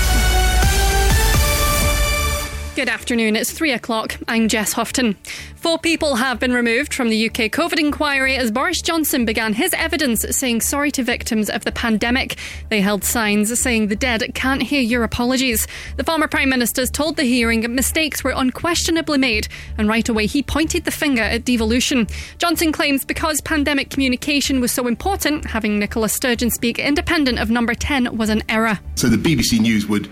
Good 2.75 2.89
afternoon. 2.89 3.37
It's 3.37 3.53
three 3.53 3.71
o'clock. 3.71 4.17
I'm 4.27 4.49
Jess 4.49 4.73
Houghton. 4.73 5.15
Four 5.55 5.79
people 5.79 6.17
have 6.17 6.41
been 6.41 6.53
removed 6.53 6.93
from 6.93 7.09
the 7.09 7.27
UK 7.29 7.53
COVID 7.53 7.79
inquiry 7.79 8.35
as 8.35 8.51
Boris 8.51 8.83
Johnson 8.83 9.25
began 9.25 9.53
his 9.53 9.73
evidence 9.75 10.27
saying 10.37 10.63
sorry 10.63 10.91
to 10.91 11.05
victims 11.05 11.49
of 11.49 11.65
the 11.65 11.71
pandemic. 11.71 12.37
They 12.71 12.81
held 12.81 13.05
signs 13.05 13.61
saying 13.63 13.87
the 13.87 13.95
dead 13.95 14.25
can't 14.35 14.61
hear 14.61 14.81
your 14.81 15.05
apologies. 15.05 15.69
The 15.99 16.03
former 16.03 16.27
Prime 16.27 16.49
Minister's 16.49 16.91
told 16.91 17.15
the 17.17 17.23
hearing 17.23 17.73
mistakes 17.73 18.25
were 18.25 18.35
unquestionably 18.35 19.19
made, 19.19 19.47
and 19.79 19.89
right 19.89 20.09
away 20.09 20.27
he 20.27 20.43
pointed 20.43 20.85
the 20.85 20.91
finger 20.91 21.23
at 21.23 21.45
devolution. 21.45 22.09
Johnson 22.39 22.73
claims 22.73 23.05
because 23.05 23.41
pandemic 23.43 23.91
communication 23.91 24.61
was 24.61 24.73
so 24.73 24.89
important, 24.89 25.45
having 25.45 25.79
Nicola 25.79 26.09
Sturgeon 26.09 26.51
speak 26.51 26.81
independent 26.81 27.39
of 27.39 27.51
number 27.51 27.75
10 27.75 28.17
was 28.17 28.31
an 28.31 28.43
error. 28.49 28.81
So 28.97 29.09
the 29.09 29.17
BBC 29.17 29.61
News 29.61 29.87
would 29.87 30.11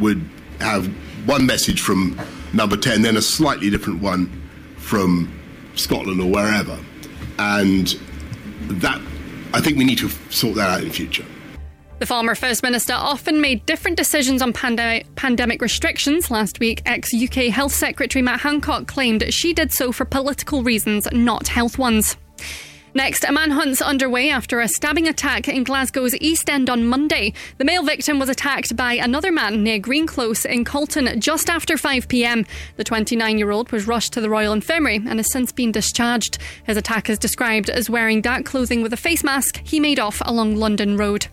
would 0.00 0.28
have 0.60 0.92
one 1.26 1.46
message 1.46 1.80
from 1.80 2.20
number 2.52 2.76
10, 2.76 3.02
then 3.02 3.16
a 3.16 3.22
slightly 3.22 3.70
different 3.70 4.02
one 4.02 4.30
from 4.76 5.32
Scotland 5.74 6.20
or 6.20 6.30
wherever. 6.30 6.78
And 7.38 7.88
that, 8.68 9.00
I 9.54 9.60
think 9.60 9.78
we 9.78 9.84
need 9.84 9.98
to 9.98 10.08
sort 10.30 10.56
that 10.56 10.70
out 10.70 10.82
in 10.82 10.90
future. 10.90 11.24
The 12.00 12.06
former 12.06 12.34
First 12.34 12.62
Minister 12.62 12.94
often 12.94 13.42
made 13.42 13.66
different 13.66 13.98
decisions 13.98 14.40
on 14.40 14.54
pande- 14.54 15.04
pandemic 15.16 15.60
restrictions. 15.60 16.30
Last 16.30 16.58
week, 16.58 16.80
ex 16.86 17.12
UK 17.12 17.52
Health 17.52 17.72
Secretary 17.72 18.22
Matt 18.22 18.40
Hancock 18.40 18.86
claimed 18.86 19.22
she 19.32 19.52
did 19.52 19.70
so 19.70 19.92
for 19.92 20.06
political 20.06 20.62
reasons, 20.62 21.06
not 21.12 21.46
health 21.46 21.76
ones. 21.76 22.16
Next, 22.94 23.22
a 23.22 23.28
manhunt's 23.28 23.80
underway 23.80 24.30
after 24.30 24.60
a 24.60 24.66
stabbing 24.66 25.06
attack 25.06 25.46
in 25.46 25.64
Glasgow's 25.64 26.16
East 26.16 26.50
End 26.50 26.68
on 26.68 26.86
Monday. 26.86 27.32
The 27.58 27.64
male 27.64 27.84
victim 27.84 28.18
was 28.18 28.28
attacked 28.28 28.74
by 28.74 28.94
another 28.94 29.30
man 29.30 29.62
near 29.62 29.78
Green 29.78 30.06
Close 30.06 30.44
in 30.44 30.64
Calton 30.64 31.20
just 31.20 31.48
after 31.48 31.76
5 31.76 32.08
pm. 32.08 32.44
The 32.76 32.84
29 32.84 33.38
year 33.38 33.52
old 33.52 33.70
was 33.70 33.86
rushed 33.86 34.12
to 34.14 34.20
the 34.20 34.30
Royal 34.30 34.52
Infirmary 34.52 34.96
and 34.96 35.18
has 35.20 35.30
since 35.30 35.52
been 35.52 35.70
discharged. 35.70 36.38
His 36.64 36.76
attack 36.76 37.08
is 37.08 37.18
described 37.18 37.70
as 37.70 37.88
wearing 37.88 38.20
dark 38.20 38.44
clothing 38.44 38.82
with 38.82 38.92
a 38.92 38.96
face 38.96 39.22
mask 39.22 39.60
he 39.62 39.78
made 39.78 40.00
off 40.00 40.20
along 40.24 40.56
London 40.56 40.96
Road. 40.96 41.28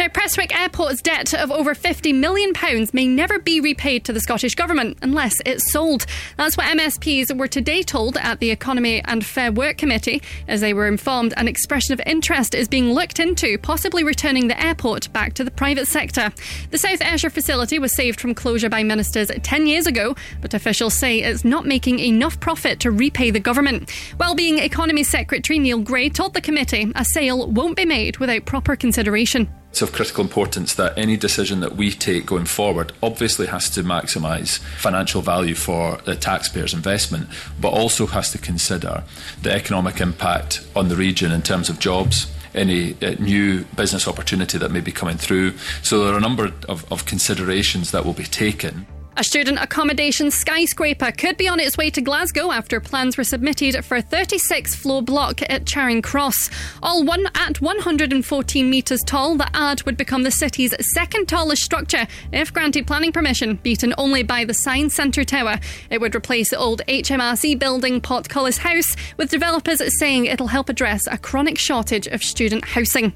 Now, 0.00 0.08
Prestwick 0.08 0.58
Airport's 0.58 1.02
debt 1.02 1.34
of 1.34 1.50
over 1.50 1.74
£50 1.74 2.14
million 2.14 2.54
may 2.94 3.06
never 3.06 3.38
be 3.38 3.60
repaid 3.60 4.02
to 4.06 4.14
the 4.14 4.20
Scottish 4.20 4.54
Government 4.54 4.96
unless 5.02 5.36
it's 5.44 5.70
sold. 5.70 6.06
That's 6.38 6.56
what 6.56 6.74
MSPs 6.74 7.36
were 7.36 7.46
today 7.46 7.82
told 7.82 8.16
at 8.16 8.40
the 8.40 8.50
Economy 8.50 9.02
and 9.04 9.22
Fair 9.22 9.52
Work 9.52 9.76
Committee, 9.76 10.22
as 10.48 10.62
they 10.62 10.72
were 10.72 10.86
informed 10.86 11.34
an 11.36 11.46
expression 11.46 11.92
of 11.92 12.00
interest 12.06 12.54
is 12.54 12.66
being 12.66 12.94
looked 12.94 13.20
into, 13.20 13.58
possibly 13.58 14.02
returning 14.02 14.48
the 14.48 14.58
airport 14.58 15.12
back 15.12 15.34
to 15.34 15.44
the 15.44 15.50
private 15.50 15.86
sector. 15.86 16.32
The 16.70 16.78
South 16.78 17.02
Ayrshire 17.02 17.28
facility 17.28 17.78
was 17.78 17.94
saved 17.94 18.22
from 18.22 18.34
closure 18.34 18.70
by 18.70 18.82
ministers 18.82 19.30
10 19.30 19.66
years 19.66 19.86
ago, 19.86 20.16
but 20.40 20.54
officials 20.54 20.94
say 20.94 21.18
it's 21.18 21.44
not 21.44 21.66
making 21.66 21.98
enough 21.98 22.40
profit 22.40 22.80
to 22.80 22.90
repay 22.90 23.30
the 23.30 23.38
government. 23.38 23.92
Wellbeing 24.18 24.60
Economy 24.60 25.04
Secretary 25.04 25.58
Neil 25.58 25.80
Gray 25.80 26.08
told 26.08 26.32
the 26.32 26.40
committee 26.40 26.90
a 26.94 27.04
sale 27.04 27.46
won't 27.50 27.76
be 27.76 27.84
made 27.84 28.16
without 28.16 28.46
proper 28.46 28.76
consideration. 28.76 29.46
It's 29.70 29.82
of 29.82 29.92
critical 29.92 30.24
importance 30.24 30.74
that 30.74 30.98
any 30.98 31.16
decision 31.16 31.60
that 31.60 31.76
we 31.76 31.92
take 31.92 32.26
going 32.26 32.46
forward 32.46 32.92
obviously 33.02 33.46
has 33.46 33.70
to 33.70 33.84
maximise 33.84 34.58
financial 34.78 35.22
value 35.22 35.54
for 35.54 35.98
the 36.04 36.16
taxpayers' 36.16 36.74
investment, 36.74 37.28
but 37.60 37.68
also 37.68 38.06
has 38.06 38.32
to 38.32 38.38
consider 38.38 39.04
the 39.42 39.52
economic 39.52 40.00
impact 40.00 40.66
on 40.74 40.88
the 40.88 40.96
region 40.96 41.30
in 41.30 41.42
terms 41.42 41.68
of 41.68 41.78
jobs. 41.78 42.26
Any 42.52 42.96
uh, 43.00 43.14
new 43.20 43.64
business 43.76 44.08
opportunity 44.08 44.58
that 44.58 44.72
may 44.72 44.80
be 44.80 44.90
coming 44.90 45.16
through. 45.16 45.56
So, 45.82 46.04
there 46.04 46.14
are 46.14 46.18
a 46.18 46.20
number 46.20 46.52
of, 46.68 46.92
of 46.92 47.06
considerations 47.06 47.92
that 47.92 48.04
will 48.04 48.12
be 48.12 48.24
taken. 48.24 48.86
A 49.20 49.22
student 49.22 49.58
accommodation 49.60 50.30
skyscraper 50.30 51.12
could 51.12 51.36
be 51.36 51.46
on 51.46 51.60
its 51.60 51.76
way 51.76 51.90
to 51.90 52.00
Glasgow 52.00 52.52
after 52.52 52.80
plans 52.80 53.18
were 53.18 53.24
submitted 53.24 53.84
for 53.84 53.98
a 53.98 54.00
36 54.00 54.74
floor 54.74 55.02
block 55.02 55.42
at 55.50 55.66
Charing 55.66 56.00
Cross. 56.00 56.48
All 56.82 57.04
one 57.04 57.26
at 57.34 57.60
114 57.60 58.70
metres 58.70 59.02
tall, 59.04 59.36
the 59.36 59.54
ad 59.54 59.82
would 59.82 59.98
become 59.98 60.22
the 60.22 60.30
city's 60.30 60.74
second 60.94 61.28
tallest 61.28 61.62
structure 61.62 62.06
if 62.32 62.50
granted 62.50 62.86
planning 62.86 63.12
permission, 63.12 63.56
beaten 63.56 63.92
only 63.98 64.22
by 64.22 64.46
the 64.46 64.54
Science 64.54 64.94
Centre 64.94 65.22
Tower. 65.22 65.60
It 65.90 66.00
would 66.00 66.14
replace 66.14 66.48
the 66.48 66.56
old 66.56 66.80
HMRC 66.88 67.58
building, 67.58 68.00
Portcullis 68.00 68.56
House, 68.56 68.96
with 69.18 69.28
developers 69.28 69.82
saying 69.98 70.24
it'll 70.24 70.46
help 70.46 70.70
address 70.70 71.02
a 71.10 71.18
chronic 71.18 71.58
shortage 71.58 72.06
of 72.06 72.22
student 72.22 72.64
housing. 72.64 73.12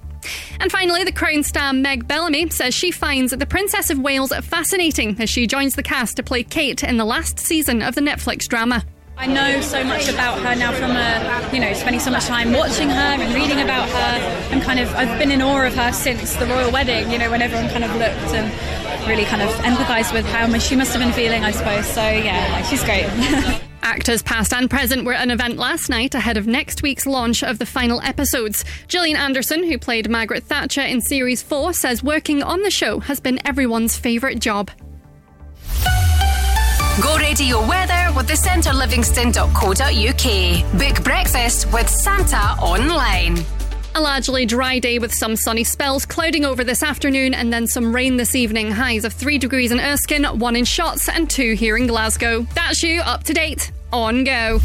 And 0.61 0.71
finally, 0.71 1.05
the 1.05 1.13
Crown 1.13 1.43
star 1.43 1.73
Meg 1.73 2.07
Bellamy 2.07 2.51
says 2.51 2.75
she 2.75 2.91
finds 2.91 3.33
the 3.33 3.47
Princess 3.47 3.91
of 3.91 3.99
Wales 3.99 4.33
fascinating 4.43 5.21
as 5.21 5.31
she 5.31 5.47
joins 5.47 5.75
the 5.75 5.83
cast 5.83 6.17
to 6.17 6.23
play 6.23 6.43
Kate 6.43 6.83
in 6.83 6.97
the 6.97 7.05
last 7.05 7.39
season 7.39 7.83
of 7.83 7.95
the 7.95 8.01
Netflix 8.01 8.47
drama. 8.49 8.85
I 9.17 9.27
know 9.27 9.61
so 9.61 9.85
much 9.85 10.09
about 10.09 10.41
her 10.41 10.57
now 10.57 10.73
from 10.73 10.91
uh, 10.91 11.51
you 11.53 11.61
know 11.61 11.73
spending 11.73 12.01
so 12.01 12.11
much 12.11 12.25
time 12.25 12.53
watching 12.53 12.89
her 12.89 12.95
and 12.97 13.35
reading 13.35 13.61
about 13.61 13.89
her. 13.89 14.51
I'm 14.53 14.61
kind 14.61 14.81
of 14.81 14.93
I've 14.95 15.19
been 15.19 15.31
in 15.31 15.41
awe 15.41 15.67
of 15.67 15.75
her 15.75 15.93
since 15.93 16.35
the 16.35 16.47
royal 16.47 16.73
wedding. 16.73 17.11
You 17.11 17.19
know 17.19 17.31
when 17.31 17.41
everyone 17.41 17.69
kind 17.71 17.85
of 17.85 17.93
looked 17.93 18.35
and 18.35 19.09
really 19.09 19.25
kind 19.25 19.43
of 19.43 19.51
empathised 19.65 20.13
with 20.13 20.27
how 20.27 20.47
much 20.49 20.63
she 20.63 20.75
must 20.75 20.93
have 20.93 21.01
been 21.03 21.13
feeling. 21.13 21.45
I 21.45 21.53
suppose 21.53 21.87
so. 21.87 22.03
Yeah, 22.03 22.63
she's 22.63 22.83
great. 22.83 23.07
Actors 23.85 24.23
past 24.23 24.55
and 24.55 24.71
present 24.71 25.05
were 25.05 25.13
at 25.13 25.23
an 25.23 25.31
event 25.31 25.59
last 25.59 25.91
night 25.91 26.15
ahead 26.15 26.39
of 26.39 26.47
next 26.47 26.83
week's 26.83 27.07
launch 27.07 27.45
of 27.45 27.59
the 27.59 27.67
final 27.67 28.01
episodes. 28.01 28.65
Gillian 28.89 29.19
Anderson, 29.19 29.63
who 29.63 29.77
played 29.79 30.09
Margaret 30.09 30.45
Thatcher 30.45 30.81
in 30.81 31.03
Series 31.03 31.43
4, 31.43 31.75
says 31.75 32.03
working 32.03 32.43
on 32.43 32.63
the 32.63 32.71
show 32.71 33.01
has 33.01 33.21
been 33.21 33.47
everyone's 33.47 33.95
favourite 33.95 34.39
job. 34.39 34.71
Go 37.03 37.19
radio 37.19 37.61
weather 37.69 38.11
with 38.17 38.27
the 38.27 38.33
centrelivingston.co.uk. 38.33 40.79
Book 40.79 41.05
breakfast 41.05 41.71
with 41.71 41.91
Santa 41.91 42.57
online. 42.63 43.37
A 43.97 44.01
largely 44.01 44.47
dry 44.47 44.79
day 44.79 44.99
with 44.99 45.13
some 45.13 45.37
sunny 45.37 45.63
spells, 45.63 46.07
clouding 46.07 46.47
over 46.47 46.65
this 46.65 46.83
afternoon 46.83 47.35
and 47.35 47.53
then 47.53 47.67
some 47.67 47.95
rain 47.95 48.17
this 48.17 48.35
evening. 48.35 48.71
Highs 48.71 49.05
of 49.05 49.13
3 49.13 49.37
degrees 49.39 49.73
in 49.73 49.79
Erskine, 49.79 50.25
1 50.25 50.57
in 50.57 50.65
Shotts, 50.65 51.07
and 51.09 51.29
2 51.29 51.53
here 51.53 51.77
in 51.77 51.87
Glasgow. 51.87 52.47
That's 52.55 52.83
you 52.83 53.03
up 53.03 53.25
to 53.25 53.35
date. 53.35 53.73
On 53.95 54.25
go. 54.25 54.59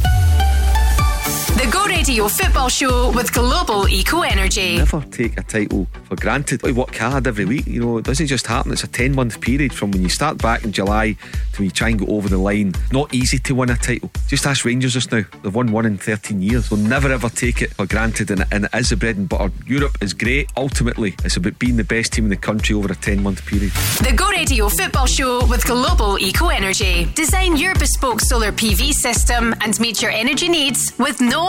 The 1.59 1.69
Go 1.69 1.83
Radio 1.87 2.29
football 2.29 2.69
show 2.69 3.11
with 3.11 3.33
Global 3.33 3.85
Eco 3.89 4.21
Energy. 4.21 4.77
Never 4.77 5.01
take 5.11 5.37
a 5.37 5.43
title 5.43 5.87
for 6.05 6.15
granted. 6.15 6.63
We 6.63 6.71
work 6.71 6.95
hard 6.95 7.27
every 7.27 7.43
week, 7.43 7.67
you 7.67 7.81
know, 7.81 7.97
it 7.97 8.05
doesn't 8.05 8.27
just 8.27 8.47
happen. 8.47 8.71
It's 8.71 8.85
a 8.85 8.87
10 8.87 9.13
month 9.13 9.41
period 9.41 9.73
from 9.73 9.91
when 9.91 10.01
you 10.01 10.07
start 10.07 10.37
back 10.37 10.63
in 10.63 10.71
July 10.71 11.17
to 11.17 11.57
when 11.57 11.65
you 11.65 11.71
try 11.71 11.89
and 11.89 11.99
go 11.99 12.05
over 12.05 12.29
the 12.29 12.37
line. 12.37 12.75
Not 12.93 13.13
easy 13.13 13.39
to 13.39 13.55
win 13.55 13.71
a 13.71 13.75
title. 13.75 14.09
Just 14.29 14.45
ask 14.45 14.63
Rangers 14.63 14.93
just 14.93 15.11
now. 15.11 15.23
They've 15.43 15.53
won 15.53 15.73
one 15.73 15.85
in 15.85 15.97
13 15.97 16.41
years. 16.41 16.71
We'll 16.71 16.79
never 16.79 17.11
ever 17.11 17.27
take 17.27 17.61
it 17.61 17.73
for 17.73 17.85
granted, 17.85 18.31
and, 18.31 18.45
and 18.53 18.63
it 18.63 18.73
is 18.73 18.91
the 18.91 18.95
bread 18.95 19.17
and 19.17 19.27
butter. 19.27 19.51
Europe 19.67 19.97
is 19.99 20.13
great. 20.13 20.49
Ultimately, 20.55 21.13
it's 21.25 21.35
about 21.35 21.59
being 21.59 21.75
the 21.75 21.83
best 21.83 22.13
team 22.13 22.23
in 22.23 22.29
the 22.29 22.37
country 22.37 22.73
over 22.73 22.89
a 22.89 22.95
10 22.95 23.21
month 23.21 23.45
period. 23.45 23.73
The 23.99 24.13
Go 24.15 24.29
Radio 24.29 24.69
football 24.69 25.07
show 25.07 25.45
with 25.47 25.65
Global 25.65 26.17
Eco 26.19 26.47
Energy. 26.47 27.11
Design 27.15 27.57
your 27.57 27.75
bespoke 27.75 28.21
solar 28.21 28.53
PV 28.53 28.93
system 28.93 29.53
and 29.59 29.77
meet 29.81 30.01
your 30.01 30.11
energy 30.11 30.47
needs 30.47 30.93
with 30.97 31.19
no 31.19 31.48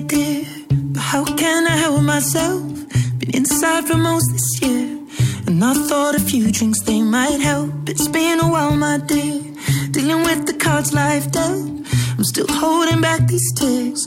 Bad 0.00 0.12
idea, 0.12 0.44
but 0.70 1.00
how 1.00 1.24
can 1.24 1.66
I 1.66 1.76
help 1.76 2.02
myself? 2.02 2.62
Been 3.18 3.34
inside 3.34 3.86
for 3.86 3.96
most 3.96 4.30
this 4.32 4.62
year, 4.62 4.98
and 5.46 5.64
I 5.64 5.74
thought 5.74 6.14
a 6.14 6.20
few 6.20 6.50
drinks 6.52 6.82
they 6.82 7.02
might 7.02 7.40
help. 7.40 7.88
It's 7.88 8.08
been 8.08 8.40
a 8.40 8.48
while, 8.48 8.76
my 8.76 8.98
dear, 8.98 9.42
dealing 9.90 10.22
with 10.24 10.46
the 10.46 10.54
cards 10.54 10.92
life 10.92 11.30
dealt. 11.30 11.70
I'm 12.16 12.24
still 12.24 12.46
holding 12.48 13.00
back 13.00 13.26
these 13.26 13.52
tears. 13.54 14.06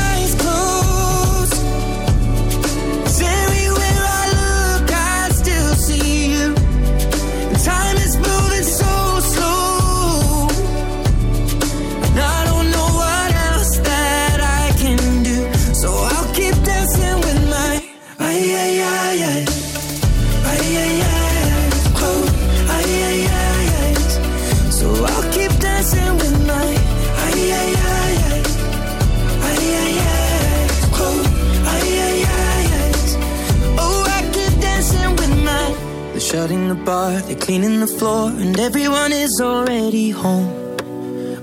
bar, 36.85 37.11
they're 37.21 37.35
cleaning 37.35 37.79
the 37.79 37.87
floor, 37.87 38.29
and 38.29 38.59
everyone 38.59 39.11
is 39.11 39.39
already 39.41 40.09
home. 40.09 40.77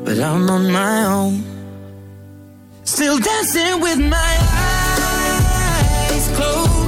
But 0.05 0.19
I'm 0.19 0.49
on 0.51 0.71
my 0.73 1.05
own. 1.05 1.43
Still 2.85 3.19
dancing 3.19 3.81
with 3.81 3.99
my 3.99 4.37
eyes 4.51 6.29
closed. 6.37 6.79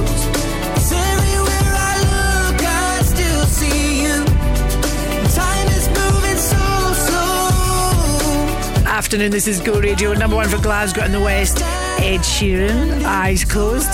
Afternoon, 8.85 9.31
this 9.31 9.47
is 9.47 9.59
Go 9.59 9.79
Radio, 9.79 10.13
number 10.13 10.35
one 10.37 10.47
for 10.47 10.61
Glasgow 10.61 11.01
and 11.01 11.13
the 11.13 11.19
West. 11.19 11.57
Ed 11.99 12.21
Sheeran, 12.21 13.03
Eyes 13.03 13.43
Closed. 13.43 13.91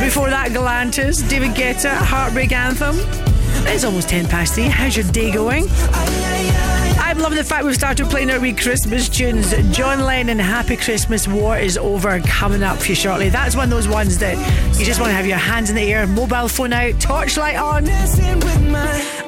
Before 0.00 0.30
that, 0.30 0.52
Galantis, 0.52 1.28
David 1.28 1.50
Guetta, 1.50 1.90
Heartbreak 1.90 2.52
Anthem. 2.52 3.33
It's 3.66 3.84
almost 3.84 4.08
10 4.08 4.28
past 4.28 4.54
3. 4.54 4.64
How's 4.64 4.96
your 4.96 5.06
day 5.10 5.32
going? 5.32 5.66
I'm 6.98 7.18
loving 7.18 7.38
the 7.38 7.44
fact 7.44 7.64
we've 7.64 7.74
started 7.74 8.08
playing 8.08 8.30
our 8.30 8.38
wee 8.40 8.52
Christmas 8.52 9.08
tunes. 9.08 9.52
John 9.76 10.00
Lennon, 10.00 10.38
Happy 10.38 10.76
Christmas, 10.76 11.26
War 11.26 11.58
is 11.58 11.76
Over, 11.76 12.20
coming 12.20 12.62
up 12.62 12.78
for 12.78 12.88
you 12.88 12.94
shortly. 12.94 13.28
That's 13.30 13.56
one 13.56 13.64
of 13.64 13.70
those 13.70 13.88
ones 13.88 14.18
that 14.18 14.36
you 14.78 14.84
just 14.84 15.00
want 15.00 15.10
to 15.10 15.14
have 15.14 15.26
your 15.26 15.38
hands 15.38 15.70
in 15.70 15.76
the 15.76 15.82
air, 15.82 16.06
mobile 16.06 16.48
phone 16.48 16.72
out, 16.72 17.00
torchlight 17.00 17.56
on. 17.56 17.84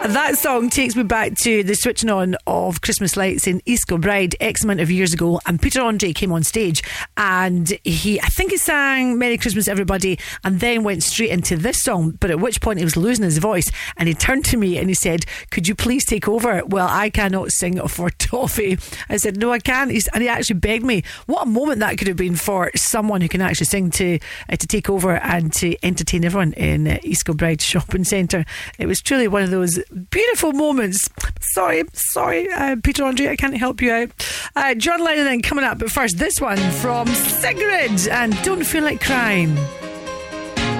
That 0.09 0.39
song 0.39 0.71
takes 0.71 0.95
me 0.95 1.03
back 1.03 1.35
to 1.43 1.65
the 1.65 1.75
switching 1.75 2.11
on 2.11 2.37
of 2.47 2.81
Christmas 2.81 3.17
lights 3.17 3.49
in 3.49 3.61
East 3.67 3.89
Kilbride 3.89 4.37
X 4.41 4.63
amount 4.63 4.79
of 4.79 4.89
years 4.89 5.13
ago. 5.13 5.41
And 5.47 5.61
Peter 5.61 5.83
Andre 5.83 6.13
came 6.13 6.31
on 6.31 6.45
stage 6.45 6.81
and 7.17 7.77
he, 7.83 8.21
I 8.21 8.27
think 8.27 8.53
he 8.53 8.57
sang 8.57 9.19
Merry 9.19 9.37
Christmas 9.37 9.67
Everybody 9.67 10.17
and 10.45 10.61
then 10.61 10.85
went 10.85 11.03
straight 11.03 11.31
into 11.31 11.57
this 11.57 11.83
song. 11.83 12.13
But 12.21 12.31
at 12.31 12.39
which 12.39 12.61
point 12.61 12.79
he 12.79 12.85
was 12.85 12.97
losing 12.97 13.25
his 13.25 13.39
voice 13.39 13.69
and 13.97 14.09
he 14.09 14.15
turned 14.15 14.45
to 14.47 14.57
me 14.57 14.79
and 14.79 14.89
he 14.89 14.95
said, 14.95 15.25
Could 15.51 15.67
you 15.67 15.75
please 15.75 16.05
take 16.05 16.29
over? 16.29 16.63
Well, 16.65 16.89
I 16.89 17.11
cannot 17.11 17.51
sing 17.51 17.79
for 17.89 18.09
Toffee. 18.19 18.79
I 19.09 19.17
said, 19.17 19.37
No, 19.37 19.51
I 19.51 19.59
can't. 19.59 19.91
And 19.91 20.23
he 20.23 20.29
actually 20.29 20.61
begged 20.61 20.85
me. 20.85 21.03
What 21.27 21.43
a 21.43 21.51
moment 21.51 21.81
that 21.81 21.99
could 21.99 22.09
have 22.09 22.17
been 22.17 22.37
for 22.37 22.71
someone 22.77 23.23
who 23.23 23.29
can 23.29 23.43
actually 23.43 23.67
sing 23.67 23.91
to 23.91 24.21
uh, 24.49 24.57
to 24.57 24.67
take 24.69 24.89
over 24.89 25.17
and 25.17 25.53
to 25.55 25.77
entertain 25.85 26.25
everyone 26.25 26.53
in 26.53 26.87
uh, 26.87 26.99
East 27.03 27.25
Kilbride 27.25 27.61
Shopping 27.61 28.05
Centre. 28.05 28.45
It 28.79 28.87
was 28.87 29.01
truly 29.01 29.27
one 29.27 29.43
of 29.43 29.51
those 29.51 29.81
beautiful 30.11 30.53
moments. 30.53 31.09
Sorry, 31.41 31.85
sorry, 31.95 32.51
uh, 32.53 32.77
Peter 32.83 33.05
Andre, 33.05 33.29
I 33.29 33.37
can't 33.37 33.57
help 33.57 33.81
you 33.81 33.93
out. 33.93 34.11
Uh, 34.55 34.75
John 34.75 35.03
Lennon 35.03 35.25
then 35.25 35.43
coming 35.43 35.65
up, 35.65 35.79
but 35.79 35.91
first 35.91 36.19
this 36.19 36.41
one 36.41 36.59
from 36.59 37.07
Sigrid 37.09 38.09
and 38.09 38.41
Don't 38.43 38.65
Feel 38.65 38.85
Like 38.85 39.01
Crying. 39.01 39.57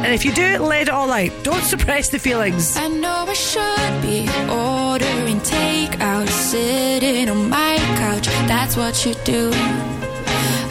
And 0.05 0.15
if 0.15 0.25
you 0.25 0.33
do 0.33 0.59
let 0.59 0.83
it 0.83 0.89
all 0.91 1.11
out. 1.11 1.33
Don't 1.43 1.65
suppress 1.65 2.11
the 2.11 2.19
feelings. 2.19 2.77
I 2.77 2.87
know 2.89 3.25
I 3.27 3.33
should 3.33 4.03
be 4.03 4.29
ordering 4.49 5.41
takeout, 5.41 6.29
sitting 6.29 7.29
on 7.29 7.49
my 7.49 7.77
couch. 7.97 8.27
That's 8.47 8.77
what 8.77 9.05
you 9.05 9.15
do. 9.25 9.51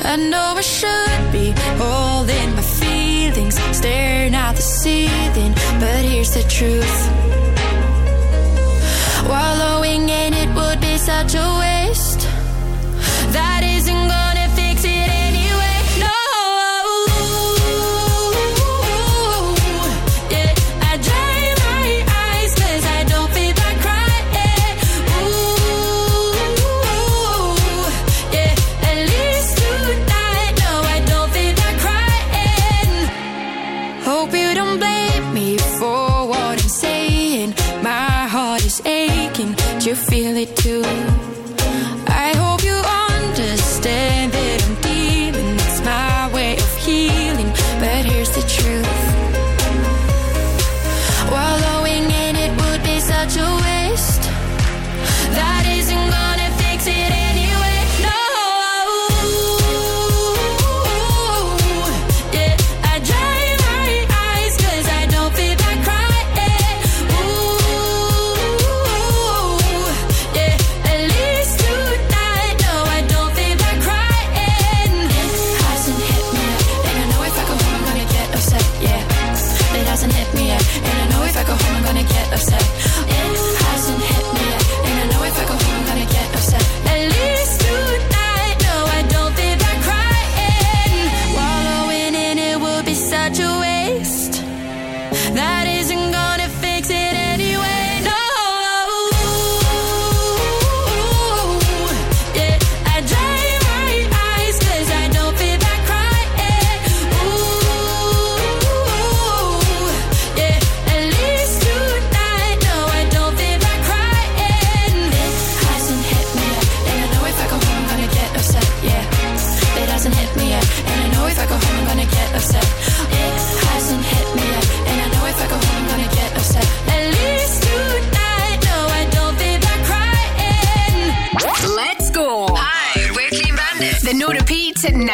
I 0.04 0.16
know 0.18 0.54
I 0.56 0.62
should 0.62 1.32
be 1.32 1.54
holding 1.78 2.56
my 2.56 2.62
feelings, 2.62 3.60
staring 3.76 4.36
at 4.36 4.56
the 4.56 4.62
ceiling. 4.62 5.54
But 5.80 6.06
here's 6.06 6.34
the 6.34 6.44
truth. 6.44 7.45
Wallowing 9.28 10.08
in 10.08 10.34
it 10.34 10.50
would 10.56 10.80
be 10.80 10.98
such 10.98 11.34
a 11.36 11.48
waste. 11.60 12.05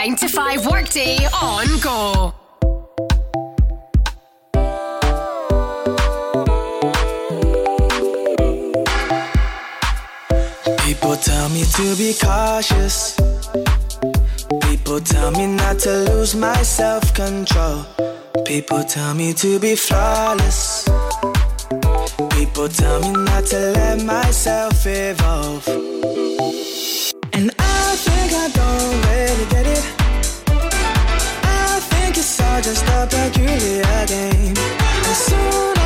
9 0.01 0.15
to 0.15 0.29
5 0.29 0.65
workday 0.65 1.17
on 1.27 1.67
go. 1.79 2.33
People 10.79 11.15
tell 11.17 11.49
me 11.49 11.63
to 11.77 11.95
be 11.97 12.15
cautious. 12.19 13.15
People 14.63 14.99
tell 15.01 15.29
me 15.33 15.45
not 15.45 15.77
to 15.85 15.91
lose 16.09 16.33
my 16.33 16.63
self 16.63 17.13
control. 17.13 17.85
People 18.43 18.83
tell 18.83 19.13
me 19.13 19.33
to 19.33 19.59
be 19.59 19.75
flawless. 19.75 20.85
People 22.31 22.67
tell 22.69 22.99
me 23.01 23.11
not 23.11 23.45
to 23.51 23.59
let 23.77 24.03
myself 24.03 24.83
evolve. 24.87 25.67
And 27.33 27.51
I 27.59 28.10
stop 32.75 32.87
start 32.87 33.11
back 33.11 33.33
game. 33.33 33.81
again. 33.81 34.53
As 34.57 35.17
soon 35.17 35.80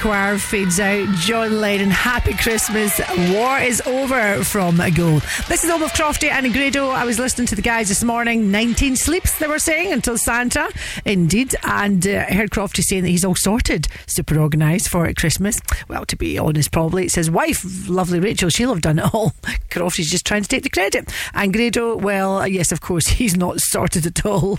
choir 0.00 0.38
fades 0.38 0.80
out. 0.80 1.06
John 1.16 1.60
Lennon, 1.60 1.90
Happy 1.90 2.32
Christmas. 2.32 2.98
War 3.32 3.58
is 3.58 3.82
over 3.82 4.42
from 4.42 4.78
Go. 4.94 5.18
This 5.46 5.62
is 5.62 5.70
home 5.70 5.82
of 5.82 5.92
Crofty 5.92 6.30
and 6.30 6.50
Grado. 6.54 6.88
I 6.88 7.04
was 7.04 7.18
listening 7.18 7.46
to 7.48 7.54
the 7.54 7.60
guys 7.60 7.90
this 7.90 8.02
morning. 8.02 8.50
19 8.50 8.96
sleeps, 8.96 9.38
they 9.38 9.46
were 9.46 9.58
saying, 9.58 9.92
until 9.92 10.16
Santa. 10.16 10.70
Indeed. 11.04 11.54
And 11.64 12.06
uh, 12.06 12.24
I 12.28 12.32
heard 12.32 12.50
Crofty 12.50 12.82
saying 12.82 13.02
that 13.02 13.10
he's 13.10 13.26
all 13.26 13.34
sorted, 13.34 13.88
super 14.06 14.38
organised 14.38 14.88
for 14.88 15.12
Christmas. 15.12 15.60
Well, 15.86 16.06
to 16.06 16.16
be 16.16 16.38
honest, 16.38 16.72
probably 16.72 17.04
it's 17.04 17.16
his 17.16 17.30
wife, 17.30 17.62
lovely 17.86 18.20
Rachel. 18.20 18.48
She'll 18.48 18.72
have 18.72 18.80
done 18.80 19.00
it 19.00 19.14
all. 19.14 19.32
Crofty's 19.70 20.10
just 20.10 20.26
trying 20.26 20.42
to 20.42 20.48
take 20.48 20.62
the 20.62 20.70
credit. 20.70 21.12
And 21.34 21.52
Grado, 21.52 21.96
well, 21.96 22.48
yes, 22.48 22.72
of 22.72 22.80
course, 22.80 23.06
he's 23.20 23.36
not 23.36 23.60
sorted 23.60 24.06
at 24.06 24.24
all. 24.24 24.58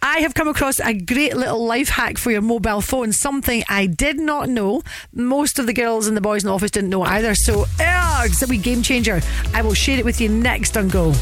I 0.00 0.20
have 0.20 0.32
come 0.32 0.48
across 0.48 0.80
a 0.80 0.94
great 0.94 1.36
little 1.36 1.62
life 1.62 1.90
hack 1.90 2.16
for 2.16 2.30
your 2.30 2.40
mobile 2.40 2.80
phone, 2.80 3.12
something 3.12 3.62
I 3.68 3.84
did 3.84 4.18
not 4.18 4.48
know. 4.48 4.77
Most 5.12 5.58
of 5.58 5.66
the 5.66 5.72
girls 5.72 6.06
and 6.06 6.16
the 6.16 6.20
boys 6.20 6.42
in 6.42 6.48
the 6.48 6.54
office 6.54 6.70
didn't 6.70 6.90
know 6.90 7.02
either. 7.02 7.34
So, 7.34 7.66
ugh, 7.80 8.26
it's 8.26 8.42
a 8.42 8.46
wee 8.46 8.58
game 8.58 8.82
changer. 8.82 9.20
I 9.54 9.62
will 9.62 9.74
share 9.74 9.98
it 9.98 10.04
with 10.04 10.20
you 10.20 10.28
next 10.28 10.76
on 10.76 10.88
Go. 10.88 11.12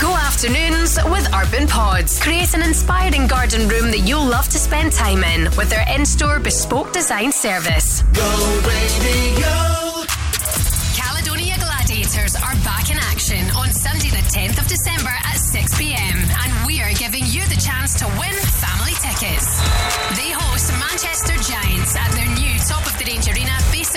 Go 0.00 0.14
afternoons 0.16 0.98
with 1.06 1.26
Urban 1.32 1.66
Pods. 1.66 2.20
Create 2.20 2.52
an 2.54 2.62
inspiring 2.62 3.26
garden 3.26 3.68
room 3.68 3.90
that 3.90 4.00
you'll 4.00 4.26
love 4.26 4.48
to 4.48 4.58
spend 4.58 4.92
time 4.92 5.22
in 5.24 5.44
with 5.56 5.70
their 5.70 5.86
in 5.94 6.04
store 6.04 6.38
bespoke 6.38 6.92
design 6.92 7.32
service. 7.32 8.02
Go, 8.12 8.60
baby, 8.66 9.40
go. 9.40 10.04
Caledonia 10.94 11.54
Gladiators 11.58 12.34
are 12.36 12.54
back 12.64 12.90
in 12.90 12.98
action 12.98 13.48
on 13.56 13.70
Sunday, 13.70 14.10
the 14.10 14.24
10th 14.34 14.58
of 14.58 14.66
December 14.68 15.10
at 15.10 15.36
6 15.38 15.78
pm, 15.78 16.18
and 16.42 16.63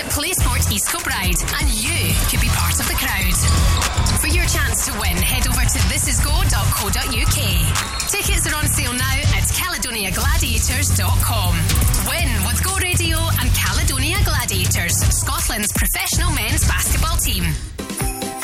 at 0.00 0.06
PlaySport 0.12 0.70
East 0.70 0.90
Kilbride, 0.90 1.40
and 1.60 1.68
you 1.74 2.14
could 2.30 2.40
be 2.40 2.48
part 2.54 2.78
of 2.78 2.86
the 2.86 2.94
crowd. 2.94 3.34
For 4.20 4.28
your 4.28 4.46
chance 4.46 4.86
to 4.86 4.92
win, 5.00 5.16
head 5.16 5.48
over 5.48 5.62
to 5.62 5.78
thisisgo.co.uk. 5.90 7.38
Tickets 8.10 8.46
are 8.46 8.54
on 8.56 8.68
sale 8.68 8.92
now 8.92 9.16
at 9.34 9.42
caledoniagladiators.com. 9.54 11.54
Win 12.10 12.28
with 12.46 12.62
Go 12.64 12.76
Radio 12.82 13.18
and 13.40 13.54
Caledonia 13.54 14.18
Gladiators, 14.24 14.94
Scotland's 14.94 15.72
professional 15.72 16.30
men's 16.32 16.66
basketball 16.66 17.16
team. 17.16 17.44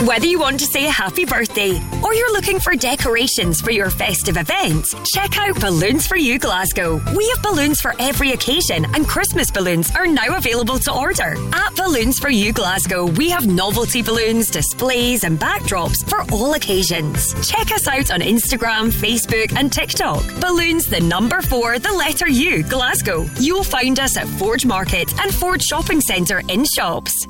Whether 0.07 0.27
you 0.27 0.39
want 0.39 0.61
to 0.61 0.67
say 0.67 0.87
a 0.87 0.91
happy 0.91 1.25
birthday 1.25 1.81
or 2.05 2.13
you're 2.13 2.33
looking 2.35 2.61
for 2.61 2.77
decorations 2.77 3.63
for 3.63 3.71
your 3.71 3.89
festive 3.89 4.37
events, 4.37 4.95
check 5.15 5.39
out 5.39 5.59
Balloons 5.59 6.07
for 6.07 6.17
You 6.17 6.39
Glasgow. 6.39 7.01
We 7.17 7.27
have 7.31 7.43
balloons 7.43 7.81
for 7.81 7.95
every 7.99 8.33
occasion, 8.33 8.85
and 8.95 9.09
Christmas 9.09 9.51
balloons 9.51 9.91
are 9.97 10.07
now 10.07 10.37
available 10.37 10.79
to 10.81 10.93
order. 10.93 11.37
At 11.55 11.75
Balloons 11.75 12.19
for 12.19 12.29
You 12.29 12.53
Glasgow, 12.53 13.07
we 13.07 13.31
have 13.31 13.47
novelty 13.47 14.03
balloons, 14.03 14.51
displays, 14.51 15.25
and 15.25 15.41
backdrops 15.41 16.07
for 16.07 16.31
all 16.35 16.53
occasions. 16.53 17.33
Check 17.49 17.73
us 17.73 17.89
out 17.89 18.11
on 18.11 18.21
Instagram, 18.21 18.91
Facebook, 18.91 19.57
and 19.57 19.73
TikTok. 19.73 20.23
Balloons, 20.39 20.87
the 20.87 21.01
number 21.01 21.41
four, 21.41 21.79
the 21.79 21.93
letter 21.95 22.29
U, 22.29 22.63
Glasgow. 22.65 23.25
You'll 23.41 23.65
find 23.65 23.99
us 23.99 24.19
at 24.19 24.27
Forge 24.27 24.67
Market 24.67 25.19
and 25.23 25.35
Forge 25.35 25.63
Shopping 25.63 26.03
Centre 26.03 26.43
in 26.51 26.67
shops. 26.77 27.27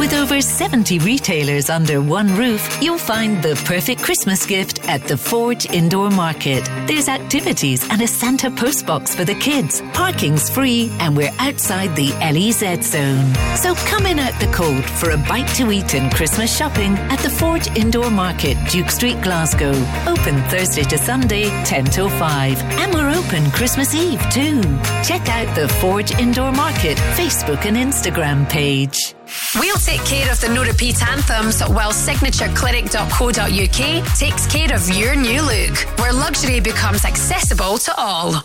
With 0.00 0.14
over 0.14 0.40
70 0.40 0.98
retailers 1.00 1.68
under 1.68 2.00
one 2.00 2.34
roof, 2.34 2.78
you'll 2.80 2.96
find 2.96 3.42
the 3.42 3.54
perfect 3.66 4.02
Christmas 4.02 4.46
gift 4.46 4.82
at 4.88 5.06
the 5.06 5.16
Forge 5.16 5.66
Indoor 5.66 6.08
Market. 6.10 6.64
There's 6.86 7.08
activities 7.08 7.86
and 7.90 8.00
a 8.00 8.06
Santa 8.06 8.50
postbox 8.50 9.14
for 9.14 9.26
the 9.26 9.34
kids. 9.34 9.82
Parking's 9.92 10.48
free 10.48 10.90
and 11.00 11.16
we're 11.16 11.34
outside 11.38 11.94
the 11.96 12.12
LEZ 12.12 12.82
zone. 12.82 13.34
So 13.56 13.74
come 13.86 14.06
in 14.06 14.18
at 14.18 14.38
the 14.40 14.50
cold 14.54 14.84
for 14.84 15.10
a 15.10 15.18
bite 15.18 15.54
to 15.56 15.70
eat 15.70 15.94
and 15.94 16.10
Christmas 16.12 16.56
shopping 16.56 16.92
at 17.12 17.18
the 17.18 17.30
Forge 17.30 17.68
Indoor 17.76 18.10
Market, 18.10 18.56
Duke 18.70 18.90
Street, 18.90 19.20
Glasgow. 19.20 19.74
Open 20.06 20.42
Thursday 20.48 20.84
to 20.84 20.96
Sunday, 20.96 21.50
10 21.64 21.84
till 21.84 22.08
5. 22.08 22.62
And 22.62 22.94
we're 22.94 23.10
open 23.10 23.50
Christmas 23.50 23.94
Eve 23.94 24.22
too. 24.30 24.62
Check 25.04 25.28
out 25.28 25.54
the 25.54 25.68
Forge 25.80 26.12
Indoor 26.12 26.52
Market 26.52 26.96
Facebook 27.18 27.66
and 27.66 27.76
Instagram 27.76 28.48
page. 28.48 29.14
We'll 29.56 29.76
take 29.76 30.04
care 30.04 30.30
of 30.30 30.40
the 30.40 30.48
no 30.48 30.62
repeat 30.62 31.02
anthems 31.02 31.60
while 31.62 31.92
signatureclinic.co.uk 31.92 34.18
takes 34.18 34.46
care 34.46 34.72
of 34.74 34.88
your 34.88 35.16
new 35.16 35.42
look, 35.42 35.76
where 35.98 36.12
luxury 36.12 36.60
becomes 36.60 37.04
accessible 37.04 37.78
to 37.78 37.92
all. 37.96 38.44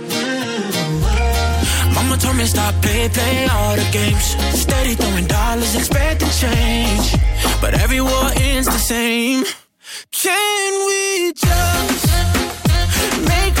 Told 2.21 2.37
me 2.37 2.45
stop, 2.45 2.75
play, 2.83 3.09
play 3.09 3.47
all 3.47 3.75
the 3.75 3.87
games. 3.91 4.35
Steady 4.53 4.93
throwing 4.93 5.25
dollars, 5.25 5.75
expect 5.75 6.21
expecting 6.21 6.49
change. 6.49 7.15
But 7.59 7.73
every 7.73 7.99
war 7.99 8.29
ends 8.35 8.67
the 8.67 8.77
same. 8.77 9.43
Can 10.11 10.71
we 10.87 11.33
just 11.33 12.05
make 13.27 13.60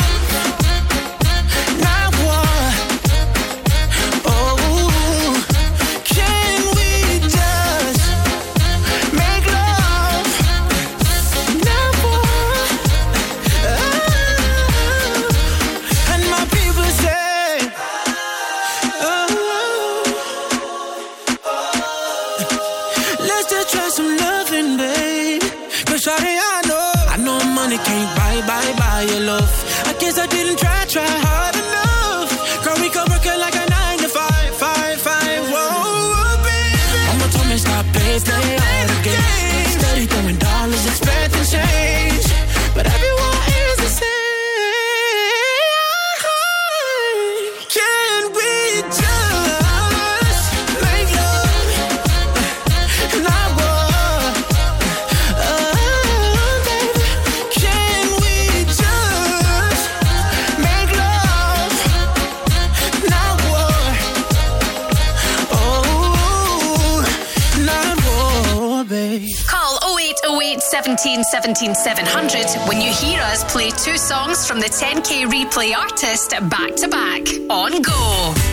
Play 38.57 39.60
17 71.11 71.23
17 71.25 71.75
700 71.75 72.69
when 72.69 72.79
you 72.79 72.89
hear 72.89 73.19
us 73.19 73.43
play 73.51 73.69
two 73.71 73.97
songs 73.97 74.47
from 74.47 74.61
the 74.61 74.67
10k 74.67 75.25
replay 75.25 75.75
artist 75.75 76.31
back 76.49 76.73
to 76.75 76.87
back 76.87 77.27
on 77.49 77.81
Go. 77.81 78.50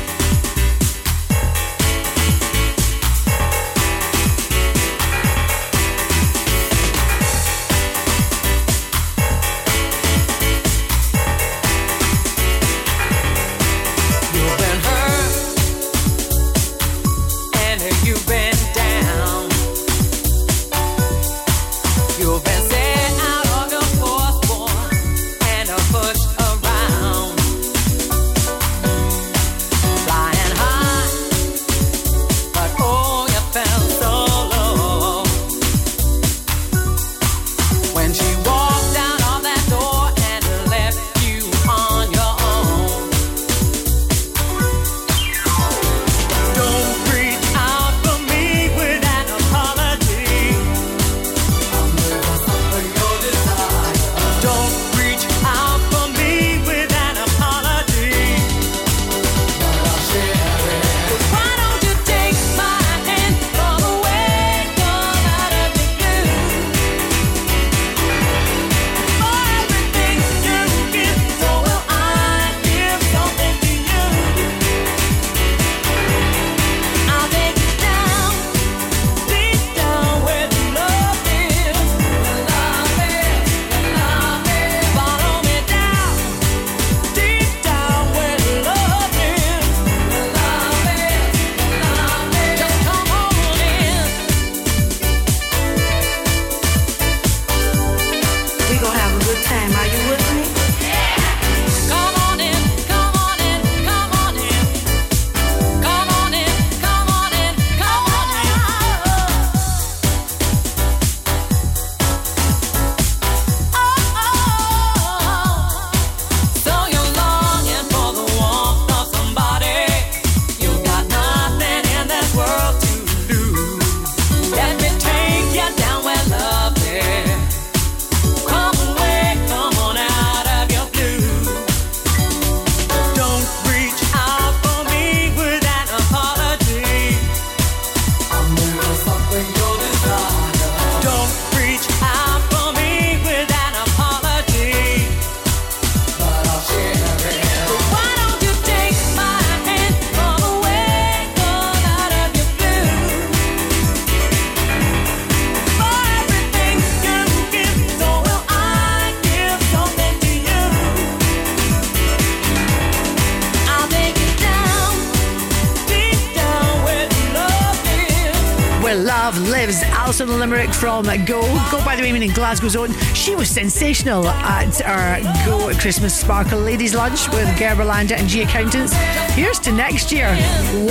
From 170.79 171.07
Go. 171.25 171.43
Go, 171.73 171.85
by 171.85 171.97
the 171.97 172.03
way, 172.03 172.13
meaning 172.13 172.31
Glasgow's 172.31 172.77
own. 172.77 172.93
She 173.13 173.35
was 173.35 173.51
sensational 173.51 174.29
at 174.29 174.81
our 174.83 175.21
Go 175.45 175.77
Christmas 175.77 176.15
Sparkle 176.15 176.61
Ladies 176.61 176.95
Lunch 176.95 177.29
with 177.31 177.59
Gerber 177.59 177.85
Landa 177.85 178.17
and 178.17 178.29
Gee 178.29 178.43
Accountants. 178.43 178.93
Here's 179.33 179.59
to 179.61 179.73
next 179.73 180.13
year. 180.13 180.33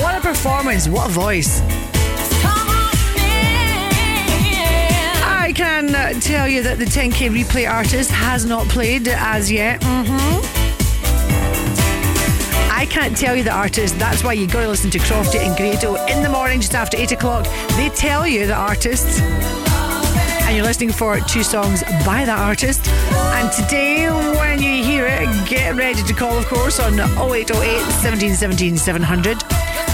What 0.01 0.17
a 0.17 0.19
performance. 0.19 0.89
What 0.89 1.09
a 1.09 1.13
voice. 1.13 1.61
I 5.23 5.53
can 5.55 6.19
tell 6.19 6.49
you 6.49 6.63
that 6.63 6.79
the 6.79 6.85
10k 6.85 7.29
replay 7.31 7.69
artist 7.71 8.11
has 8.11 8.43
not 8.43 8.67
played 8.67 9.07
as 9.07 9.49
yet. 9.49 9.81
hmm 9.83 10.67
I 12.69 12.85
can't 12.85 13.17
tell 13.17 13.35
you 13.35 13.43
the 13.43 13.53
artist. 13.53 13.97
That's 13.97 14.23
why 14.23 14.33
you 14.33 14.47
got 14.47 14.61
to 14.61 14.67
listen 14.67 14.91
to 14.91 14.99
Crofty 14.99 15.39
and 15.39 15.57
Grado 15.57 15.95
in 16.05 16.21
the 16.21 16.29
morning 16.29 16.59
just 16.59 16.75
after 16.75 16.95
8 16.97 17.13
o'clock. 17.13 17.45
They 17.77 17.89
tell 17.89 18.27
you 18.27 18.45
the 18.45 18.53
artist. 18.53 19.23
And 20.47 20.55
you're 20.55 20.65
listening 20.65 20.93
for 20.93 21.19
two 21.19 21.43
songs 21.43 21.83
by 22.05 22.23
that 22.23 22.39
artist. 22.39 22.87
And 22.87 23.51
today, 23.51 24.07
when 24.07 24.61
you 24.61 24.81
hear 24.81 25.05
it, 25.05 25.27
get 25.45 25.75
ready 25.75 26.01
to 26.01 26.13
call, 26.13 26.37
of 26.37 26.45
course, 26.45 26.79
on 26.79 26.93
0808 26.93 27.81
17 27.81 28.33
17 28.33 28.77
700. 28.77 29.31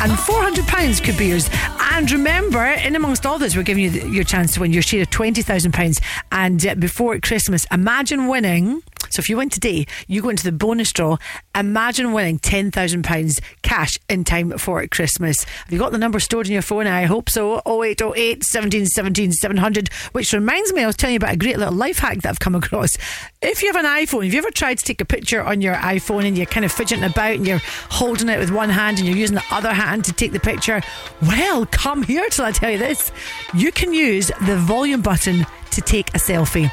And 0.03 0.11
£400 0.11 1.03
could 1.03 1.17
be 1.17 1.25
yours. 1.25 1.49
And 1.93 2.11
remember, 2.11 2.63
in 2.63 2.95
amongst 2.95 3.25
all 3.25 3.39
this, 3.39 3.55
we're 3.55 3.63
giving 3.63 3.83
you 3.83 4.07
your 4.09 4.23
chance 4.23 4.53
to 4.53 4.59
win 4.59 4.71
your 4.71 4.83
share 4.83 5.01
of 5.01 5.09
£20,000. 5.09 5.99
And 6.31 6.67
uh, 6.67 6.75
before 6.75 7.17
Christmas, 7.17 7.65
imagine 7.71 8.27
winning. 8.27 8.83
So 9.09 9.21
if 9.21 9.29
you 9.29 9.37
win 9.37 9.49
today, 9.49 9.87
you 10.07 10.21
go 10.21 10.29
into 10.29 10.43
the 10.43 10.51
bonus 10.51 10.91
draw. 10.91 11.17
Imagine 11.55 12.13
winning 12.13 12.37
£10,000 12.37 13.39
cash 13.73 13.97
in 14.07 14.23
time 14.23 14.55
for 14.59 14.85
Christmas. 14.85 15.43
Have 15.45 15.71
you 15.71 15.79
got 15.79 15.91
the 15.91 15.97
number 15.97 16.19
stored 16.19 16.45
in 16.45 16.53
your 16.53 16.61
phone? 16.61 16.85
I 16.85 17.05
hope 17.05 17.27
so. 17.27 17.55
0808 17.65 18.43
17 18.43 18.85
17 18.85 19.31
700. 19.31 19.89
Which 20.11 20.31
reminds 20.31 20.71
me, 20.73 20.83
I 20.83 20.85
was 20.85 20.95
telling 20.95 21.13
you 21.13 21.17
about 21.17 21.33
a 21.33 21.37
great 21.37 21.57
little 21.57 21.73
life 21.73 21.97
hack 21.97 22.21
that 22.21 22.29
I've 22.29 22.39
come 22.39 22.53
across. 22.53 22.95
If 23.41 23.63
you 23.63 23.73
have 23.73 23.83
an 23.83 23.89
iPhone, 23.89 24.25
have 24.25 24.33
you 24.33 24.37
ever 24.37 24.51
tried 24.51 24.77
to 24.77 24.85
take 24.85 25.01
a 25.01 25.05
picture 25.05 25.41
on 25.41 25.61
your 25.61 25.73
iPhone 25.73 26.23
and 26.25 26.37
you're 26.37 26.45
kind 26.45 26.65
of 26.65 26.71
fidgeting 26.71 27.03
about 27.03 27.33
and 27.33 27.47
you're 27.47 27.61
holding 27.89 28.29
it 28.29 28.37
with 28.37 28.51
one 28.51 28.69
hand 28.69 28.99
and 28.99 29.07
you're 29.07 29.17
using 29.17 29.35
the 29.35 29.45
other 29.49 29.73
hand 29.73 30.05
to 30.05 30.13
take 30.13 30.33
the 30.33 30.39
picture? 30.39 30.79
Well, 31.23 31.65
come 31.65 32.03
here 32.03 32.29
till 32.29 32.45
I 32.45 32.51
tell 32.51 32.69
you 32.69 32.77
this. 32.77 33.11
You 33.55 33.71
can 33.71 33.91
use 33.91 34.31
the 34.45 34.55
volume 34.55 35.01
button 35.01 35.47
to 35.71 35.81
take 35.81 36.09
a 36.09 36.19
selfie. 36.19 36.71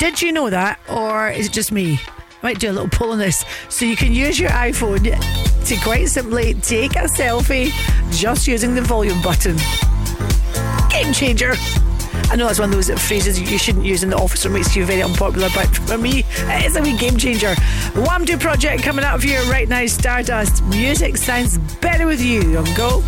Did 0.00 0.20
you 0.20 0.32
know 0.32 0.50
that, 0.50 0.80
or 0.88 1.30
is 1.30 1.46
it 1.46 1.52
just 1.52 1.70
me? 1.70 2.00
Might 2.42 2.58
do 2.58 2.70
a 2.70 2.72
little 2.72 2.88
poll 2.88 3.12
on 3.12 3.18
this. 3.18 3.44
So 3.68 3.84
you 3.84 3.96
can 3.96 4.12
use 4.12 4.40
your 4.40 4.50
iPhone 4.50 5.04
to 5.66 5.76
quite 5.84 6.08
simply 6.08 6.54
take 6.54 6.96
a 6.96 7.04
selfie 7.04 7.70
just 8.12 8.46
using 8.46 8.74
the 8.74 8.82
volume 8.82 9.20
button. 9.22 9.56
Game 10.90 11.12
changer. 11.12 11.52
I 12.30 12.36
know 12.36 12.46
that's 12.46 12.60
one 12.60 12.70
of 12.70 12.76
those 12.76 12.90
phrases 13.00 13.40
you 13.40 13.58
shouldn't 13.58 13.84
use 13.84 14.02
in 14.02 14.10
the 14.10 14.16
office 14.16 14.46
or 14.46 14.50
makes 14.50 14.76
you 14.76 14.84
very 14.84 15.02
unpopular, 15.02 15.48
but 15.54 15.66
for 15.66 15.98
me, 15.98 16.24
it 16.28 16.64
is 16.64 16.76
a 16.76 16.82
wee 16.82 16.96
game 16.96 17.16
changer. 17.16 17.54
Wamdue 17.94 18.38
project 18.38 18.82
coming 18.82 19.04
out 19.04 19.16
of 19.16 19.22
here 19.22 19.42
right 19.50 19.68
now, 19.68 19.84
Stardust. 19.86 20.62
Music 20.64 21.16
sounds 21.16 21.58
better 21.80 22.06
with 22.06 22.22
you. 22.22 22.56
On 22.56 22.64
go. 22.74 23.02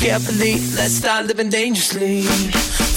Carefully, 0.00 0.54
let's 0.76 0.94
start 0.94 1.26
living 1.26 1.50
dangerously. 1.50 2.89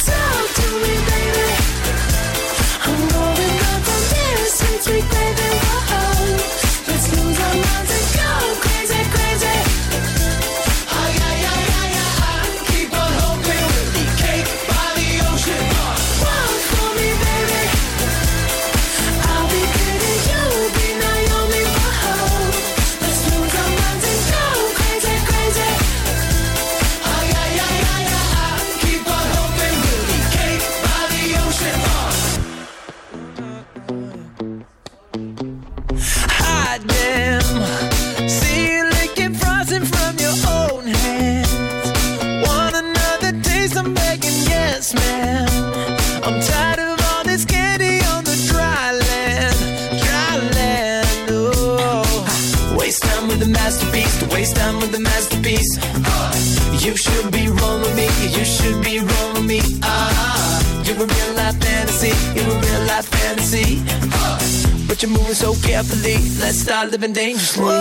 Living 67.03 67.13
dangerously. 67.13 67.72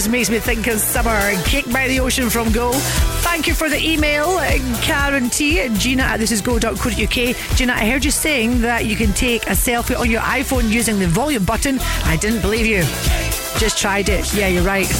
Just 0.00 0.10
makes 0.10 0.30
me 0.30 0.38
think 0.38 0.66
of 0.66 0.80
summer. 0.80 1.20
Kicked 1.44 1.70
by 1.70 1.86
the 1.86 2.00
Ocean 2.00 2.30
from 2.30 2.50
Go. 2.52 2.72
Thank 3.20 3.46
you 3.46 3.52
for 3.52 3.68
the 3.68 3.76
email, 3.76 4.28
uh, 4.28 4.80
Karen 4.80 5.28
T. 5.28 5.68
Gina 5.74 6.04
at 6.04 6.20
thisisgo.co.uk. 6.20 7.56
Gina, 7.56 7.72
I 7.74 7.86
heard 7.86 8.02
you 8.02 8.10
saying 8.10 8.62
that 8.62 8.86
you 8.86 8.96
can 8.96 9.12
take 9.12 9.42
a 9.42 9.50
selfie 9.50 9.98
on 9.98 10.10
your 10.10 10.22
iPhone 10.22 10.70
using 10.70 10.98
the 10.98 11.06
volume 11.06 11.44
button. 11.44 11.78
I 12.04 12.16
didn't 12.16 12.40
believe 12.40 12.64
you. 12.64 12.80
Just 13.60 13.76
tried 13.76 14.08
it. 14.08 14.32
Yeah, 14.32 14.48
you're 14.48 14.62
right. 14.62 14.86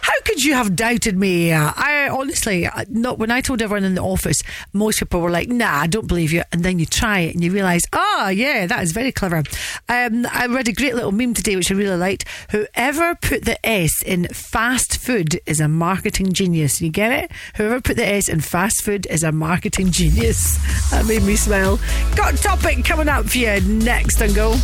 How 0.00 0.14
could 0.24 0.42
you 0.42 0.54
have 0.54 0.74
doubted 0.74 1.16
me? 1.16 1.52
Uh, 1.52 1.72
I 1.76 2.08
honestly, 2.10 2.66
uh, 2.66 2.84
not 2.88 3.20
when 3.20 3.30
I 3.30 3.40
told 3.40 3.62
everyone 3.62 3.84
in 3.84 3.94
the 3.94 4.02
office, 4.02 4.42
most 4.72 4.98
people 4.98 5.20
were 5.20 5.30
like, 5.30 5.48
"Nah, 5.48 5.80
I 5.80 5.86
don't 5.86 6.06
believe 6.06 6.32
you." 6.32 6.42
And 6.52 6.64
then 6.64 6.78
you 6.78 6.86
try 6.86 7.20
it 7.20 7.34
and 7.34 7.42
you 7.44 7.52
realise, 7.52 7.82
ah, 7.92 8.28
yeah, 8.28 8.66
that 8.66 8.82
is 8.82 8.92
very 8.92 9.12
clever. 9.12 9.42
Um, 9.88 10.26
I 10.32 10.46
read 10.46 10.68
a 10.68 10.72
great 10.72 10.94
little 10.94 11.12
meme 11.12 11.34
today, 11.34 11.56
which 11.56 11.70
I 11.70 11.74
really 11.74 11.96
liked. 11.96 12.24
Whoever 12.50 13.14
put 13.14 13.44
the 13.44 13.64
S 13.66 14.02
in 14.02 14.26
fast 14.28 14.98
food 14.98 15.40
is 15.46 15.60
a 15.60 15.68
marketing 15.68 16.32
genius. 16.32 16.80
You 16.80 16.90
get 16.90 17.12
it? 17.24 17.32
Whoever 17.56 17.80
put 17.80 17.96
the 17.96 18.06
S 18.06 18.28
in 18.28 18.40
fast 18.40 18.82
food 18.82 19.06
is 19.10 19.22
a 19.22 19.32
marketing 19.32 19.90
genius. 19.90 20.58
That 20.90 21.06
made 21.06 21.22
me 21.22 21.36
smile. 21.36 21.78
Got 22.16 22.36
topic 22.38 22.84
coming 22.84 23.08
up 23.08 23.26
for 23.26 23.38
you 23.38 23.60
next 23.60 24.20
and 24.20 24.34
go. 24.34 24.56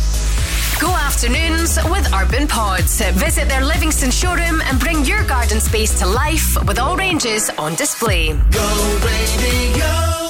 Go 0.79 0.89
afternoons 0.89 1.79
with 1.85 2.13
Urban 2.13 2.47
Pods. 2.47 3.01
Visit 3.13 3.49
their 3.49 3.65
Livingston 3.65 4.11
showroom 4.11 4.61
and 4.61 4.79
bring 4.79 5.03
your 5.05 5.23
garden 5.23 5.59
space 5.59 5.97
to 5.99 6.05
life 6.05 6.55
with 6.65 6.77
all 6.77 6.95
ranges 6.95 7.49
on 7.57 7.73
display. 7.73 8.33
Go, 8.51 8.99
baby, 9.01 9.79
go. 9.79 10.26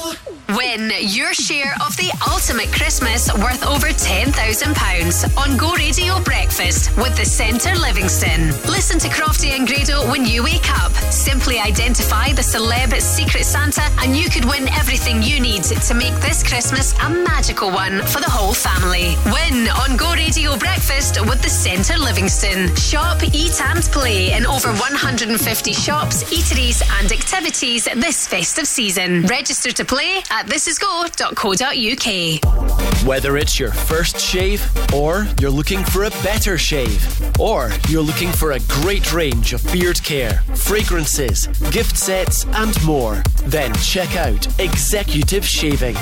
Win 0.56 0.90
your 1.00 1.34
share 1.34 1.74
of 1.84 1.94
the 1.98 2.10
ultimate 2.32 2.72
Christmas 2.72 3.28
worth 3.34 3.66
over 3.66 3.88
£10,000 3.88 5.36
on 5.36 5.58
Go 5.58 5.74
Radio 5.74 6.18
Breakfast 6.20 6.96
with 6.96 7.14
the 7.18 7.24
Centre 7.24 7.76
Livingston. 7.76 8.52
Listen 8.64 8.98
to 9.00 9.08
Crofty 9.08 9.50
and 9.50 9.68
Grado 9.68 10.08
when 10.10 10.24
you 10.24 10.42
wake 10.42 10.70
up. 10.82 10.92
Simply 11.12 11.58
identify 11.58 12.32
the 12.32 12.40
celeb 12.40 12.98
Secret 12.98 13.44
Santa 13.44 13.82
and 13.98 14.16
you 14.16 14.30
could 14.30 14.46
win 14.46 14.68
everything 14.70 15.22
you 15.22 15.38
need 15.38 15.64
to 15.64 15.92
make 15.92 16.14
this 16.20 16.42
Christmas 16.42 16.94
a 17.02 17.10
magical 17.10 17.70
one 17.70 18.00
for 18.06 18.20
the 18.20 18.30
whole 18.30 18.54
family. 18.54 19.16
Win 19.26 19.68
on 19.68 19.98
Go 19.98 20.14
Radio 20.14 20.56
Breakfast 20.56 21.20
with 21.28 21.42
the 21.42 21.50
Centre 21.50 21.98
Livingston. 21.98 22.74
Shop, 22.74 23.22
eat 23.34 23.60
and 23.60 23.84
play 23.92 24.32
in 24.32 24.46
over 24.46 24.72
150 24.72 25.72
shops, 25.74 26.24
eateries 26.32 26.80
and 27.00 27.12
activities 27.12 27.84
this 27.96 28.26
festive 28.26 28.66
season. 28.66 29.26
Register 29.26 29.72
to 29.72 29.84
play 29.84 30.22
at 30.30 30.37
thisisgo.co.uk. 30.46 33.06
Whether 33.06 33.36
it's 33.36 33.58
your 33.58 33.70
first 33.70 34.20
shave, 34.20 34.62
or 34.92 35.26
you're 35.40 35.50
looking 35.50 35.84
for 35.84 36.04
a 36.04 36.10
better 36.22 36.58
shave, 36.58 37.40
or 37.40 37.70
you're 37.88 38.02
looking 38.02 38.32
for 38.32 38.52
a 38.52 38.60
great 38.60 39.12
range 39.12 39.52
of 39.52 39.64
beard 39.72 40.02
care, 40.02 40.42
fragrances, 40.54 41.46
gift 41.70 41.96
sets, 41.96 42.44
and 42.46 42.84
more, 42.84 43.22
then 43.44 43.74
check 43.76 44.16
out 44.16 44.46
Executive 44.60 45.46
Shaving. 45.46 45.96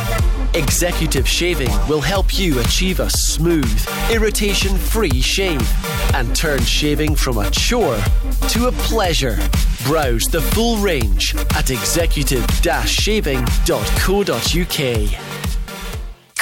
Executive 0.54 1.28
Shaving 1.28 1.70
will 1.88 2.00
help 2.00 2.38
you 2.38 2.60
achieve 2.60 3.00
a 3.00 3.10
smooth, 3.10 3.86
irritation 4.10 4.76
free 4.76 5.20
shave 5.20 5.68
and 6.14 6.34
turn 6.34 6.62
shaving 6.62 7.14
from 7.14 7.38
a 7.38 7.50
chore 7.50 7.98
to 8.48 8.68
a 8.68 8.72
pleasure. 8.72 9.36
Browse 9.86 10.24
the 10.24 10.40
full 10.40 10.78
range 10.78 11.32
at 11.54 11.70
executive 11.70 12.44
shaving.co.uk. 12.84 15.25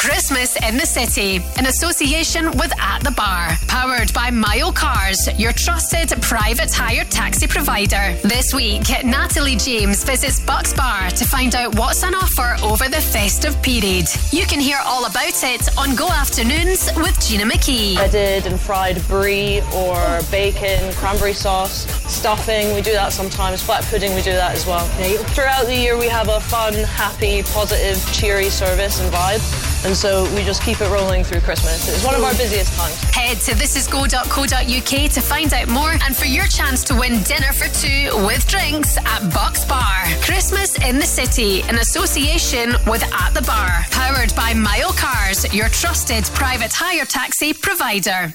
Christmas 0.05 0.55
in 0.69 0.77
the 0.77 0.85
City 0.85 1.37
in 1.59 1.65
association 1.65 2.51
with 2.59 2.71
At 2.79 3.03
the 3.03 3.11
Bar. 3.13 3.57
Powered 3.69 4.13
by 4.13 4.31
Mile 4.31 4.71
Cars, 4.71 5.17
your 5.39 5.53
trusted 5.53 6.11
private 6.21 6.71
hire 6.71 7.05
taxi 7.05 7.47
provider. 7.47 8.15
This 8.23 8.53
week, 8.53 8.83
Natalie 9.03 9.57
James 9.57 10.05
visits 10.05 10.45
Bucks 10.45 10.75
Bar 10.75 11.09
to 11.09 11.25
find 11.25 11.55
out 11.55 11.79
what's 11.79 12.05
on 12.05 12.15
offer 12.15 12.55
over 12.63 12.85
the 12.85 13.01
festive 13.01 13.61
period. 13.63 14.07
You 14.31 14.45
can 14.45 14.61
hear 14.61 14.77
all 14.85 15.07
about 15.07 15.43
it 15.43 15.67
on 15.79 15.97
Go 15.97 16.09
Afternoons 16.09 16.91
with 16.97 17.19
Gina 17.27 17.45
McKie. 17.45 17.95
breaded 17.95 18.45
and 18.45 18.61
fried 18.61 19.01
brie 19.09 19.63
or 19.75 20.21
bacon, 20.31 20.93
cranberry 20.97 21.33
sauce, 21.33 21.87
stuffing. 22.13 22.75
We 22.75 22.83
do 22.83 22.93
that 22.93 23.15
sometimes. 23.15 23.63
Flat 23.63 23.85
pudding, 23.85 24.15
we 24.15 24.21
do 24.21 24.33
that 24.33 24.55
as 24.55 24.67
well. 24.67 24.87
Throughout 25.35 25.65
the 25.65 25.75
year, 25.75 25.99
we 25.99 26.09
have 26.09 26.29
a 26.29 26.41
fun, 26.41 26.75
happy, 26.75 27.43
positive, 27.43 27.97
cheery 28.13 28.51
service 28.51 29.01
and 29.01 29.11
vibe. 29.11 29.74
And 29.85 29.95
so 29.95 30.25
we 30.35 30.43
just 30.43 30.63
keep 30.63 30.81
it 30.81 30.89
rolling 30.89 31.23
through 31.25 31.43
Christmas. 31.43 31.87
It's 31.89 32.03
one 32.05 32.15
of 32.15 32.25
our 32.25 32.33
busiest 32.35 32.73
times. 32.79 32.99
Head 33.15 33.37
to 33.41 33.53
thisisgo.co.uk 33.53 35.11
to 35.11 35.21
find 35.21 35.53
out 35.53 35.69
more 35.69 35.91
and 35.91 36.17
for 36.17 36.25
your 36.25 36.47
chance 36.47 36.83
to 36.85 36.95
win 36.95 37.23
dinner 37.25 37.53
for 37.53 37.69
two 37.69 38.09
with 38.27 38.47
drinks 38.49 38.97
at 38.97 39.21
Bucks 39.35 39.67
Bar. 39.67 40.07
Christmas 40.23 40.79
in 40.89 40.99
the 40.99 41.05
City 41.05 41.61
in 41.69 41.77
association 41.77 42.75
with 42.87 43.03
At 43.13 43.35
the 43.35 43.43
Bar. 43.43 43.85
Powered 43.91 44.35
by 44.35 44.55
Mile 44.55 44.95
Cars, 44.95 45.45
your 45.53 45.69
trusted 45.69 46.25
private 46.35 46.73
hire 46.73 47.05
taxi 47.05 47.53
provider. 47.53 48.33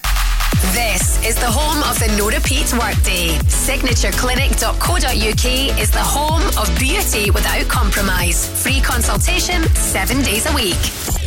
This 0.73 1.17
is 1.25 1.35
the 1.35 1.49
home 1.49 1.81
of 1.89 1.97
the 1.99 2.07
no 2.17 2.27
repeat 2.29 2.71
workday. 2.73 3.29
Signatureclinic.co.uk 3.47 5.79
is 5.79 5.89
the 5.89 6.03
home 6.03 6.43
of 6.59 6.69
beauty 6.77 7.31
without 7.31 7.65
compromise. 7.67 8.47
Free 8.61 8.81
consultation 8.81 9.63
seven 9.75 10.21
days 10.21 10.45
a 10.45 10.53
week. 10.53 11.18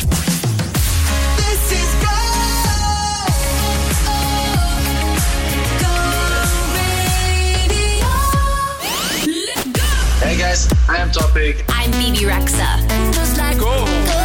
Hey 10.33 10.39
guys, 10.39 10.67
I 10.89 10.97
am 10.97 11.11
Topic. 11.11 11.63
I'm 11.69 11.91
Bebe 11.91 12.25
Rexha. 12.25 12.81
Go. 13.61 13.85
Number 13.85 14.22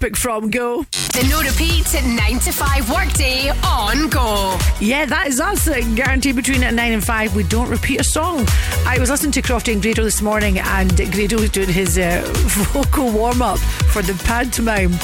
Topic 0.00 0.16
from 0.16 0.48
Go. 0.48 0.82
The 1.12 1.26
no 1.28 1.42
repeat 1.42 1.92
9 1.92 2.38
to 2.38 2.52
5 2.52 2.90
workday 2.90 3.50
on 3.50 4.08
Go. 4.08 4.56
Yeah, 4.80 5.04
that 5.04 5.26
is 5.26 5.40
us. 5.40 5.68
Uh, 5.68 5.82
Guaranteed 5.94 6.36
between 6.36 6.62
9 6.62 6.78
and 6.78 7.04
5, 7.04 7.36
we 7.36 7.42
don't 7.42 7.68
repeat 7.68 8.00
a 8.00 8.04
song. 8.04 8.46
I 8.86 8.96
was 8.98 9.10
listening 9.10 9.32
to 9.32 9.42
Crofty 9.42 9.74
and 9.74 9.82
Grado 9.82 10.02
this 10.02 10.22
morning, 10.22 10.58
and 10.58 10.96
Grado 11.12 11.38
was 11.38 11.50
doing 11.50 11.68
his 11.68 11.98
uh, 11.98 12.22
vocal 12.72 13.12
warm 13.12 13.42
up 13.42 13.58
for 13.58 14.00
the 14.00 14.14
pantomime. 14.24 14.94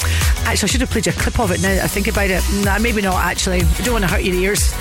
Actually, 0.47 0.69
I 0.69 0.71
should 0.71 0.81
have 0.81 0.91
played 0.91 1.05
you 1.05 1.13
a 1.13 1.15
clip 1.15 1.39
of 1.41 1.51
it 1.51 1.61
now 1.61 1.75
that 1.75 1.85
I 1.85 1.89
think 1.89 2.09
about 2.09 2.31
it. 2.31 2.43
Nah, 2.65 2.79
maybe 2.79 3.03
not, 3.03 3.23
actually. 3.23 3.61
I 3.61 3.83
don't 3.83 3.93
want 3.93 4.05
to 4.05 4.11
hurt 4.11 4.23
your 4.23 4.35
ears. 4.35 4.73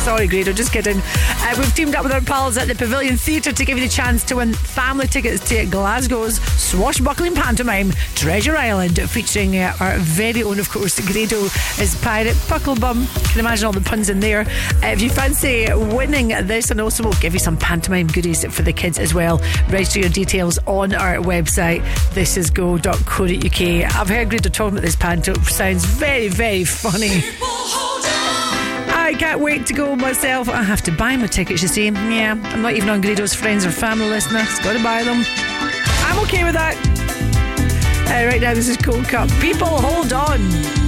Sorry, 0.00 0.26
Grado, 0.26 0.54
just 0.54 0.72
kidding. 0.72 0.96
Uh, 0.98 1.54
we've 1.58 1.74
teamed 1.74 1.94
up 1.94 2.04
with 2.04 2.12
our 2.12 2.22
pals 2.22 2.56
at 2.56 2.66
the 2.68 2.74
Pavilion 2.74 3.18
Theatre 3.18 3.52
to 3.52 3.64
give 3.66 3.76
you 3.76 3.84
the 3.84 3.92
chance 3.92 4.24
to 4.24 4.36
win 4.36 4.54
family 4.54 5.06
tickets 5.06 5.46
to 5.50 5.66
Glasgow's 5.66 6.40
swashbuckling 6.58 7.34
pantomime, 7.34 7.90
Treasure 8.14 8.56
Island, 8.56 8.98
featuring 9.10 9.58
uh, 9.58 9.76
our 9.78 9.98
very 9.98 10.42
own, 10.42 10.58
of 10.58 10.70
course, 10.70 10.98
Grado 11.00 11.44
as 11.78 11.94
Pirate 12.00 12.34
Pucklebum. 12.48 13.06
Can 13.30 13.40
imagine 13.40 13.66
all 13.66 13.72
the 13.72 13.82
puns 13.82 14.08
in 14.08 14.20
there. 14.20 14.40
Uh, 14.82 14.86
if 14.86 15.02
you 15.02 15.10
fancy 15.10 15.66
winning 15.74 16.28
this, 16.46 16.70
and 16.70 16.80
also 16.80 17.02
we'll 17.04 17.12
give 17.20 17.34
you 17.34 17.38
some 17.38 17.58
pantomime 17.58 18.06
goodies 18.06 18.42
for 18.46 18.62
the 18.62 18.72
kids 18.72 18.98
as 18.98 19.12
well. 19.12 19.38
Register 19.68 20.00
your 20.00 20.08
details 20.08 20.58
on 20.66 20.94
our 20.94 21.16
website, 21.16 21.82
thisisgo.co.uk. 22.14 23.94
I've 24.00 24.08
heard 24.08 24.30
Grado 24.30 24.48
talking 24.48 24.78
about 24.78 24.84
this 24.84 24.96
panto. 24.96 25.34
Sounds 25.42 25.84
very, 25.84 26.28
very 26.28 26.64
funny. 26.64 27.20
I 29.10 29.14
can't 29.14 29.40
wait 29.40 29.66
to 29.66 29.74
go 29.74 29.96
myself. 29.96 30.48
I 30.48 30.62
have 30.62 30.82
to 30.82 30.92
buy 30.92 31.16
my 31.16 31.26
tickets, 31.26 31.62
you 31.62 31.66
see. 31.66 31.86
Yeah, 31.86 32.40
I'm 32.40 32.62
not 32.62 32.74
even 32.74 32.88
on 32.88 33.00
Grado's 33.00 33.34
friends 33.34 33.66
or 33.66 33.72
family 33.72 34.08
list 34.08 34.30
now. 34.30 34.44
Just 34.44 34.62
got 34.62 34.76
to 34.76 34.82
buy 34.84 35.02
them. 35.02 35.24
I'm 36.06 36.20
okay 36.20 36.44
with 36.44 36.54
that. 36.54 36.76
Uh, 38.06 38.28
right 38.28 38.40
now, 38.40 38.54
this 38.54 38.68
is 38.68 38.76
Coldcut. 38.76 39.28
People, 39.40 39.66
hold 39.66 40.12
on. 40.12 40.79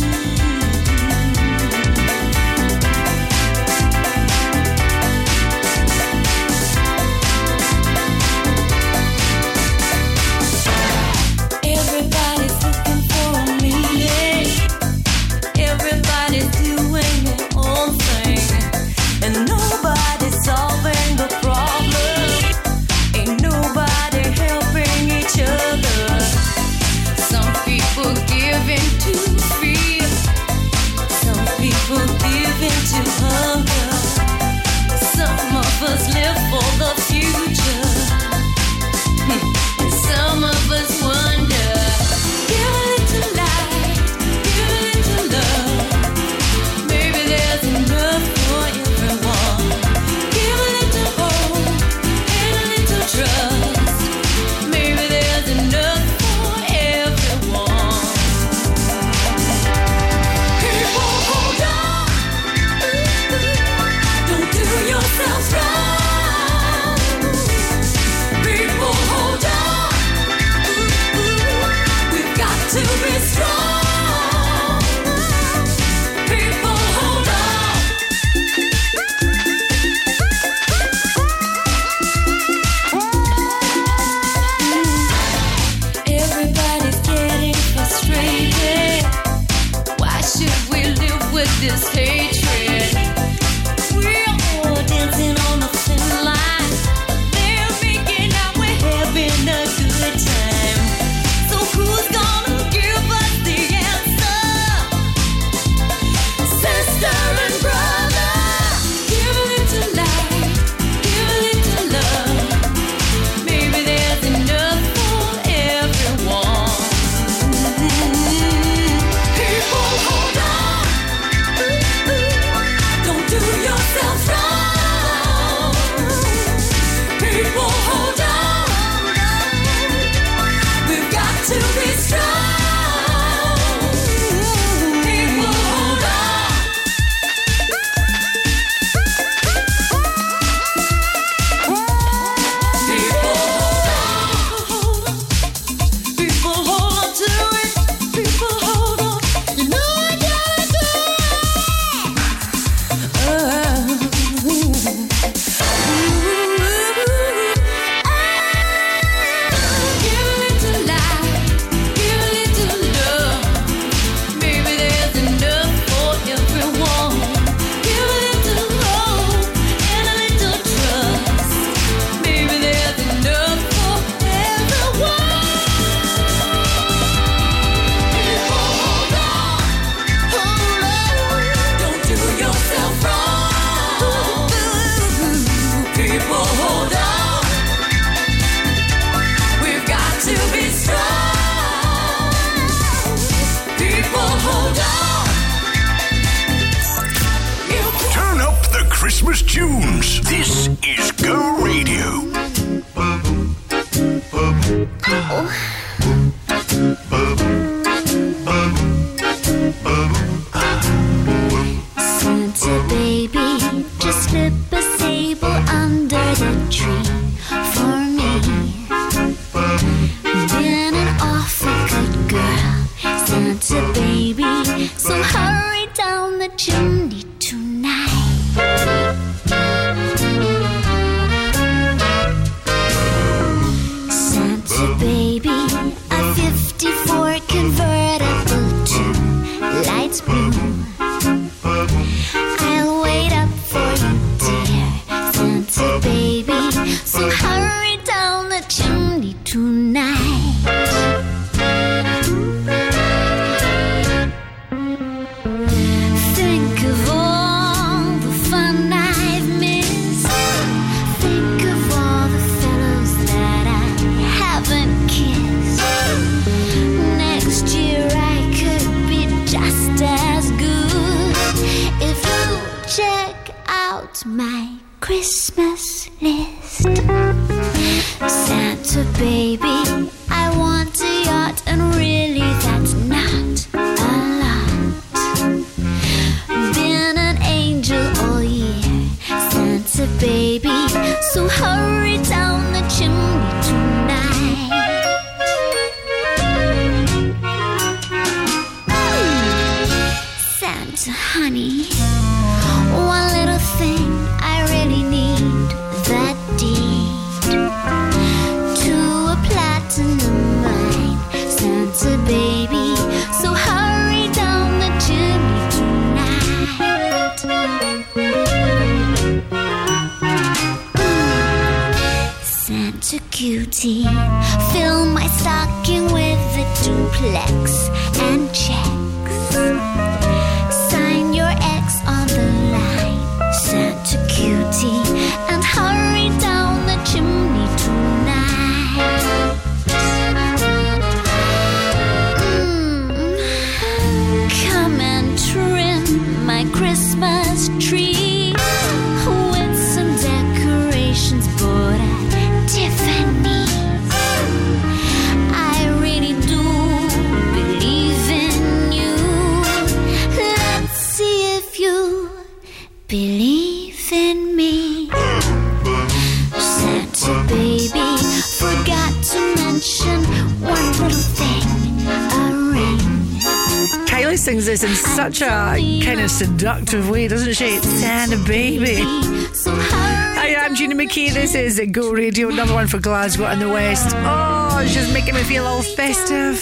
kind 376.05 376.21
of 376.21 376.31
seductive 376.31 377.09
way, 377.09 377.29
doesn't 377.29 377.55
she? 377.55 377.79
Santa 377.79 378.37
a 378.37 378.47
baby. 378.47 378.97
Hi, 378.99 380.55
I'm 380.57 380.75
Gina 380.75 380.95
McKie. 380.95 381.33
This 381.33 381.55
is 381.55 381.81
Go 381.91 382.13
Radio, 382.13 382.49
number 382.49 382.75
one 382.75 382.87
for 382.87 382.99
Glasgow 382.99 383.47
and 383.47 383.61
the 383.61 383.69
West. 383.69 384.15
Oh, 384.19 384.85
she's 384.87 385.13
making 385.13 385.35
me 385.35 385.43
feel 385.43 385.67
all 385.67 385.83
festive. 385.83 386.59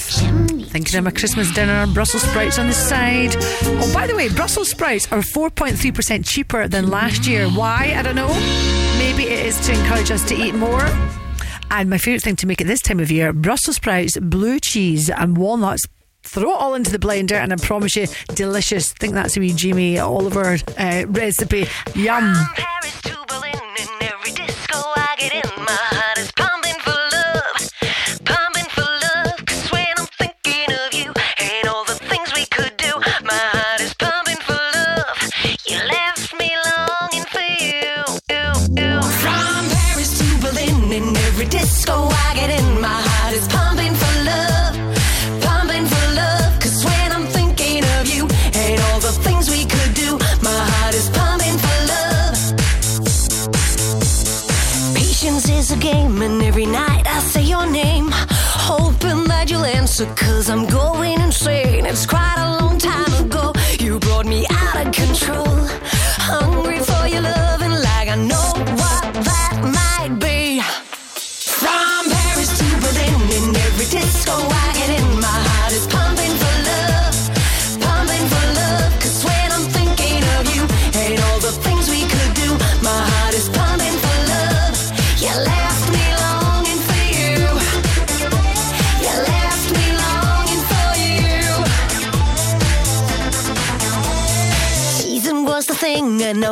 Thinking 0.68 0.98
of 0.98 1.04
my 1.04 1.10
Christmas 1.10 1.52
dinner, 1.52 1.86
Brussels 1.88 2.22
sprouts 2.22 2.58
on 2.58 2.66
the 2.66 2.72
side. 2.72 3.34
Oh, 3.80 3.90
by 3.92 4.06
the 4.06 4.14
way, 4.14 4.28
Brussels 4.28 4.70
sprouts 4.70 5.10
are 5.12 5.18
4.3% 5.20 6.26
cheaper 6.26 6.68
than 6.68 6.88
last 6.88 7.26
year. 7.26 7.48
Why? 7.48 7.94
I 7.96 8.02
don't 8.02 8.16
know. 8.16 8.28
Maybe 8.98 9.24
it 9.24 9.46
is 9.46 9.58
to 9.66 9.72
encourage 9.72 10.10
us 10.10 10.26
to 10.28 10.34
eat 10.34 10.54
more. 10.54 10.84
And 11.72 11.88
my 11.88 11.98
favourite 11.98 12.22
thing 12.22 12.36
to 12.36 12.46
make 12.46 12.60
at 12.60 12.66
this 12.66 12.82
time 12.82 13.00
of 13.00 13.10
year 13.10 13.32
Brussels 13.32 13.76
sprouts, 13.76 14.18
blue 14.18 14.58
cheese, 14.60 15.08
and 15.08 15.36
walnuts 15.36 15.86
throw 16.22 16.50
it 16.50 16.60
all 16.60 16.74
into 16.74 16.90
the 16.90 16.98
blender 16.98 17.32
and 17.32 17.52
I 17.52 17.56
promise 17.56 17.96
you, 17.96 18.06
delicious. 18.34 18.92
I 18.92 18.94
think 18.98 19.14
that's 19.14 19.36
a 19.36 19.40
wee 19.40 19.52
Jamie 19.52 19.98
Oliver 19.98 20.58
uh, 20.78 21.04
recipe. 21.08 21.66
Yum. 21.94 22.34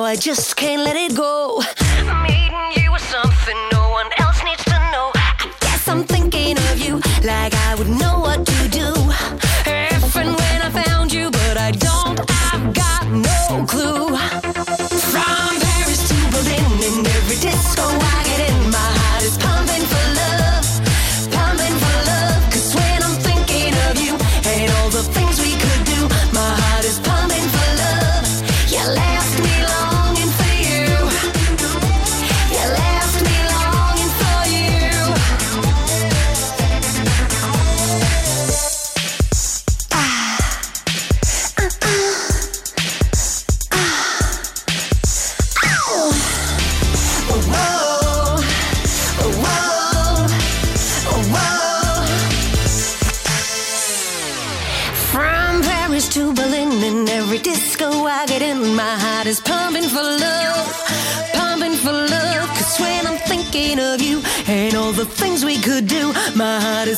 I 0.08 0.16
just 0.16 0.56
can't 0.56 0.80
let 0.80 0.96
it 0.96 1.14
go. 1.14 1.62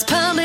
Is 0.00 0.04
pumping 0.04 0.39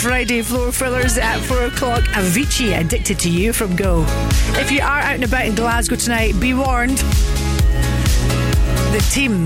Friday 0.00 0.40
floor 0.40 0.72
fillers 0.72 1.18
at 1.18 1.38
4 1.40 1.64
o'clock. 1.64 2.02
Avicii, 2.14 2.78
Addicted 2.78 3.18
to 3.18 3.28
You 3.30 3.52
from 3.52 3.76
Go. 3.76 4.06
If 4.58 4.70
you 4.70 4.80
are 4.80 4.98
out 4.98 5.14
and 5.16 5.24
about 5.24 5.44
in 5.44 5.54
Glasgow 5.54 5.96
tonight, 5.96 6.40
be 6.40 6.54
warned. 6.54 6.96
The 8.92 9.06
team, 9.12 9.44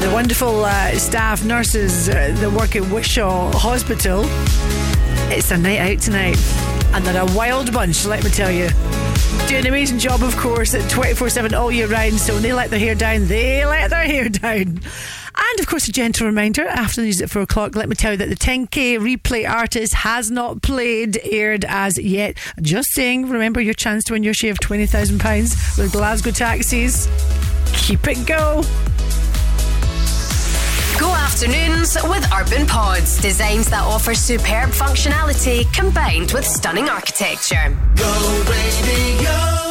the 0.00 0.10
wonderful 0.10 0.64
uh, 0.64 0.92
staff, 0.92 1.44
nurses 1.44 2.08
uh, 2.08 2.34
that 2.38 2.50
work 2.50 2.76
at 2.76 2.90
Wishaw 2.90 3.52
Hospital, 3.52 4.22
it's 5.30 5.50
a 5.50 5.58
night 5.58 5.80
out 5.80 6.00
tonight. 6.00 6.38
And 6.94 7.04
they're 7.04 7.22
a 7.22 7.36
wild 7.36 7.70
bunch, 7.70 8.06
let 8.06 8.24
me 8.24 8.30
tell 8.30 8.50
you. 8.50 8.70
Do 9.48 9.56
an 9.56 9.66
amazing 9.66 9.98
job, 9.98 10.22
of 10.22 10.34
course, 10.38 10.74
at 10.74 10.88
24 10.90 11.28
7 11.28 11.52
all 11.52 11.70
year 11.70 11.88
round. 11.88 12.14
So 12.14 12.32
when 12.32 12.42
they 12.42 12.54
let 12.54 12.70
their 12.70 12.78
hair 12.78 12.94
down, 12.94 13.26
they 13.26 13.66
let 13.66 13.90
their 13.90 14.06
hair 14.06 14.30
down. 14.30 14.80
And 15.54 15.60
of 15.60 15.68
course, 15.68 15.86
a 15.86 15.92
gentle 15.92 16.26
reminder 16.26 16.66
after 16.66 17.00
the 17.00 17.06
news 17.06 17.22
at 17.22 17.30
4 17.30 17.42
o'clock, 17.42 17.76
let 17.76 17.88
me 17.88 17.94
tell 17.94 18.10
you 18.10 18.16
that 18.18 18.28
the 18.28 18.34
10k 18.34 18.98
replay 18.98 19.48
artist 19.48 19.94
has 19.94 20.28
not 20.28 20.62
played, 20.62 21.20
aired 21.22 21.64
as 21.68 21.96
yet. 21.96 22.36
Just 22.60 22.88
saying, 22.90 23.28
remember 23.28 23.60
your 23.60 23.72
chance 23.72 24.02
to 24.04 24.14
win 24.14 24.24
your 24.24 24.34
share 24.34 24.50
of 24.50 24.58
£20,000 24.58 25.78
with 25.78 25.92
Glasgow 25.92 26.32
taxis. 26.32 27.06
Keep 27.72 28.08
it 28.08 28.26
go. 28.26 28.64
Go 30.98 31.14
afternoons 31.14 31.96
with 32.02 32.28
Urban 32.32 32.66
Pods. 32.66 33.20
Designs 33.20 33.70
that 33.70 33.84
offer 33.84 34.12
superb 34.12 34.70
functionality 34.70 35.72
combined 35.72 36.32
with 36.32 36.44
stunning 36.44 36.88
architecture. 36.88 37.76
Go 37.94 38.44
Radio! 38.50 39.63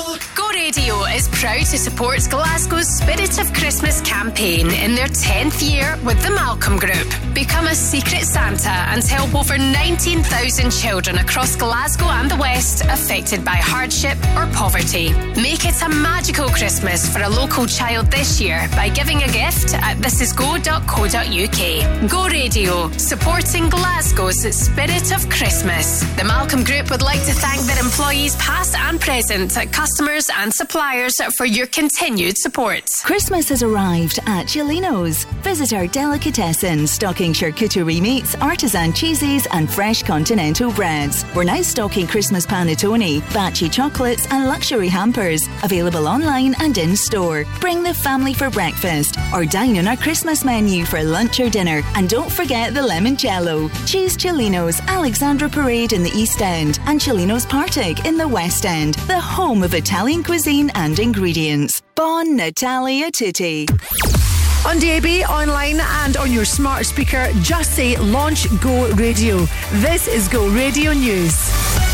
Radio 0.54 1.04
is 1.06 1.28
proud 1.30 1.66
to 1.66 1.80
support 1.80 2.20
Glasgow's 2.30 2.88
Spirit 2.88 3.40
of 3.40 3.52
Christmas 3.54 4.02
campaign 4.02 4.70
in 4.70 4.94
their 4.94 5.08
10th 5.08 5.68
year 5.68 5.98
with 6.06 6.22
the 6.22 6.30
Malcolm 6.30 6.78
Group. 6.78 7.08
Become 7.34 7.66
a 7.66 7.74
secret 7.74 8.24
Santa 8.24 8.70
and 8.70 9.04
help 9.04 9.34
over 9.34 9.58
19,000 9.58 10.72
children 10.72 11.18
across 11.18 11.56
Glasgow 11.56 12.06
and 12.06 12.30
the 12.30 12.36
West 12.36 12.86
affected 12.86 13.44
by 13.44 13.56
hardship 13.56 14.16
or 14.38 14.46
poverty. 14.54 15.12
Make 15.42 15.66
it 15.66 15.82
a 15.82 15.90
magical 15.90 16.48
Christmas 16.50 17.12
for 17.12 17.24
a 17.24 17.30
local 17.30 17.66
child 17.66 18.12
this 18.12 18.40
year 18.40 18.70
by 18.74 18.90
giving 18.90 19.24
a 19.24 19.32
gift 19.32 19.74
at 19.74 19.98
thisisgo.co.uk. 19.98 22.12
Go 22.12 22.28
Radio, 22.28 22.92
supporting 22.98 23.70
Glasgow's 23.70 24.44
Spirit 24.56 25.12
of 25.12 25.28
Christmas. 25.30 26.04
The 26.18 26.26
Malcolm 26.26 26.64
Group 26.64 26.92
would 26.92 27.02
like 27.02 27.26
to 27.26 27.34
thank 27.34 27.62
their 27.62 27.80
employees, 27.80 28.36
past 28.36 28.78
and 28.78 29.02
present, 29.02 29.58
at 29.58 29.72
customers 29.72 30.30
and 30.38 30.43
suppliers 30.52 31.16
for 31.38 31.46
your 31.46 31.68
continued 31.68 32.38
support. 32.38 32.84
Christmas 33.04 33.48
has 33.50 33.64
arrived 33.64 34.20
at 34.26 34.50
Celino's. 34.50 35.24
Visit 35.42 35.72
our 35.74 35.88
delicatessen 35.88 36.86
stocking 36.86 37.32
charcuterie 37.32 38.02
meats, 38.02 38.36
artisan 38.36 38.92
cheeses, 38.92 39.48
and 39.54 39.72
fresh 39.72 40.04
continental 40.04 40.72
breads. 40.74 41.24
We're 41.34 41.46
now 41.46 41.62
stocking 41.62 42.08
Christmas 42.08 42.46
panettone, 42.46 43.22
Baci 43.32 43.72
chocolates, 43.72 44.28
and 44.32 44.46
luxury 44.46 44.90
hampers. 44.90 45.48
Available 45.64 46.08
online 46.08 46.56
and 46.60 46.78
in 46.78 46.98
store. 46.98 47.46
Bring 47.62 47.82
the 47.82 47.94
family 47.94 48.34
for 48.34 48.50
breakfast 48.50 49.18
or 49.34 49.46
dine 49.46 49.78
on 49.78 49.88
our 49.88 49.98
Christmas 49.98 50.44
menu 50.44 50.84
for 50.84 51.02
lunch 51.04 51.40
or 51.40 51.50
dinner. 51.50 51.82
And 51.96 52.10
don't 52.10 52.32
forget 52.32 52.74
the 52.74 52.82
limoncello. 52.82 53.72
Choose 53.88 54.18
Celino's, 54.18 54.82
Alexandra 54.82 55.48
Parade 55.48 55.94
in 55.94 56.04
the 56.04 56.12
East 56.12 56.42
End, 56.42 56.80
and 56.86 57.02
Celino's 57.02 57.46
Partick 57.46 58.06
in 58.06 58.18
the 58.18 58.28
West 58.28 58.66
End, 58.66 58.96
the 59.08 59.22
home 59.22 59.64
of 59.64 59.74
Italian 59.74 60.22
cuisine 60.22 60.33
and 60.34 60.98
ingredients. 60.98 61.80
Bon 61.94 62.36
Natalia 62.36 63.12
Tutti. 63.12 63.68
On 64.66 64.80
DAB, 64.80 65.30
online, 65.30 65.80
and 65.80 66.18
on 66.18 66.32
your 66.32 66.44
smart 66.44 66.88
speaker, 66.88 67.28
just 67.44 67.76
say 67.76 67.96
Launch 67.98 68.48
Go 68.60 68.90
Radio. 68.96 69.46
This 69.74 70.08
is 70.08 70.28
Go 70.28 70.48
Radio 70.50 70.92
News. 70.92 71.93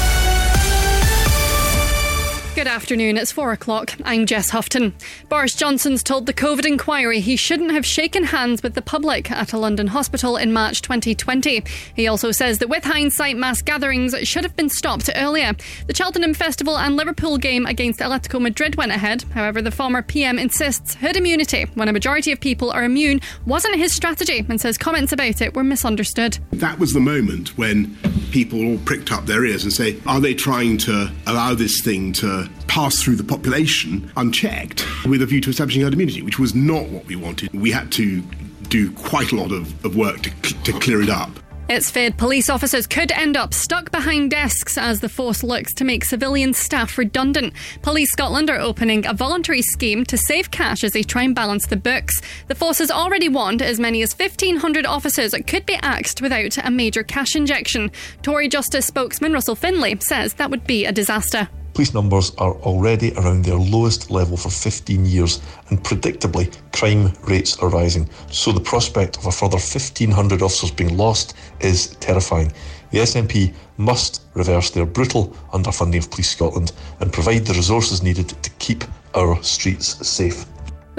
Good 2.60 2.68
afternoon, 2.68 3.15
it's 3.15 3.31
four 3.31 3.53
o'clock. 3.53 3.94
I'm 4.03 4.26
Jess 4.26 4.49
Houghton. 4.49 4.94
Boris 5.30 5.56
Johnson's 5.56 6.03
told 6.03 6.26
the 6.26 6.34
COVID 6.34 6.65
inquiry 6.65 7.22
he 7.22 7.38
shouldn't 7.38 7.72
have 7.72 7.86
shaken 7.86 8.26
hands 8.26 8.61
with 8.61 8.73
the 8.73 8.81
public 8.81 9.31
at 9.31 9.53
a 9.53 9.57
London 9.57 9.88
hospital 9.88 10.36
in 10.36 10.52
March 10.52 10.81
2020. 10.81 11.64
He 11.95 12.06
also 12.06 12.31
says 12.31 12.57
that 12.57 12.68
with 12.68 12.84
hindsight, 12.84 13.38
mass 13.38 13.61
gatherings 13.61 14.14
should 14.27 14.44
have 14.44 14.57
been 14.57 14.68
stopped 14.68 15.10
earlier. 15.15 15.53
The 15.88 15.95
Cheltenham 15.95 16.34
Festival 16.34 16.77
and 16.77 16.98
Liverpool 16.98 17.38
game 17.38 17.65
against 17.65 18.02
Atletico 18.02 18.41
Madrid 18.41 18.76
went 18.76 18.91
ahead. 18.91 19.23
However, 19.34 19.61
the 19.61 19.72
former 19.72 20.02
PM 20.02 20.38
insists 20.38 20.95
herd 20.95 21.15
immunity, 21.15 21.64
when 21.76 21.88
a 21.88 21.94
majority 21.94 22.34
of 22.34 22.41
people 22.41 22.72
are 22.72 22.84
immune, 22.84 23.22
wasn't 23.45 23.77
his 23.77 23.95
strategy 23.95 24.45
and 24.49 24.60
says 24.60 24.77
comments 24.77 25.14
about 25.14 25.41
it 25.41 25.53
were 25.53 25.64
misunderstood. 25.64 26.38
That 26.52 26.77
was 26.77 26.91
the 26.91 26.99
moment 26.99 27.57
when 27.57 27.95
people 28.31 28.64
all 28.65 28.77
pricked 28.80 29.14
up 29.14 29.26
their 29.26 29.45
ears 29.45 29.64
and 29.64 29.72
say, 29.72 29.98
are 30.06 30.19
they 30.19 30.34
trying 30.34 30.77
to 30.77 31.10
allow 31.26 31.56
this 31.56 31.81
thing 31.81 32.11
to 32.11 32.48
pass 32.67 33.01
through 33.01 33.15
the 33.15 33.23
population 33.23 34.11
unchecked 34.17 34.85
with 35.05 35.21
a 35.21 35.26
view 35.26 35.41
to 35.41 35.49
establishing 35.49 35.81
herd 35.81 35.93
immunity, 35.93 36.21
which 36.21 36.39
was 36.39 36.53
not 36.53 36.88
what 36.89 37.05
we 37.05 37.15
wanted. 37.15 37.51
We 37.53 37.71
had 37.71 37.91
to 37.93 38.21
do 38.69 38.91
quite 38.91 39.31
a 39.31 39.35
lot 39.35 39.51
of, 39.51 39.85
of 39.85 39.95
work 39.95 40.21
to, 40.21 40.63
to 40.63 40.80
clear 40.80 41.01
it 41.01 41.09
up. 41.09 41.31
It's 41.69 41.91
feared 41.91 42.17
police 42.17 42.49
officers 42.49 42.88
could 42.88 43.11
end 43.11 43.38
up 43.38 43.53
stuck 43.53 43.91
behind 43.91 44.31
desks 44.31 44.76
as 44.76 45.01
the 45.01 45.07
force 45.07 45.43
looks 45.43 45.71
to 45.76 45.84
make 45.84 46.03
civilian 46.03 46.55
staff 46.55 46.97
redundant. 46.97 47.53
Police 47.84 48.11
Scotland 48.11 48.49
are 48.49 48.57
opening 48.57 49.05
a 49.05 49.13
voluntary 49.13 49.61
scheme 49.61 50.03
to 50.05 50.17
save 50.17 50.49
cash 50.49 50.84
as 50.84 50.93
they 50.93 51.03
try 51.03 51.21
and 51.21 51.35
balance 51.35 51.67
the 51.67 51.77
books. 51.77 52.21
The 52.47 52.55
force 52.55 52.80
has 52.80 52.89
already 52.89 53.30
warned 53.30 53.61
as 53.61 53.80
many 53.80 54.01
as 54.01 54.17
1,500 54.17 54.88
officers 54.88 55.35
could 55.45 55.67
be 55.67 55.76
axed 55.84 56.23
without 56.23 56.57
a 56.57 56.71
major 56.71 57.03
cash 57.03 57.35
injection. 57.35 57.91
Tory 58.23 58.47
Justice 58.47 58.88
spokesman 58.88 59.34
Russell 59.34 59.55
Findlay 59.55 59.95
says 59.99 60.34
that 60.34 60.49
would 60.49 60.65
be 60.65 60.85
a 60.85 60.91
disaster. 60.91 61.49
Police 61.80 61.93
numbers 61.93 62.34
are 62.38 62.56
already 62.56 63.14
around 63.14 63.45
their 63.45 63.56
lowest 63.56 64.11
level 64.11 64.35
for 64.35 64.49
15 64.49 65.06
years, 65.06 65.39
and 65.69 65.81
predictably, 65.81 66.53
crime 66.73 67.14
rates 67.26 67.57
are 67.60 67.69
rising. 67.69 68.10
So 68.30 68.51
the 68.51 68.60
prospect 68.60 69.15
of 69.15 69.27
a 69.27 69.31
further 69.31 69.56
1,500 69.56 70.41
officers 70.41 70.72
being 70.72 70.97
lost 70.97 71.35
is 71.61 71.95
terrifying. 72.01 72.51
The 72.91 72.97
SNP 72.97 73.53
must 73.77 74.23
reverse 74.34 74.72
their 74.72 74.85
brutal 74.85 75.34
underfunding 75.53 75.99
of 75.99 76.11
Police 76.11 76.31
Scotland 76.31 76.73
and 76.99 77.14
provide 77.14 77.45
the 77.45 77.53
resources 77.53 78.03
needed 78.03 78.27
to 78.27 78.49
keep 78.60 78.84
our 79.15 79.41
streets 79.41 80.06
safe. 80.06 80.45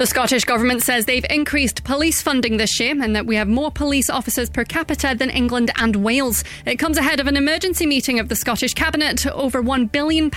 The 0.01 0.07
Scottish 0.07 0.45
Government 0.45 0.81
says 0.81 1.05
they've 1.05 1.23
increased 1.29 1.83
police 1.83 2.23
funding 2.23 2.57
this 2.57 2.79
year 2.79 2.99
and 2.99 3.15
that 3.15 3.27
we 3.27 3.35
have 3.35 3.47
more 3.47 3.69
police 3.69 4.09
officers 4.09 4.49
per 4.49 4.63
capita 4.63 5.13
than 5.15 5.29
England 5.29 5.69
and 5.75 5.97
Wales. 5.97 6.43
It 6.65 6.77
comes 6.77 6.97
ahead 6.97 7.19
of 7.19 7.27
an 7.27 7.37
emergency 7.37 7.85
meeting 7.85 8.19
of 8.19 8.27
the 8.27 8.35
Scottish 8.35 8.73
Cabinet 8.73 9.27
over 9.27 9.61
£1 9.61 9.91
billion 9.91 10.31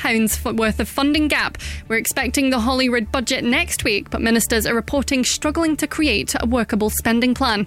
worth 0.55 0.81
of 0.81 0.87
funding 0.87 1.29
gap. 1.29 1.57
We're 1.89 1.97
expecting 1.97 2.51
the 2.51 2.61
Holyrood 2.61 3.11
budget 3.11 3.43
next 3.43 3.85
week, 3.85 4.11
but 4.11 4.21
ministers 4.21 4.67
are 4.67 4.75
reporting 4.75 5.25
struggling 5.25 5.79
to 5.79 5.87
create 5.87 6.35
a 6.39 6.45
workable 6.45 6.91
spending 6.91 7.33
plan. 7.33 7.67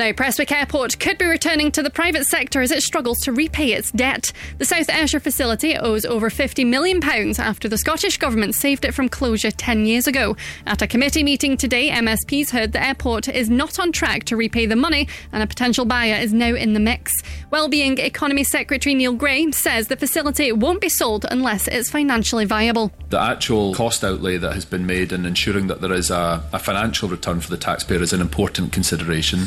Now, 0.00 0.12
Prestwick 0.12 0.50
Airport 0.50 0.98
could 0.98 1.18
be 1.18 1.26
returning 1.26 1.70
to 1.72 1.82
the 1.82 1.90
private 1.90 2.24
sector 2.24 2.62
as 2.62 2.70
it 2.70 2.80
struggles 2.82 3.18
to 3.18 3.32
repay 3.32 3.74
its 3.74 3.90
debt. 3.90 4.32
The 4.56 4.64
South 4.64 4.88
Ayrshire 4.88 5.20
facility 5.20 5.76
owes 5.76 6.06
over 6.06 6.30
£50 6.30 6.66
million 6.66 7.04
after 7.38 7.68
the 7.68 7.76
Scottish 7.76 8.16
Government 8.16 8.54
saved 8.54 8.86
it 8.86 8.94
from 8.94 9.10
closure 9.10 9.50
10 9.50 9.84
years 9.84 10.06
ago. 10.06 10.38
At 10.64 10.80
a 10.80 10.86
committee 10.86 11.22
meeting 11.22 11.58
today, 11.58 11.90
MSPs 11.90 12.48
heard 12.48 12.72
the 12.72 12.82
airport 12.82 13.28
is 13.28 13.50
not 13.50 13.78
on 13.78 13.92
track 13.92 14.24
to 14.24 14.36
repay 14.36 14.64
the 14.64 14.74
money 14.74 15.06
and 15.32 15.42
a 15.42 15.46
potential 15.46 15.84
buyer 15.84 16.14
is 16.14 16.32
now 16.32 16.54
in 16.54 16.72
the 16.72 16.80
mix. 16.80 17.12
Wellbeing 17.50 17.98
Economy 17.98 18.42
Secretary 18.42 18.94
Neil 18.94 19.12
Gray 19.12 19.50
says 19.50 19.88
the 19.88 19.98
facility 19.98 20.50
won't 20.50 20.80
be 20.80 20.88
sold 20.88 21.26
unless 21.30 21.68
it's 21.68 21.90
financially 21.90 22.46
viable. 22.46 22.90
The 23.10 23.20
actual 23.20 23.74
cost 23.74 24.02
outlay 24.02 24.38
that 24.38 24.54
has 24.54 24.64
been 24.64 24.86
made 24.86 25.12
in 25.12 25.26
ensuring 25.26 25.66
that 25.66 25.82
there 25.82 25.92
is 25.92 26.10
a, 26.10 26.42
a 26.54 26.58
financial 26.58 27.10
return 27.10 27.42
for 27.42 27.50
the 27.50 27.58
taxpayer 27.58 28.00
is 28.00 28.14
an 28.14 28.22
important 28.22 28.72
consideration 28.72 29.40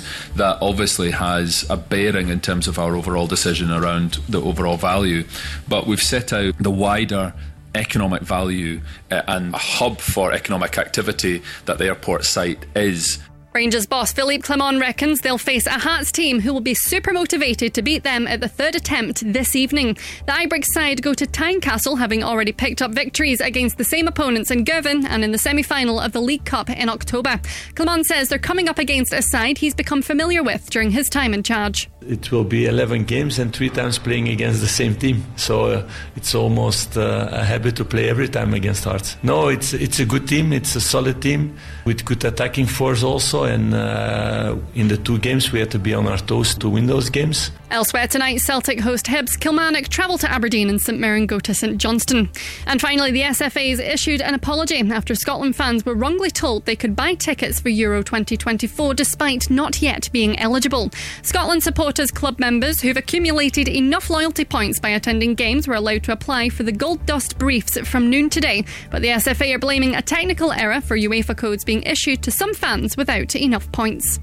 that 0.44 0.58
obviously 0.62 1.12
has 1.12 1.66
a 1.70 1.78
bearing 1.78 2.28
in 2.28 2.42
terms 2.42 2.68
of 2.68 2.78
our 2.78 2.98
overall 2.98 3.28
decision 3.28 3.72
around 3.72 4.16
the 4.28 4.42
overall 4.42 4.76
value. 4.76 5.24
But 5.70 5.88
we've 5.88 6.04
set 6.04 6.34
out 6.34 6.58
the 6.60 6.70
wider 6.70 7.34
economic 7.74 8.24
value 8.24 8.82
uh, 9.10 9.22
and 9.26 9.54
a 9.54 9.58
hub 9.58 10.02
for 10.02 10.34
economic 10.34 10.78
activity 10.78 11.42
that 11.64 11.78
the 11.78 11.86
airport 11.86 12.26
site 12.26 12.66
is. 12.76 13.20
Rangers 13.54 13.86
boss 13.86 14.12
Philippe 14.12 14.42
Clement 14.42 14.82
reckons 14.82 15.22
they'll 15.22 15.38
face 15.38 15.68
a 15.68 15.78
Hearts 15.78 16.12
team 16.12 16.40
who 16.40 16.52
will 16.52 16.62
be 16.62 16.74
super 16.74 17.14
motivated 17.14 17.76
to 17.76 17.84
beat 17.84 18.02
them 18.02 18.26
at 18.26 18.42
the 18.42 18.48
third 18.48 18.76
attempt 18.76 19.22
this 19.32 19.56
evening. 19.56 19.94
The 20.26 20.32
Ibrox 20.32 20.66
side 20.74 21.04
go 21.04 21.14
to 21.14 21.28
Tynecastle, 21.28 22.00
having 22.00 22.24
already 22.24 22.52
picked 22.52 22.82
up 22.82 22.92
victories 22.92 23.42
against 23.42 23.78
the 23.78 23.84
same 23.84 24.08
opponents 24.08 24.50
in 24.50 24.64
Govan 24.64 25.06
and 25.06 25.24
in 25.24 25.32
the 25.32 25.38
semi 25.38 25.62
final 25.62 26.00
of 26.00 26.14
the 26.14 26.22
League 26.22 26.46
Cup 26.46 26.68
in 26.68 26.90
October. 26.90 27.40
Clement 27.76 28.08
says 28.08 28.28
they're 28.28 28.40
coming 28.40 28.70
up 28.70 28.80
against 28.80 29.14
a 29.14 29.22
side 29.22 29.60
he's 29.60 29.76
become 29.76 30.02
familiar 30.02 30.42
with 30.42 30.68
during 30.72 30.90
his 30.90 31.08
time 31.08 31.32
in 31.36 31.44
charge. 31.44 31.92
It 32.02 32.32
will 32.32 32.44
be 32.44 32.66
11 32.66 33.04
games 33.06 33.38
and 33.38 33.54
three 33.54 33.70
times 33.70 34.00
playing 34.00 34.30
against 34.30 34.62
the 34.62 34.68
same 34.68 34.96
team. 34.96 35.24
So 35.36 35.66
uh, 35.66 35.90
it's 36.16 36.34
almost 36.34 36.98
uh, 36.98 37.30
a 37.32 37.44
habit 37.44 37.76
to 37.76 37.86
play 37.86 38.10
every 38.10 38.30
time 38.30 38.56
against 38.56 38.84
Hearts. 38.84 39.16
No, 39.22 39.50
it's 39.50 39.74
it's 39.74 40.00
a 40.00 40.06
good 40.06 40.28
team. 40.28 40.52
It's 40.54 40.76
a 40.76 40.82
solid 40.82 41.22
team 41.22 41.56
with 41.86 42.06
good 42.06 42.24
attacking 42.26 42.66
force 42.66 43.04
also. 43.04 43.44
And 43.44 43.74
uh, 43.74 44.56
in 44.76 44.88
the 44.88 44.98
two 44.98 45.20
games, 45.20 45.52
we 45.52 45.60
had 45.60 45.72
to 45.72 45.80
be 45.80 45.94
on 45.94 46.08
our 46.08 46.18
toes 46.18 46.56
to 46.56 46.70
win 46.70 46.88
those 46.88 47.10
games. 47.10 47.52
Elsewhere 47.74 48.08
tonight, 48.08 48.38
Celtic 48.38 48.80
host 48.80 49.08
Hibs, 49.08 49.40
Kilmarnock 49.40 49.88
travel 49.88 50.20
to 50.20 50.32
Aberdeen, 50.32 50.70
and 50.70 50.80
St 50.80 51.00
Mirren 51.00 51.26
go 51.26 51.40
to 51.40 51.56
St 51.56 51.80
Johnstone. 51.80 52.30
And 52.68 52.80
finally, 52.80 53.12
the 53.12 53.24
SFA's 53.24 53.80
issued 53.80 54.22
an 54.22 54.36
apology 54.36 54.80
after 54.80 55.16
Scotland 55.16 55.56
fans 55.56 55.84
were 55.84 55.96
wrongly 55.96 56.30
told 56.30 56.66
they 56.66 56.76
could 56.76 56.96
buy 56.96 57.16
tickets 57.16 57.60
for 57.60 57.70
Euro 57.70 58.04
2024 58.04 58.94
despite 58.94 59.50
not 59.50 59.82
yet 59.82 60.08
being 60.12 60.38
eligible. 60.38 60.92
Scotland 61.24 61.64
supporters 61.64 62.12
club 62.12 62.38
members 62.38 62.80
who've 62.80 62.96
accumulated 62.96 63.68
enough 63.68 64.12
loyalty 64.12 64.46
points 64.46 64.80
by 64.80 64.90
attending 64.90 65.34
games 65.34 65.68
were 65.68 65.74
allowed 65.74 66.04
to 66.04 66.12
apply 66.12 66.50
for 66.50 66.62
the 66.62 66.72
Gold 66.72 67.04
Dust 67.08 67.40
briefs 67.40 67.76
from 67.88 68.08
noon 68.08 68.30
today, 68.30 68.66
but 68.92 69.02
the 69.02 69.08
SFA 69.08 69.56
are 69.56 69.60
blaming 69.60 69.96
a 69.96 70.02
technical 70.04 70.52
error 70.52 70.80
for 70.80 70.96
UEFA 70.96 71.36
codes 71.36 71.64
being 71.64 71.73
issued 71.82 72.22
to 72.22 72.30
some 72.30 72.54
fans 72.54 72.96
without 72.96 73.36
enough 73.36 73.72
points. 73.72 74.20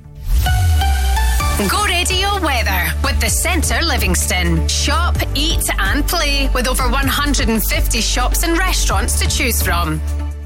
Go 1.69 1.85
radio 1.85 2.41
weather 2.41 2.87
with 3.03 3.21
the 3.21 3.29
Centre 3.29 3.83
Livingston. 3.83 4.67
Shop, 4.69 5.17
eat, 5.35 5.69
and 5.79 6.07
play 6.07 6.49
with 6.55 6.69
over 6.69 6.85
150 6.85 8.01
shops 8.01 8.45
and 8.45 8.57
restaurants 8.57 9.19
to 9.21 9.29
choose 9.29 9.61
from. 9.61 10.01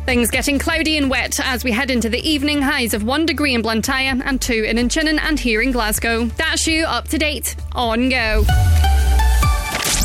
Things 0.06 0.31
getting 0.31 0.59
cloudy 0.59 0.97
and 0.97 1.09
wet 1.09 1.39
as 1.40 1.62
we 1.62 1.70
head 1.70 1.90
into 1.90 2.09
the 2.09 2.18
evening. 2.18 2.60
Highs 2.60 2.94
of 2.94 3.05
one 3.05 3.26
degree 3.26 3.55
in 3.55 3.62
Blantyre 3.62 4.20
and 4.24 4.40
two 4.40 4.64
in 4.64 4.76
Inchinnan 4.76 5.20
and 5.20 5.39
here 5.39 5.62
in 5.62 5.70
Glasgow. 5.70 6.24
That's 6.36 6.66
you 6.66 6.85
up 6.85 7.09
to 7.09 7.18
date. 7.18 7.55
On 7.72 8.09
go. 8.09 8.44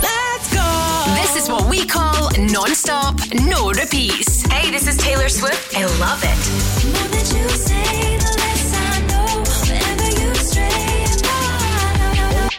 Let's 0.01 0.53
go. 0.53 0.65
This 1.15 1.35
is 1.35 1.49
what 1.49 1.69
we 1.69 1.85
call 1.85 2.29
non-stop, 2.37 3.15
no 3.33 3.71
repeats. 3.71 4.43
Hey, 4.51 4.71
this 4.71 4.87
is 4.87 4.97
Taylor 4.97 5.29
Swift. 5.29 5.75
I 5.75 5.85
love 5.99 6.21
it. 6.23 6.39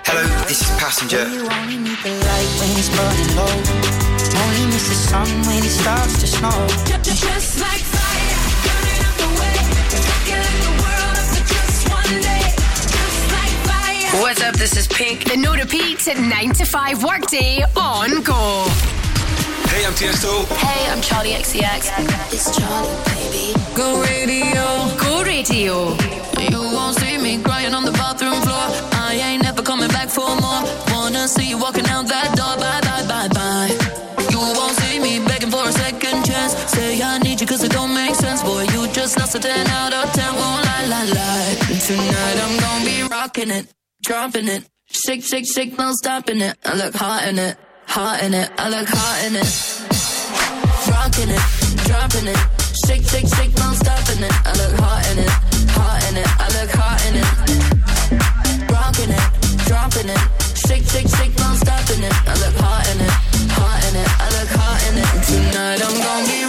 Hello, 0.07 0.25
this 0.49 0.61
is 0.63 0.71
Passenger. 0.79 1.25
Only 1.25 1.79
need 1.79 1.99
the 2.03 2.11
light 2.11 2.51
when 2.59 2.71
it's 2.79 2.89
burning 2.91 3.37
low. 3.37 3.55
Only 4.43 4.67
miss 4.67 4.89
the 4.89 4.95
sun 4.95 5.29
when 5.47 5.63
it 5.65 5.71
starts 5.71 6.21
to 6.21 6.27
snow. 6.27 6.67
Just 7.03 7.61
like 7.61 7.90
This 14.61 14.77
is 14.77 14.87
Pink. 14.89 15.25
The 15.25 15.39
no 15.39 15.55
repeats 15.55 16.07
at 16.07 16.19
9 16.19 16.53
to 16.61 16.67
5 16.67 17.03
workday 17.03 17.65
on 17.81 18.21
Go. 18.21 18.69
Hey, 19.73 19.87
I'm 19.87 19.95
Tiesto. 19.97 20.45
Hey, 20.61 20.85
I'm 20.93 21.01
Charli 21.01 21.33
XCX. 21.33 21.89
It's 22.29 22.53
Charli, 22.53 22.93
baby. 23.09 23.57
Go 23.75 24.03
radio. 24.03 24.61
Go 25.01 25.25
radio. 25.25 25.97
You 26.45 26.61
won't 26.77 26.95
see 27.01 27.17
me 27.17 27.43
crying 27.43 27.73
on 27.73 27.87
the 27.87 27.93
bathroom 27.93 28.37
floor. 28.43 28.69
I 29.01 29.15
ain't 29.15 29.43
never 29.43 29.63
coming 29.63 29.89
back 29.89 30.11
for 30.11 30.29
more. 30.29 30.63
Wanna 30.93 31.27
see 31.27 31.49
you 31.49 31.57
walking 31.57 31.87
out 31.87 32.07
that 32.09 32.37
door. 32.37 32.61
Bye, 32.61 32.83
bye, 32.85 33.09
bye, 33.09 33.29
bye. 33.33 33.73
You 34.29 34.41
won't 34.41 34.77
see 34.77 35.01
me 35.01 35.25
begging 35.27 35.51
for 35.51 35.65
a 35.67 35.73
second 35.73 36.27
chance. 36.27 36.53
Say 36.69 37.01
I 37.01 37.19
need 37.19 37.41
you 37.41 37.47
cause 37.47 37.65
it 37.65 37.73
don't 37.73 37.95
make 37.95 38.15
sense. 38.15 38.43
Boy, 38.43 38.65
you 38.75 38.93
just 38.93 39.19
lost 39.19 39.35
a 39.35 39.41
10 39.41 39.67
out 39.69 39.95
of 39.95 40.13
10. 40.13 40.35
Won't 40.35 40.65
lie, 40.69 40.85
lie, 40.85 41.09
lie. 41.17 41.57
Tonight 41.81 42.37
I'm 42.45 42.61
gonna 42.61 42.85
be 42.85 43.09
rocking 43.09 43.51
it, 43.51 43.67
dropping 44.03 44.49
it. 44.49 44.65
Shake, 44.91 45.23
shake, 45.23 45.47
shake, 45.47 45.79
no 45.79 45.93
stopping 45.93 46.41
it. 46.41 46.57
I 46.65 46.75
look 46.75 46.95
hot 46.95 47.29
in 47.29 47.39
it, 47.39 47.57
hot 47.87 48.23
in 48.23 48.35
it. 48.35 48.51
I 48.59 48.69
look 48.69 48.89
hot 48.89 49.25
in 49.27 49.37
it. 49.37 49.49
Rocking 50.91 51.31
it, 51.31 51.45
dropping 51.87 52.27
it. 52.27 52.41
Shake, 52.87 53.05
shake, 53.07 53.29
shake, 53.29 53.55
no 53.57 53.73
stopping 53.75 54.23
it. 54.25 54.35
I 54.47 54.53
look 54.59 54.75
hot 54.81 55.07
in 55.13 55.19
it, 55.19 55.31
hot 55.71 56.03
in 56.11 56.17
it. 56.17 56.29
I 56.41 56.47
look 56.57 56.71
hot 56.75 57.01
in 57.07 57.15
it. 57.21 57.29
Rocking 58.73 59.11
it, 59.11 59.27
dropping 59.69 60.09
it. 60.09 60.23
Shake, 60.67 60.85
shake, 60.91 61.09
shake, 61.09 61.35
no 61.39 61.55
stopping 61.55 62.03
it. 62.03 62.15
I 62.27 62.35
look 62.43 62.57
hot 62.59 62.87
in 62.91 63.01
it, 63.01 63.15
hot 63.55 63.85
in 63.87 63.97
it. 63.97 64.09
I 64.09 64.27
look 64.37 64.51
hot 64.59 64.81
in 64.89 64.95
it. 64.99 65.11
Tonight 65.27 66.40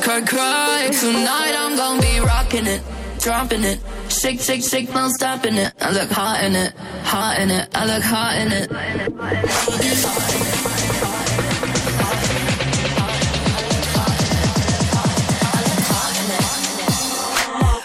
cry, 0.00 0.20
cry. 0.22 0.90
Tonight 0.98 1.54
I'm 1.56 1.76
gonna 1.76 2.00
be 2.00 2.20
rocking 2.20 2.66
it, 2.66 2.82
dropping 3.18 3.64
it. 3.64 3.80
Shake, 4.08 4.40
shake, 4.40 4.62
shake, 4.62 4.92
no 4.94 5.08
stopping 5.08 5.56
it. 5.56 5.72
I 5.80 5.90
look 5.92 6.10
hot 6.10 6.42
in 6.44 6.56
it, 6.56 6.72
hot 7.04 7.38
in 7.38 7.50
it. 7.50 7.68
I 7.74 7.84
look 7.86 8.02
hot 8.02 8.36
in 8.36 8.52
it. 8.52 8.70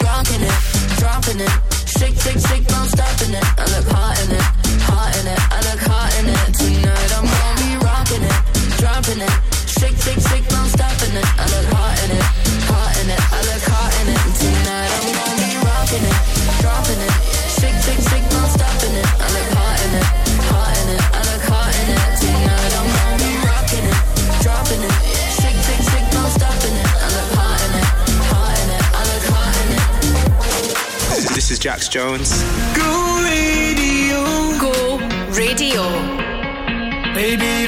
Rocking 0.04 0.42
it, 0.42 0.58
dropping 1.00 1.40
it. 1.42 1.52
Shake, 1.98 2.16
shake, 2.24 2.40
shake, 2.48 2.70
no 2.70 2.86
stopping 2.86 3.34
it. 3.34 3.46
I 3.58 3.66
look 3.76 3.88
hot 3.92 4.20
in 4.24 4.32
it, 4.32 4.42
hot 4.88 5.18
in 5.20 5.28
it. 5.28 5.40
I 5.52 5.60
look 5.68 5.82
hot 5.84 6.20
in 6.20 6.30
it. 6.30 6.56
Tonight 6.56 7.12
I'm 7.18 7.26
gonna 7.26 7.62
be 7.62 7.86
rocking 7.86 8.24
it, 8.24 8.78
dropping 8.80 9.22
it. 9.22 9.55
Shake, 9.76 9.98
shake, 9.98 10.22
shake, 10.30 10.48
no 10.52 10.64
stopping 10.72 11.16
it. 11.20 11.28
I 11.36 11.46
look 11.52 11.68
hot 11.76 12.00
in 12.04 12.12
it, 12.16 12.24
hot 12.72 12.96
in 13.04 13.10
it. 13.12 13.20
I 13.20 13.40
look 13.44 13.64
hot 13.68 13.92
in 14.00 14.08
it. 14.08 14.24
Tonight 14.40 14.88
I'm 14.88 15.04
gonna 15.12 15.36
be 15.36 15.52
rocking 15.68 16.06
it, 16.06 16.20
dropping 16.64 17.02
it. 17.04 17.12
Shake, 17.60 17.76
shake, 17.84 18.00
shake, 18.08 18.24
no 18.32 18.42
stopping 18.56 18.96
it. 18.96 19.08
I 19.20 19.28
look 19.36 19.50
hot 19.52 19.78
in 19.84 19.92
it, 20.00 20.08
hot 20.48 20.76
in 20.80 20.88
it. 20.96 21.04
I 21.04 21.20
look 21.28 21.44
hot 21.52 21.76
in 21.76 21.88
it. 21.92 22.08
Tonight 22.24 22.72
I'm 22.80 22.88
gonna 22.88 23.20
be 23.20 23.32
rocking 23.44 23.84
it, 23.84 24.00
dropping 24.40 24.80
it. 24.80 24.96
Shake, 25.44 25.60
shake, 25.68 25.84
shake, 25.92 26.08
no 26.16 26.24
stopping 26.32 26.76
it. 26.80 26.88
I 26.96 27.08
look 27.12 27.30
hot 27.36 27.60
in 27.68 27.76
it, 27.76 27.88
hot 28.32 28.56
in 28.56 28.70
it. 28.80 28.84
I 28.96 29.02
look 29.12 29.26
hot 29.28 29.56
in 29.60 29.76
it. 29.76 31.36
This 31.36 31.52
is 31.52 31.60
Jax 31.60 31.92
Jones. 31.92 32.32
Go 32.80 32.90
radio. 33.28 34.24
Go 34.56 35.04
radio. 35.36 35.84
Baby, 37.16 37.68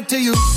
Back 0.00 0.08
to 0.08 0.18
you. 0.18 0.49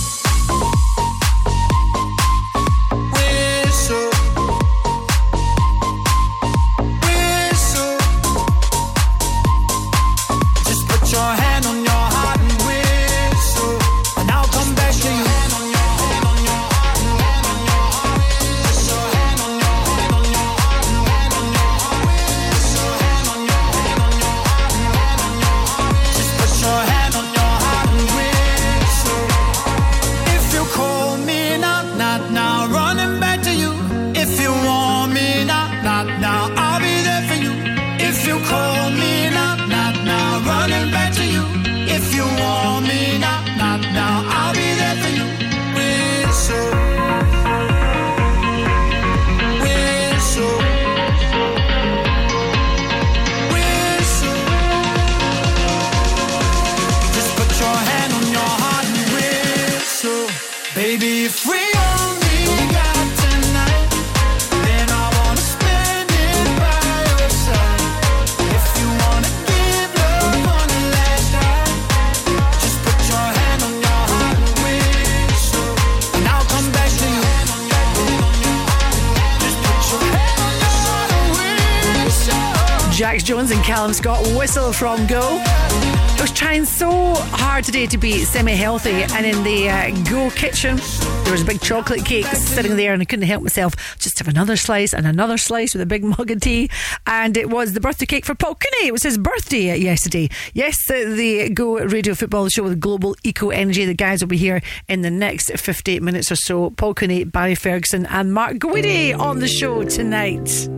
Calum 83.74 83.92
Scott 83.92 84.24
whistle 84.38 84.72
from 84.72 85.08
Go. 85.08 85.40
I 85.42 86.18
was 86.22 86.32
trying 86.32 86.64
so 86.64 87.16
hard 87.16 87.64
today 87.64 87.88
to 87.88 87.98
be 87.98 88.20
semi 88.20 88.52
healthy, 88.52 89.02
and 89.02 89.26
in 89.26 89.44
the 89.44 89.68
uh, 89.68 89.90
Go 90.08 90.30
kitchen, 90.30 90.78
there 91.24 91.32
was 91.32 91.42
a 91.42 91.46
big 91.46 91.60
chocolate 91.60 92.06
cake 92.06 92.28
sitting 92.28 92.78
there, 92.78 92.94
and 92.94 93.02
I 93.02 93.06
couldn't 93.06 93.26
help 93.26 93.42
myself. 93.42 93.98
Just 93.98 94.20
have 94.20 94.28
another 94.28 94.58
slice 94.58 94.94
and 94.94 95.08
another 95.08 95.40
slice 95.40 95.74
with 95.74 95.82
a 95.82 95.88
big 95.88 96.04
mug 96.04 96.30
of 96.30 96.42
tea. 96.42 96.70
And 97.08 97.36
it 97.36 97.50
was 97.50 97.74
the 97.74 97.82
birthday 97.82 98.06
cake 98.06 98.26
for 98.26 98.36
Paul 98.36 98.54
Cooney. 98.54 98.90
It 98.90 98.92
was 98.92 99.02
his 99.02 99.18
birthday 99.18 99.76
yesterday. 99.76 100.30
Yes, 100.54 100.78
the, 100.88 101.06
the 101.06 101.50
Go 101.50 101.80
Radio 101.80 102.14
Football 102.14 102.50
Show 102.50 102.62
with 102.62 102.80
Global 102.80 103.16
Eco 103.24 103.50
Energy. 103.50 103.86
The 103.86 103.96
guys 103.96 104.22
will 104.22 104.30
be 104.30 104.38
here 104.38 104.62
in 104.88 105.02
the 105.02 105.10
next 105.10 105.50
58 105.52 106.04
minutes 106.04 106.32
or 106.32 106.36
so. 106.36 106.70
Paul 106.70 106.94
Cooney, 106.94 107.24
Barry 107.24 107.56
Ferguson, 107.56 108.06
and 108.06 108.36
Mark 108.36 108.58
Guidi 108.58 109.18
on 109.18 109.40
the 109.40 109.48
show 109.48 109.84
tonight. 109.84 110.70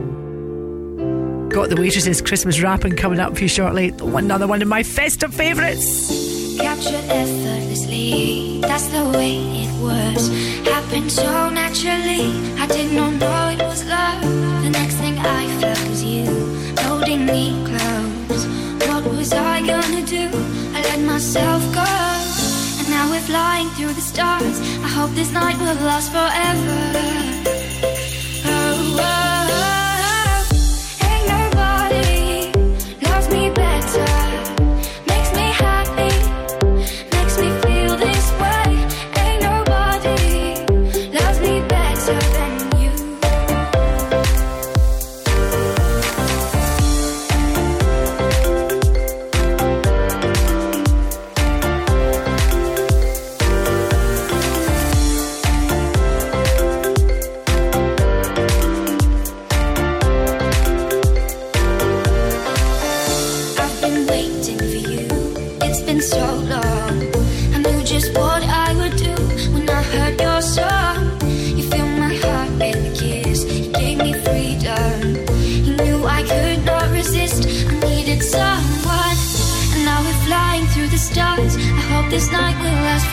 Got 1.55 1.69
the 1.69 1.77
waitresses 1.77 2.21
Christmas 2.21 2.59
wrapping 2.59 2.97
coming 2.97 3.17
up 3.17 3.33
for 3.33 3.43
you 3.43 3.47
shortly. 3.47 3.93
Another 3.99 4.45
one 4.45 4.61
of 4.61 4.67
my 4.67 4.83
festive 4.83 5.33
favourites. 5.33 6.57
Captured 6.59 7.05
effortlessly, 7.07 8.59
that's 8.59 8.87
the 8.87 9.05
way 9.15 9.37
it 9.63 9.71
was. 9.81 10.27
Happened 10.67 11.09
so 11.09 11.49
naturally, 11.49 12.25
I 12.59 12.67
did 12.67 12.91
not 12.91 13.13
know 13.13 13.55
it 13.57 13.63
was 13.63 13.85
love. 13.85 14.21
The 14.63 14.69
next 14.69 14.95
thing 14.95 15.17
I 15.17 15.47
felt 15.61 15.79
was 15.87 16.03
you 16.03 16.25
holding 16.79 17.25
me 17.25 17.63
close. 17.63 18.45
What 18.89 19.05
was 19.05 19.31
I 19.31 19.65
gonna 19.65 20.05
do? 20.05 20.27
I 20.75 20.81
let 20.81 20.99
myself 20.99 21.63
go. 21.73 21.87
And 22.79 22.89
now 22.89 23.09
we're 23.09 23.21
flying 23.21 23.69
through 23.69 23.93
the 23.93 24.01
stars. 24.01 24.59
I 24.59 24.89
hope 24.89 25.11
this 25.11 25.31
night 25.31 25.57
will 25.57 25.73
last 25.85 26.11
forever. 26.11 26.75
Oh, 28.43 28.97
oh. 28.99 29.34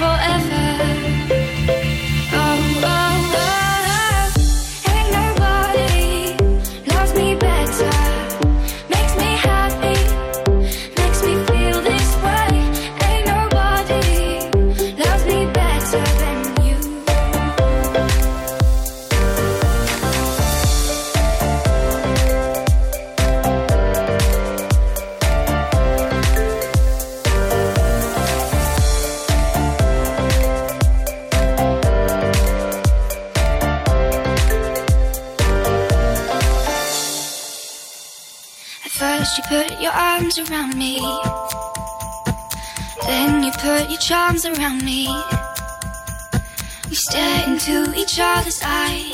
forever. 0.03 0.52
arms 40.38 40.50
around 40.50 40.76
me. 40.76 40.98
Then 43.06 43.42
you 43.42 43.50
put 43.52 43.90
your 43.90 43.98
charms 43.98 44.46
around 44.46 44.84
me. 44.84 45.06
We 46.88 46.94
stare 46.94 47.48
into 47.48 47.92
each 47.94 48.18
other's 48.20 48.60
eyes. 48.64 49.12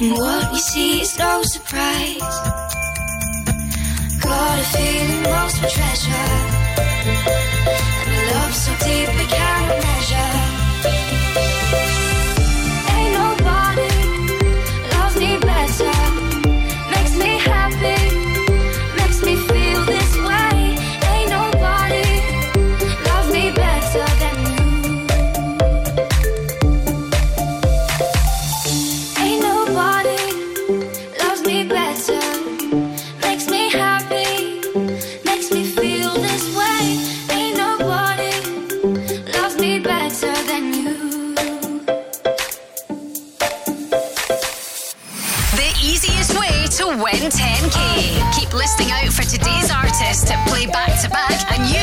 And 0.00 0.12
what 0.12 0.52
we 0.52 0.58
see 0.58 1.00
is 1.00 1.18
no 1.18 1.42
surprise. 1.44 2.18
Got 4.20 4.58
a 4.58 4.64
feeling 4.64 5.22
lost 5.24 5.56
for 5.58 5.68
treasure. 5.68 6.30
And 8.04 8.14
a 8.14 8.34
love 8.34 8.54
so 8.54 8.72
deep 8.84 9.08
we 9.16 9.26
cannot 9.26 9.82
measure. 9.82 10.51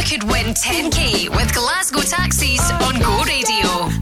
could 0.10 0.24
win 0.24 0.56
10k 0.56 1.30
with 1.30 1.54
Glasgow 1.54 2.02
Taxis 2.02 2.72
on 2.82 3.00
Go 3.00 3.24
Radio. 3.26 3.99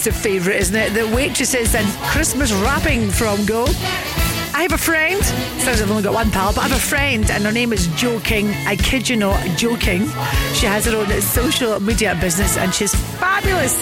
It's 0.00 0.06
a 0.06 0.12
favourite, 0.12 0.58
isn't 0.60 0.74
it? 0.74 0.94
The 0.94 1.14
waitresses 1.14 1.74
and 1.74 1.86
Christmas 2.04 2.54
wrapping 2.54 3.10
from 3.10 3.44
Go. 3.44 3.66
I 4.54 4.62
have 4.62 4.72
a 4.72 4.78
friend. 4.78 5.22
Sounds 5.22 5.82
I've 5.82 5.90
only 5.90 6.02
got 6.02 6.14
one 6.14 6.30
pal, 6.30 6.54
but 6.54 6.60
I 6.60 6.68
have 6.68 6.78
a 6.78 6.80
friend, 6.80 7.30
and 7.30 7.44
her 7.44 7.52
name 7.52 7.70
is 7.70 7.86
Joking. 7.88 8.48
I 8.66 8.76
kid 8.76 9.10
you 9.10 9.16
not, 9.16 9.38
Joking. 9.58 10.08
She 10.54 10.64
has 10.64 10.86
her 10.86 10.96
own 10.96 11.20
social 11.20 11.78
media 11.80 12.16
business, 12.18 12.56
and 12.56 12.74
she's 12.74 12.94
fabulous. 12.94 13.76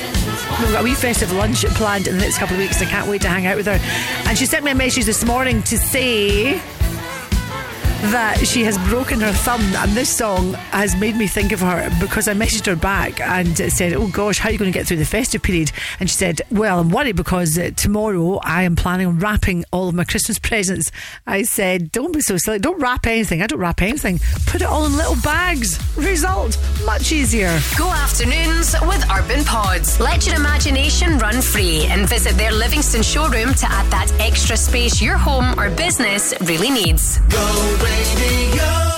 We've 0.59 0.73
got 0.73 0.81
a 0.81 0.83
wee 0.83 0.95
festive 0.95 1.31
lunch 1.31 1.65
planned 1.77 2.09
in 2.09 2.17
the 2.17 2.21
next 2.23 2.39
couple 2.39 2.57
of 2.57 2.63
weeks. 2.63 2.83
I 2.83 2.87
can't 2.87 3.09
wait 3.09 3.23
to 3.23 3.29
hang 3.29 3.47
out 3.47 3.57
with 3.57 3.67
her. 3.67 3.79
And 4.29 4.37
she 4.37 4.45
sent 4.45 4.65
me 4.65 4.73
a 4.73 4.75
message 4.75 5.05
this 5.05 5.25
morning 5.25 5.63
to 5.63 5.79
say 5.79 6.61
that 8.01 8.47
she 8.47 8.63
has 8.63 8.79
broken 8.89 9.21
her 9.21 9.33
thumb 9.33 9.61
and 9.61 9.91
this 9.93 10.09
song 10.09 10.53
has 10.71 10.95
made 10.97 11.17
me 11.17 11.27
think 11.27 11.51
of 11.51 11.59
her 11.61 11.91
because 12.01 12.29
I 12.29 12.33
messaged 12.33 12.67
her 12.67 12.77
back 12.77 13.21
and 13.21 13.57
said 13.57 13.93
oh 13.93 14.07
gosh 14.07 14.39
how 14.39 14.49
are 14.49 14.53
you 14.53 14.59
going 14.59 14.73
to 14.73 14.79
get 14.79 14.87
through 14.87 14.99
the 14.99 15.05
festive 15.05 15.43
period? 15.43 15.73
And 15.99 16.09
she 16.09 16.17
said 16.17 16.41
well 16.51 16.79
I'm 16.79 16.91
worried 16.91 17.17
because 17.17 17.59
uh, 17.59 17.71
tomorrow 17.77 18.39
I 18.45 18.63
am 18.63 18.77
planning 18.77 19.09
on 19.09 19.19
wrapping 19.19 19.65
all 19.73 19.89
of 19.89 19.95
my 19.95 20.05
Christmas 20.05 20.39
presents. 20.39 20.93
I 21.27 21.43
said 21.43 21.91
don't 21.91 22.13
be 22.13 22.21
so 22.21 22.37
silly. 22.37 22.61
Don't 22.61 22.81
wrap 22.81 23.07
anything. 23.07 23.43
I 23.43 23.49
don't 23.49 23.59
wrap 23.59 23.83
anything. 23.83 24.21
Put 24.47 24.63
it 24.63 24.69
all 24.69 24.87
in 24.87 24.97
little 24.97 25.17
bags. 25.23 25.79
Result 25.97 26.57
much 26.85 27.11
easier. 27.11 27.59
Go 27.77 27.91
afternoons 27.91 28.77
with 28.83 29.05
Urban 29.11 29.45
Pods. 29.45 29.99
Let 29.99 30.25
your 30.25 30.37
imagination 30.37 31.19
run 31.19 31.43
free 31.43 31.87
and 31.87 32.09
visit 32.09 32.35
their 32.35 32.53
Livingston 32.53 33.03
showroom 33.03 33.55
to 33.55 33.67
add 33.67 33.91
that 33.91 34.13
extra 34.21 34.57
space 34.57 35.03
your 35.03 35.17
home 35.17 35.59
or 35.59 35.69
business 35.71 36.33
really 36.43 36.71
needs. 36.71 37.19
Radio. 37.89 38.98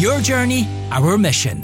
Your 0.00 0.18
journey, 0.22 0.66
our 0.90 1.18
mission. 1.18 1.62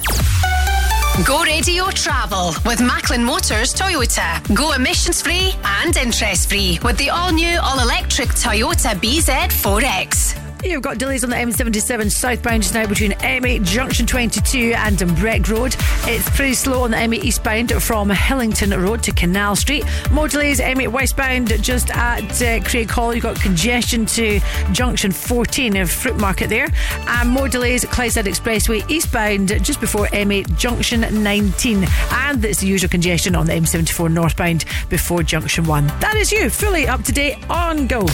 Go 1.25 1.43
radio 1.43 1.87
travel 1.87 2.53
with 2.67 2.83
Macklin 2.83 3.25
Motors 3.25 3.73
Toyota. 3.73 4.55
Go 4.55 4.73
emissions 4.73 5.23
free 5.23 5.55
and 5.65 5.97
interest 5.97 6.51
free 6.51 6.79
with 6.83 6.99
the 6.99 7.09
all 7.09 7.33
new, 7.33 7.59
all 7.63 7.81
electric 7.81 8.29
Toyota 8.29 8.93
BZ4X. 9.01 10.46
You've 10.67 10.83
got 10.83 10.99
delays 10.99 11.23
on 11.23 11.31
the 11.31 11.37
M77 11.37 12.11
southbound 12.11 12.65
just 12.65 12.75
now 12.75 12.87
between 12.87 13.13
M8 13.13 13.65
Junction 13.65 14.05
22 14.05 14.75
and 14.77 14.99
Breck 15.17 15.49
Road. 15.49 15.77
It's 16.05 16.29
pretty 16.31 16.55
slow 16.55 16.83
on 16.83 16.91
the 16.91 16.97
M8 16.97 17.23
eastbound 17.23 17.71
from 17.83 18.11
Hillington 18.11 18.77
Road 18.83 19.01
to 19.05 19.13
Canal 19.13 19.55
Street. 19.55 19.85
More 20.11 20.27
delays 20.27 20.59
M8 20.59 20.89
westbound 20.89 21.63
just 21.63 21.91
at 21.91 22.25
uh, 22.25 22.61
Craighall. 22.65 23.15
You've 23.15 23.23
got 23.23 23.41
congestion 23.41 24.07
to 24.07 24.41
Junction 24.73 25.13
14 25.13 25.77
of 25.77 25.89
Fruit 25.89 26.17
Market 26.17 26.49
there. 26.49 26.67
And 27.07 27.31
more 27.31 27.49
delays 27.49 27.85
at 27.85 27.91
Clydeside 27.91 28.25
Expressway 28.25 28.89
eastbound 28.91 29.49
just 29.65 29.81
before 29.81 30.07
M8 30.09 30.59
Junction 30.59 31.01
19. 31.23 31.87
And 32.11 32.45
it's 32.45 32.61
the 32.61 32.67
usual 32.67 32.91
congestion 32.91 33.37
on 33.37 33.47
the 33.47 33.53
M74 33.53 34.13
northbound 34.13 34.65
before 34.91 35.23
Junction 35.23 35.65
1. 35.65 35.87
That 36.01 36.17
is 36.17 36.33
you, 36.33 36.51
fully 36.51 36.89
up 36.89 37.05
to 37.05 37.13
date 37.13 37.39
on 37.49 37.87
Go. 37.87 38.07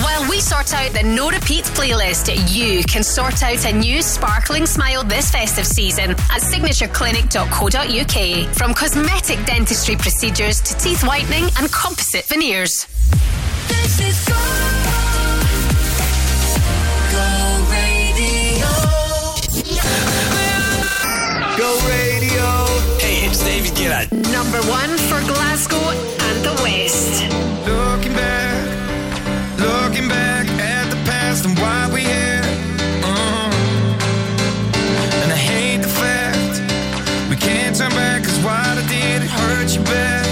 While 0.00 0.24
we 0.30 0.40
sort 0.40 0.72
out 0.72 0.92
the 0.92 1.02
no 1.02 1.28
repeats 1.28 1.68
playlist, 1.70 2.30
you 2.50 2.82
can 2.84 3.02
sort 3.02 3.42
out 3.42 3.62
a 3.66 3.72
new 3.72 4.00
sparkling 4.00 4.64
smile 4.64 5.04
this 5.04 5.30
festive 5.30 5.66
season 5.66 6.12
at 6.12 6.40
signatureclinic.co.uk. 6.40 8.54
From 8.54 8.72
cosmetic 8.72 9.44
dentistry 9.44 9.96
procedures 9.96 10.62
to 10.62 10.74
teeth 10.78 11.04
whitening 11.04 11.44
and 11.58 11.70
composite 11.70 12.24
veneers. 12.26 12.86
This 13.68 14.00
is 14.00 14.24
Go. 14.24 14.34
Go 17.12 17.66
Radio. 17.70 18.68
Go 21.58 21.78
radio. 21.86 22.46
Hey, 22.98 23.26
it's 23.28 23.44
David 23.44 23.76
Gillard. 23.76 24.10
Number 24.32 24.62
one 24.70 24.96
for 24.96 25.20
Glasgow 25.30 25.90
and 25.90 26.42
the 26.42 26.54
West. 26.62 27.24
Looking 27.66 28.14
back, 28.14 28.71
looking 29.92 30.08
back 30.08 30.48
at 30.48 30.88
the 30.88 30.96
past 31.04 31.44
and 31.44 31.58
why 31.58 31.86
we 31.92 32.00
here. 32.00 32.40
Uh. 33.04 33.52
And 35.22 35.30
I 35.30 35.36
hate 35.36 35.82
the 35.82 35.88
fact 35.88 36.60
we 37.28 37.36
can't 37.36 37.76
turn 37.76 37.90
back, 37.90 38.24
cause 38.24 38.38
what 38.38 38.54
I 38.54 38.86
did 38.88 39.22
hurt 39.22 39.76
you 39.76 39.82
bad. 39.82 40.31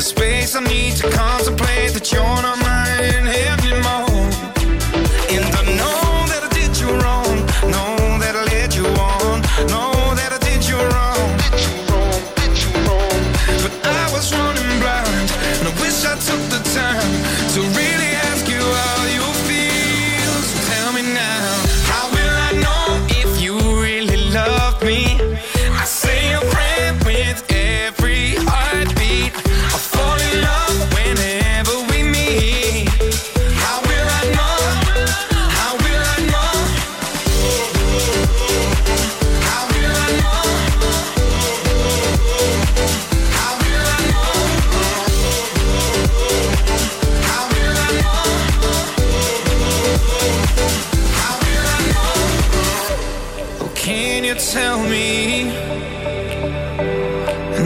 The 0.00 0.06
space 0.06 0.56
I 0.56 0.60
need 0.60 0.96
to 0.96 1.10
contemplate 1.10 1.92
that 1.92 2.10
you're 2.10 2.39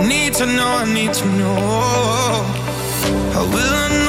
need 0.09 0.35
to 0.35 0.47
know, 0.47 0.67
I 0.67 0.85
need 0.93 1.13
to 1.15 1.27
know. 1.27 1.57
I 3.37 3.43
will 3.53 3.89
know? 3.89 4.04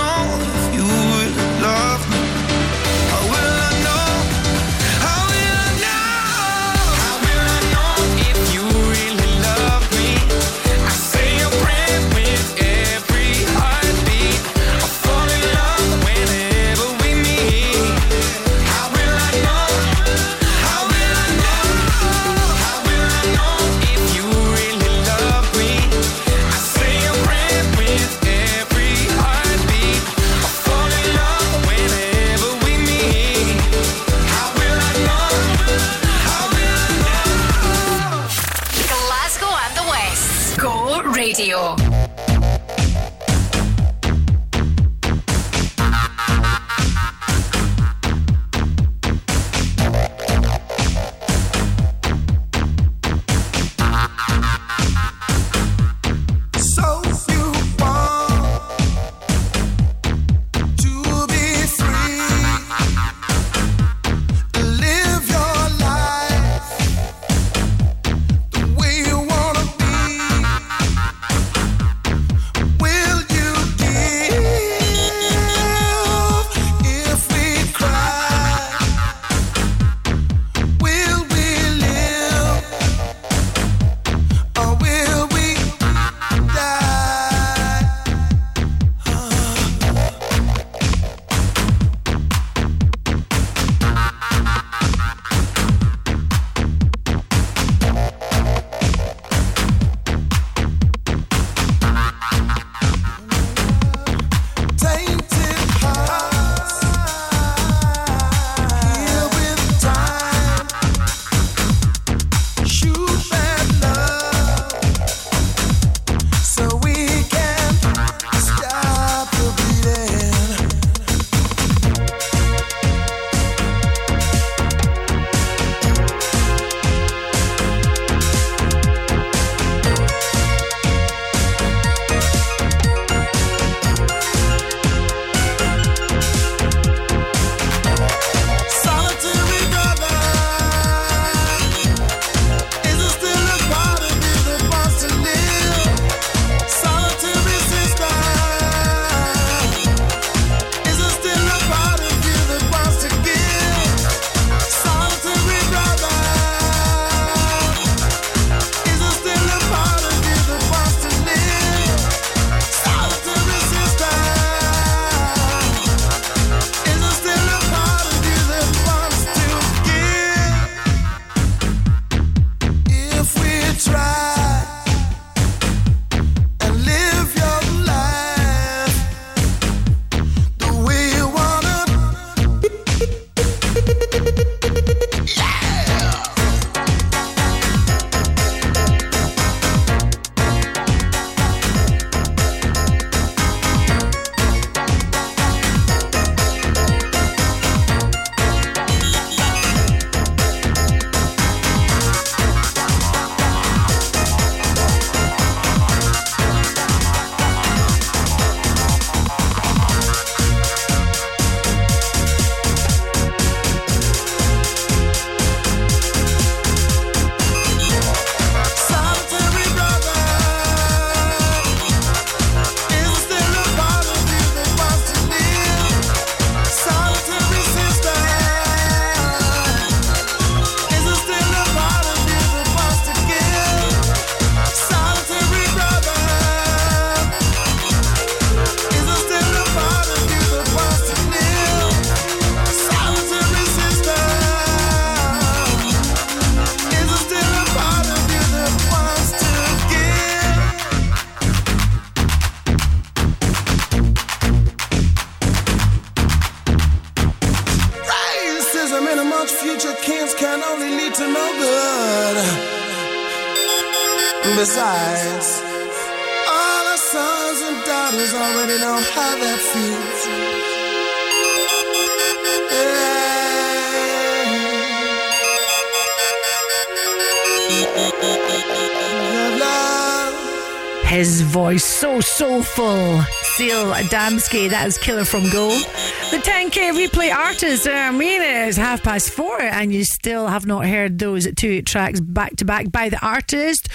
Adamski. 284.06 284.70
That 284.70 284.88
is 284.88 284.98
Killer 284.98 285.26
from 285.26 285.50
goal. 285.50 285.70
The 285.70 286.38
10K 286.38 286.92
replay 286.94 287.34
artist, 287.34 287.88
I 287.88 288.12
mean, 288.12 288.42
it 288.42 288.68
is 288.68 288.78
half 288.78 289.04
past 289.04 289.32
four, 289.32 289.62
and 289.62 289.92
you 289.94 290.04
still 290.04 290.48
have 290.48 290.66
not 290.66 290.86
heard 290.86 291.18
those 291.20 291.48
two 291.56 291.82
tracks 291.82 292.20
back 292.20 292.56
to 292.58 292.66
back 292.66 292.92
by 292.92 293.10
the 293.10 293.20
artist. 293.26 293.90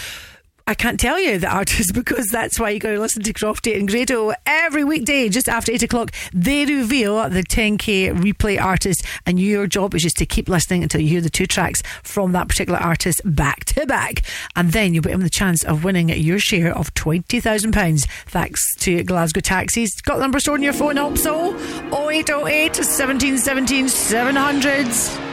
I 0.66 0.74
can't 0.74 1.00
tell 1.00 1.18
you 1.18 1.38
the 1.38 1.48
artist 1.54 1.94
because 1.94 2.26
that's 2.28 2.58
why 2.58 2.70
you 2.70 2.80
got 2.80 2.90
to 2.90 3.00
listen 3.00 3.22
to 3.22 3.32
Crofty 3.32 3.78
and 3.78 3.88
Grado 3.88 4.32
every 4.70 4.84
weekday 4.84 5.28
just 5.28 5.48
after 5.48 5.72
8 5.72 5.82
o'clock. 5.82 6.12
They 6.32 6.64
reveal 6.64 7.28
the 7.28 7.42
10K 7.42 8.14
replay 8.14 8.62
artist, 8.62 9.04
and 9.26 9.40
your 9.40 9.66
job 9.66 9.96
is 9.96 10.02
just 10.04 10.16
to 10.18 10.26
keep 10.26 10.48
listening 10.48 10.84
until 10.84 11.00
you 11.00 11.08
hear 11.08 11.20
the 11.20 11.28
two 11.28 11.46
tracks 11.46 11.82
from 12.04 12.30
that 12.32 12.46
particular 12.46 12.78
artist 12.78 13.20
back 13.24 13.64
to 13.64 13.84
back. 13.84 14.22
And 14.54 14.70
then 14.70 14.94
you'll 14.94 15.02
be 15.02 15.08
given 15.08 15.24
the 15.24 15.28
chance 15.28 15.64
of 15.64 15.82
winning 15.82 16.10
your 16.10 16.38
share 16.38 16.72
of 16.72 16.94
£20,000 16.94 18.06
thanks 18.26 18.76
to 18.76 19.02
Glasgow 19.02 19.40
Taxis. 19.40 20.00
Got 20.02 20.18
the 20.18 20.22
number 20.22 20.38
stored 20.38 20.60
on 20.60 20.62
your 20.62 20.72
phone 20.72 20.98
also 20.98 21.52
0808 21.90 22.76
1717 22.76 23.88
700. 23.88 25.29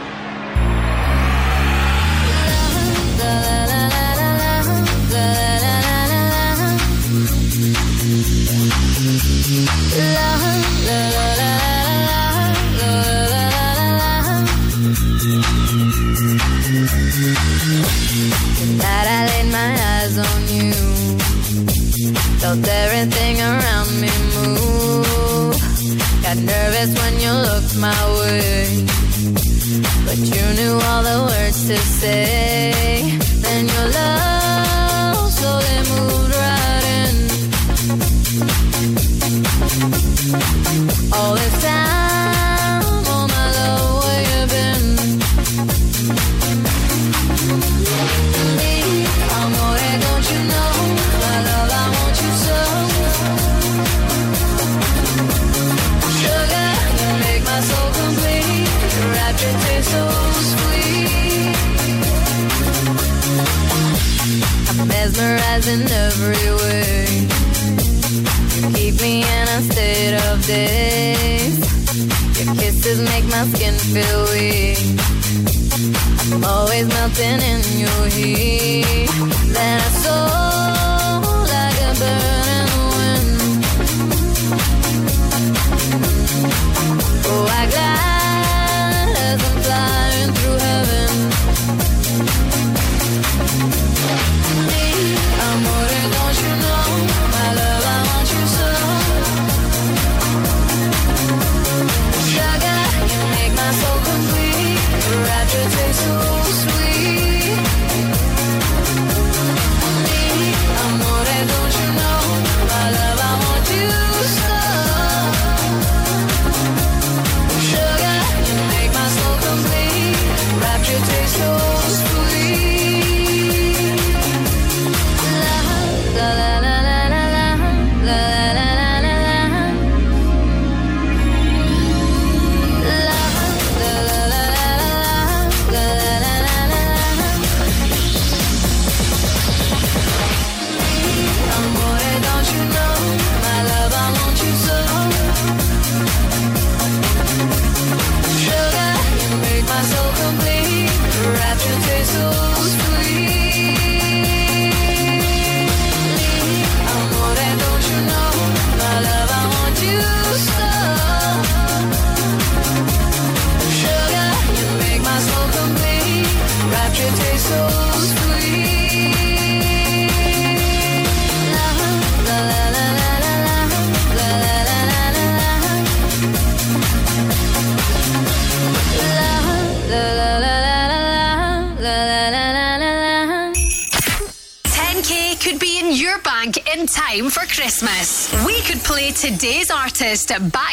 at 190.31 190.51
Buy 190.51 190.66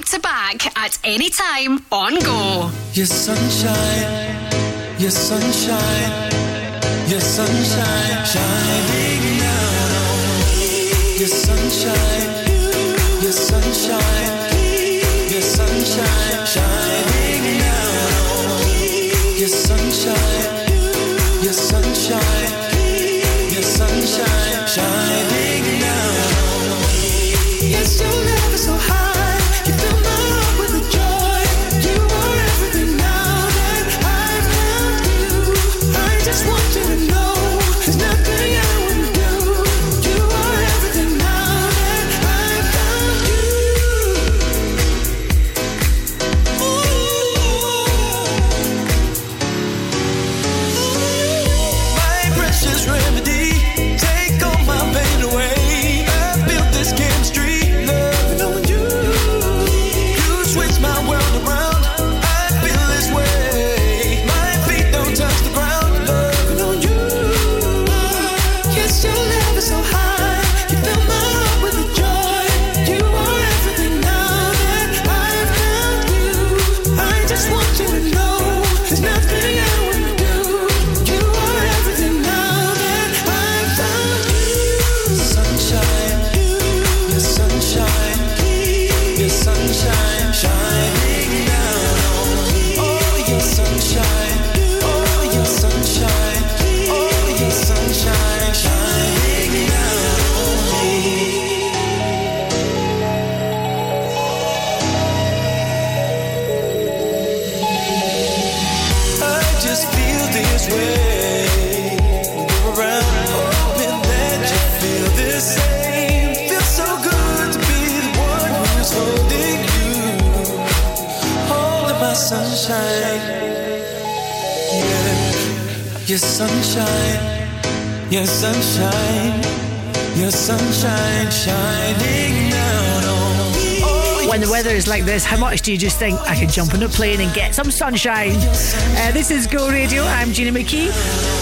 do 135.65 135.73
you 135.73 135.79
just 135.79 135.99
think 135.99 136.21
I 136.21 136.39
could 136.39 136.51
jump 136.51 136.75
on 136.75 136.83
a 136.83 136.89
plane 136.91 137.23
and 137.23 137.33
get 137.33 137.55
some 137.55 137.71
sunshine? 137.71 138.37
Uh, 138.37 139.13
this 139.13 139.31
is 139.31 139.47
Go 139.47 139.71
Radio. 139.71 140.03
I'm 140.03 140.31
Gina 140.31 140.53
McKie. 140.53 140.89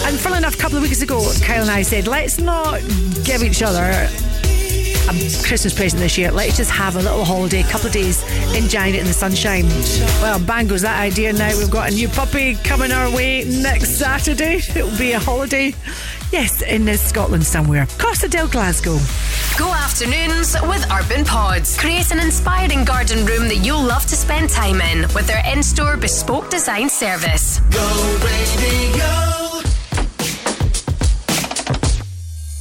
And 0.07 0.17
funnily 0.17 0.37
enough, 0.37 0.55
a 0.55 0.57
couple 0.57 0.77
of 0.77 0.83
weeks 0.83 1.01
ago, 1.01 1.29
Kyle 1.41 1.61
and 1.61 1.69
I 1.69 1.81
said, 1.81 2.07
let's 2.07 2.39
not 2.39 2.79
give 3.25 3.43
each 3.43 3.61
other 3.61 3.81
a 3.81 4.07
Christmas 5.43 5.73
present 5.73 6.01
this 6.01 6.17
year. 6.17 6.31
Let's 6.31 6.55
just 6.55 6.71
have 6.71 6.95
a 6.95 7.01
little 7.01 7.25
holiday, 7.25 7.59
a 7.59 7.63
couple 7.65 7.87
of 7.87 7.93
days 7.93 8.23
enjoying 8.55 8.95
it 8.95 9.01
in 9.01 9.07
the 9.07 9.13
sunshine. 9.13 9.67
Well, 10.21 10.39
bang 10.39 10.67
goes 10.67 10.83
that 10.83 10.99
idea 11.01 11.33
now. 11.33 11.57
We've 11.57 11.69
got 11.69 11.91
a 11.91 11.93
new 11.93 12.07
puppy 12.07 12.55
coming 12.55 12.93
our 12.93 13.13
way 13.13 13.43
next 13.43 13.97
Saturday. 13.97 14.55
It'll 14.75 14.97
be 14.97 15.11
a 15.11 15.19
holiday. 15.19 15.73
Yes, 16.33 16.63
in 16.63 16.89
uh, 16.89 16.97
Scotland 16.97 17.45
somewhere. 17.45 17.85
Costa 17.99 18.27
del 18.27 18.47
Glasgow. 18.47 18.97
Go 19.55 19.71
afternoons 19.71 20.55
with 20.63 20.83
Urban 20.91 21.23
Pods. 21.23 21.77
Create 21.77 22.09
an 22.09 22.19
inspiring 22.19 22.83
garden 22.83 23.23
room 23.27 23.47
that 23.49 23.57
you'll 23.57 23.83
love 23.83 24.01
to 24.07 24.15
spend 24.15 24.49
time 24.49 24.81
in 24.81 25.01
with 25.13 25.27
their 25.27 25.43
in 25.45 25.61
store 25.61 25.95
bespoke 25.95 26.49
design 26.49 26.89
service. 26.89 27.59
Go 27.69 28.17
radio. 28.25 29.13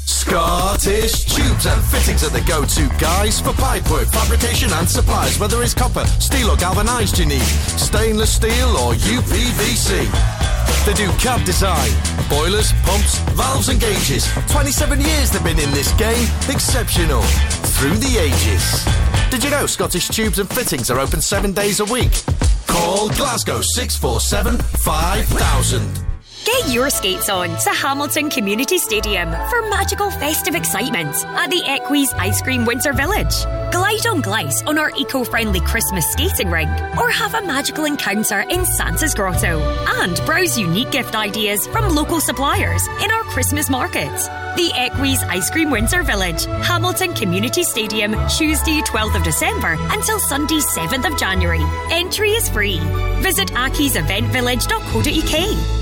Scottish 0.04 1.24
tubes 1.24 1.64
and 1.64 1.82
fittings 1.84 2.22
are 2.24 2.30
the 2.30 2.44
go-to 2.46 2.86
guys 3.00 3.40
for 3.40 3.52
pipework, 3.52 4.12
fabrication 4.12 4.70
and 4.74 4.86
supplies. 4.86 5.38
Whether 5.38 5.62
it's 5.62 5.72
copper, 5.72 6.04
steel 6.20 6.50
or 6.50 6.56
galvanised 6.56 7.18
you 7.18 7.24
need, 7.24 7.40
stainless 7.40 8.34
steel 8.36 8.76
or 8.76 8.92
UPVC. 8.92 10.41
They 10.84 10.94
do 10.94 11.08
CAD 11.12 11.44
design, 11.46 11.90
boilers, 12.28 12.72
pumps, 12.82 13.18
valves 13.36 13.68
and 13.68 13.80
gauges. 13.80 14.28
27 14.50 15.00
years 15.00 15.30
they've 15.30 15.44
been 15.44 15.60
in 15.60 15.70
this 15.70 15.92
game, 15.92 16.26
exceptional. 16.48 17.22
Through 17.22 17.98
the 17.98 18.18
ages. 18.18 18.84
Did 19.30 19.44
you 19.44 19.50
know 19.50 19.66
Scottish 19.66 20.08
tubes 20.08 20.40
and 20.40 20.50
fittings 20.50 20.90
are 20.90 20.98
open 20.98 21.20
seven 21.20 21.52
days 21.52 21.78
a 21.78 21.84
week? 21.84 22.24
Call 22.66 23.08
Glasgow 23.10 23.60
647 23.60 24.58
5000. 24.58 26.11
Get 26.44 26.72
your 26.72 26.90
skates 26.90 27.28
on 27.28 27.50
to 27.50 27.70
Hamilton 27.70 28.28
Community 28.28 28.76
Stadium 28.76 29.30
for 29.30 29.62
magical 29.68 30.10
festive 30.10 30.56
excitement 30.56 31.14
at 31.24 31.50
the 31.50 31.62
Equi's 31.64 32.12
Ice 32.14 32.42
Cream 32.42 32.64
Winter 32.64 32.92
Village. 32.92 33.44
Glide 33.70 34.04
on 34.06 34.20
glice 34.20 34.66
on 34.66 34.76
our 34.76 34.90
eco 34.96 35.22
friendly 35.22 35.60
Christmas 35.60 36.10
skating 36.10 36.50
rink 36.50 36.68
or 36.98 37.10
have 37.10 37.34
a 37.34 37.42
magical 37.42 37.84
encounter 37.84 38.40
in 38.40 38.66
Santa's 38.66 39.14
Grotto 39.14 39.60
and 40.00 40.20
browse 40.26 40.58
unique 40.58 40.90
gift 40.90 41.14
ideas 41.14 41.64
from 41.68 41.94
local 41.94 42.20
suppliers 42.20 42.88
in 43.04 43.12
our 43.12 43.22
Christmas 43.24 43.70
market. 43.70 44.10
The 44.56 44.72
Equi's 44.74 45.22
Ice 45.24 45.48
Cream 45.48 45.70
Winter 45.70 46.02
Village, 46.02 46.46
Hamilton 46.46 47.14
Community 47.14 47.62
Stadium, 47.62 48.16
Tuesday 48.28 48.80
12th 48.80 49.14
of 49.14 49.22
December 49.22 49.76
until 49.78 50.18
Sunday 50.18 50.58
7th 50.58 51.12
of 51.12 51.16
January. 51.16 51.62
Entry 51.92 52.30
is 52.30 52.48
free. 52.48 52.80
Visit 53.20 53.52
akieseventvillage.co.uk. 53.52 55.81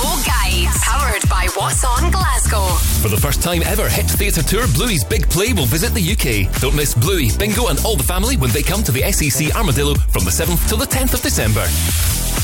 The 1.21 1.27
Go 1.27 1.33
Guide, 1.33 1.51
powered 1.51 1.55
by 1.55 1.61
What's 1.61 1.83
On 1.83 2.11
Glasgow. 2.11 2.65
For 3.01 3.09
the 3.09 3.17
first 3.17 3.41
time 3.41 3.61
ever, 3.63 3.89
Hit 3.89 4.05
Theatre 4.05 4.43
Tour 4.43 4.67
Bluey's 4.73 5.03
Big 5.03 5.29
Play 5.29 5.53
will 5.53 5.65
visit 5.65 5.93
the 5.93 6.01
UK. 6.01 6.51
Don't 6.61 6.75
miss 6.75 6.93
Bluey, 6.93 7.29
Bingo, 7.37 7.67
and 7.67 7.79
all 7.85 7.95
the 7.95 8.03
family 8.03 8.37
when 8.37 8.51
they 8.51 8.63
come 8.63 8.83
to 8.83 8.91
the 8.91 9.11
SEC 9.11 9.55
Armadillo 9.55 9.95
from 9.95 10.23
the 10.25 10.31
7th 10.31 10.67
till 10.67 10.77
the 10.77 10.85
10th 10.85 11.13
of 11.13 11.21
December. 11.21 11.65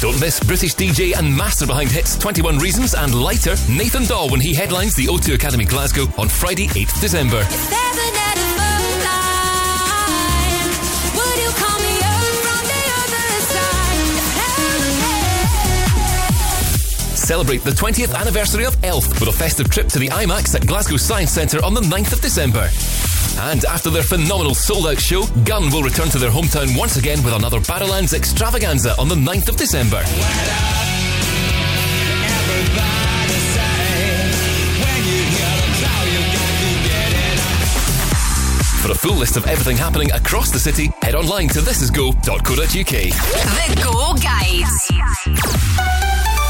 Don't 0.01 0.19
miss 0.19 0.39
British 0.39 0.75
DJ 0.75 1.17
and 1.17 1.35
master 1.35 1.65
behind 1.65 1.89
hits 1.89 2.17
21 2.17 2.59
Reasons 2.59 2.93
and 2.93 3.13
Lighter 3.15 3.55
Nathan 3.69 4.05
Dawe 4.05 4.29
when 4.29 4.41
he 4.41 4.53
headlines 4.53 4.95
the 4.95 5.05
O2 5.05 5.35
Academy 5.35 5.65
Glasgow 5.65 6.05
on 6.17 6.29
Friday, 6.29 6.67
8th 6.67 7.01
December. 7.01 7.43
Celebrate 17.27 17.61
the 17.65 17.71
20th 17.71 18.15
anniversary 18.15 18.63
of 18.63 18.81
Elf 18.85 19.05
with 19.19 19.27
a 19.27 19.33
festive 19.33 19.69
trip 19.69 19.87
to 19.87 19.99
the 19.99 20.07
IMAX 20.07 20.55
at 20.55 20.65
Glasgow 20.65 20.95
Science 20.95 21.29
Centre 21.29 21.61
on 21.61 21.73
the 21.73 21.81
9th 21.81 22.13
of 22.13 22.21
December. 22.21 22.69
And 23.51 23.65
after 23.65 23.89
their 23.89 24.01
phenomenal 24.01 24.55
sold 24.55 24.87
out 24.87 24.97
show, 24.97 25.25
Gun 25.43 25.69
will 25.69 25.83
return 25.83 26.07
to 26.11 26.19
their 26.19 26.31
hometown 26.31 26.77
once 26.79 26.95
again 26.95 27.21
with 27.25 27.33
another 27.33 27.59
Barrowlands 27.59 28.13
extravaganza 28.13 28.97
on 28.97 29.09
the 29.09 29.15
9th 29.15 29.49
of 29.49 29.57
December. 29.57 30.01
For 38.81 38.91
a 38.93 38.95
full 38.95 39.15
list 39.15 39.35
of 39.35 39.45
everything 39.47 39.75
happening 39.75 40.13
across 40.13 40.49
the 40.51 40.59
city, 40.59 40.91
head 41.01 41.13
online 41.13 41.49
to 41.49 41.59
thisisgo.co.uk. 41.59 42.63
The 43.67 43.81
Go 43.83 44.13
Guide. 44.13 45.86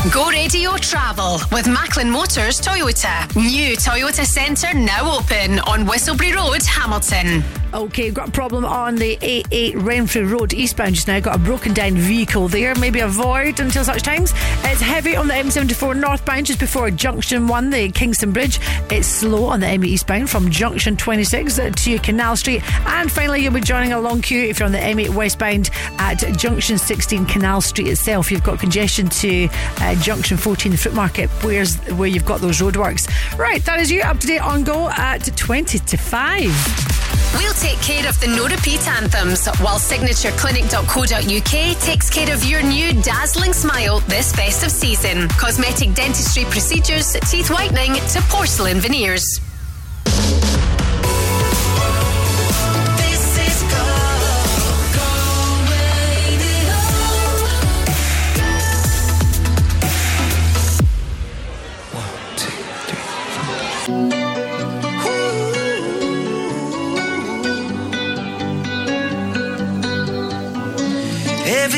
Go 0.06 0.30
Radio 0.30 0.77
Travel 0.77 1.40
with 1.51 1.67
Macklin 1.67 2.09
Motors 2.09 2.61
Toyota. 2.61 3.27
New 3.35 3.76
Toyota 3.76 4.24
Centre 4.24 4.74
now 4.74 5.17
open 5.17 5.59
on 5.61 5.85
Whistleberry 5.85 6.34
Road, 6.34 6.64
Hamilton. 6.64 7.43
Okay, 7.74 8.04
we've 8.04 8.14
got 8.14 8.30
a 8.30 8.32
problem 8.32 8.64
on 8.64 8.96
the 8.96 9.18
88 9.22 9.76
Renfrew 9.76 10.26
Road 10.26 10.54
eastbound 10.54 10.96
just 10.96 11.08
now. 11.08 11.20
Got 11.20 11.36
a 11.36 11.40
broken 11.40 11.74
down 11.74 11.96
vehicle 11.96 12.48
there. 12.48 12.74
Maybe 12.76 13.02
avoid 13.02 13.60
until 13.60 13.84
such 13.84 14.04
times. 14.04 14.32
It's 14.64 14.80
heavy 14.80 15.18
on 15.18 15.28
the 15.28 15.34
M74 15.34 16.00
northbound 16.00 16.46
just 16.46 16.60
before 16.60 16.90
Junction 16.92 17.46
1, 17.48 17.70
the 17.70 17.92
Kingston 17.92 18.32
Bridge. 18.32 18.62
It's 18.90 19.08
slow 19.08 19.46
on 19.46 19.60
the 19.60 19.68
M8 19.68 19.86
eastbound 19.86 20.30
from 20.30 20.50
Junction 20.50 20.96
26 20.96 21.60
to 21.84 22.00
Canal 22.00 22.38
Street. 22.38 22.64
And 22.88 23.12
finally, 23.12 23.44
you'll 23.44 23.54
be 23.54 23.60
joining 23.60 23.92
a 23.92 24.00
long 24.00 24.22
queue 24.22 24.44
if 24.44 24.60
you're 24.60 24.66
on 24.66 24.72
the 24.72 24.78
M8 24.78 25.10
westbound 25.10 25.70
at 26.00 26.20
Junction 26.38 26.78
16 26.78 27.26
Canal 27.26 27.60
Street 27.60 27.90
itself. 27.90 28.32
You've 28.32 28.44
got 28.44 28.60
congestion 28.60 29.10
to 29.10 29.50
uh, 29.82 29.96
Junction 29.96 30.38
14, 30.38 30.72
the 30.72 30.78
fruit 30.78 30.96
market, 30.96 31.30
where's 31.44 31.76
where 31.92 32.08
you've 32.08 32.26
got 32.26 32.40
those 32.40 32.60
roadworks. 32.60 33.10
Right, 33.38 33.64
that 33.66 33.82
is 33.82 33.92
you 33.92 34.02
up 34.04 34.20
to 34.20 34.28
date 34.28 34.40
on 34.40 34.64
go 34.64 34.88
at 34.90 35.36
20 35.36 35.80
to 35.80 35.98
5. 35.98 36.98
We'll 37.36 37.54
take 37.60 37.82
care 37.82 38.08
of 38.08 38.19
the 38.19 38.27
no 38.27 38.48
repeat 38.48 38.88
anthems 38.88 39.48
while 39.61 39.80
signatureclinic.co.uk 39.80 41.82
takes 41.82 42.10
care 42.10 42.34
of 42.34 42.45
your 42.45 42.61
new 42.61 42.94
dazzling 43.02 43.53
smile 43.53 44.00
this 44.02 44.32
festive 44.34 44.72
season. 44.72 45.27
Cosmetic 45.30 45.94
dentistry 45.94 46.44
procedures, 46.45 47.14
teeth 47.30 47.50
whitening 47.50 47.94
to 47.94 48.22
porcelain 48.30 48.80
veneers. 48.80 49.47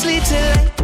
sleep 0.00 0.24
till 0.24 0.40
late. 0.40 0.79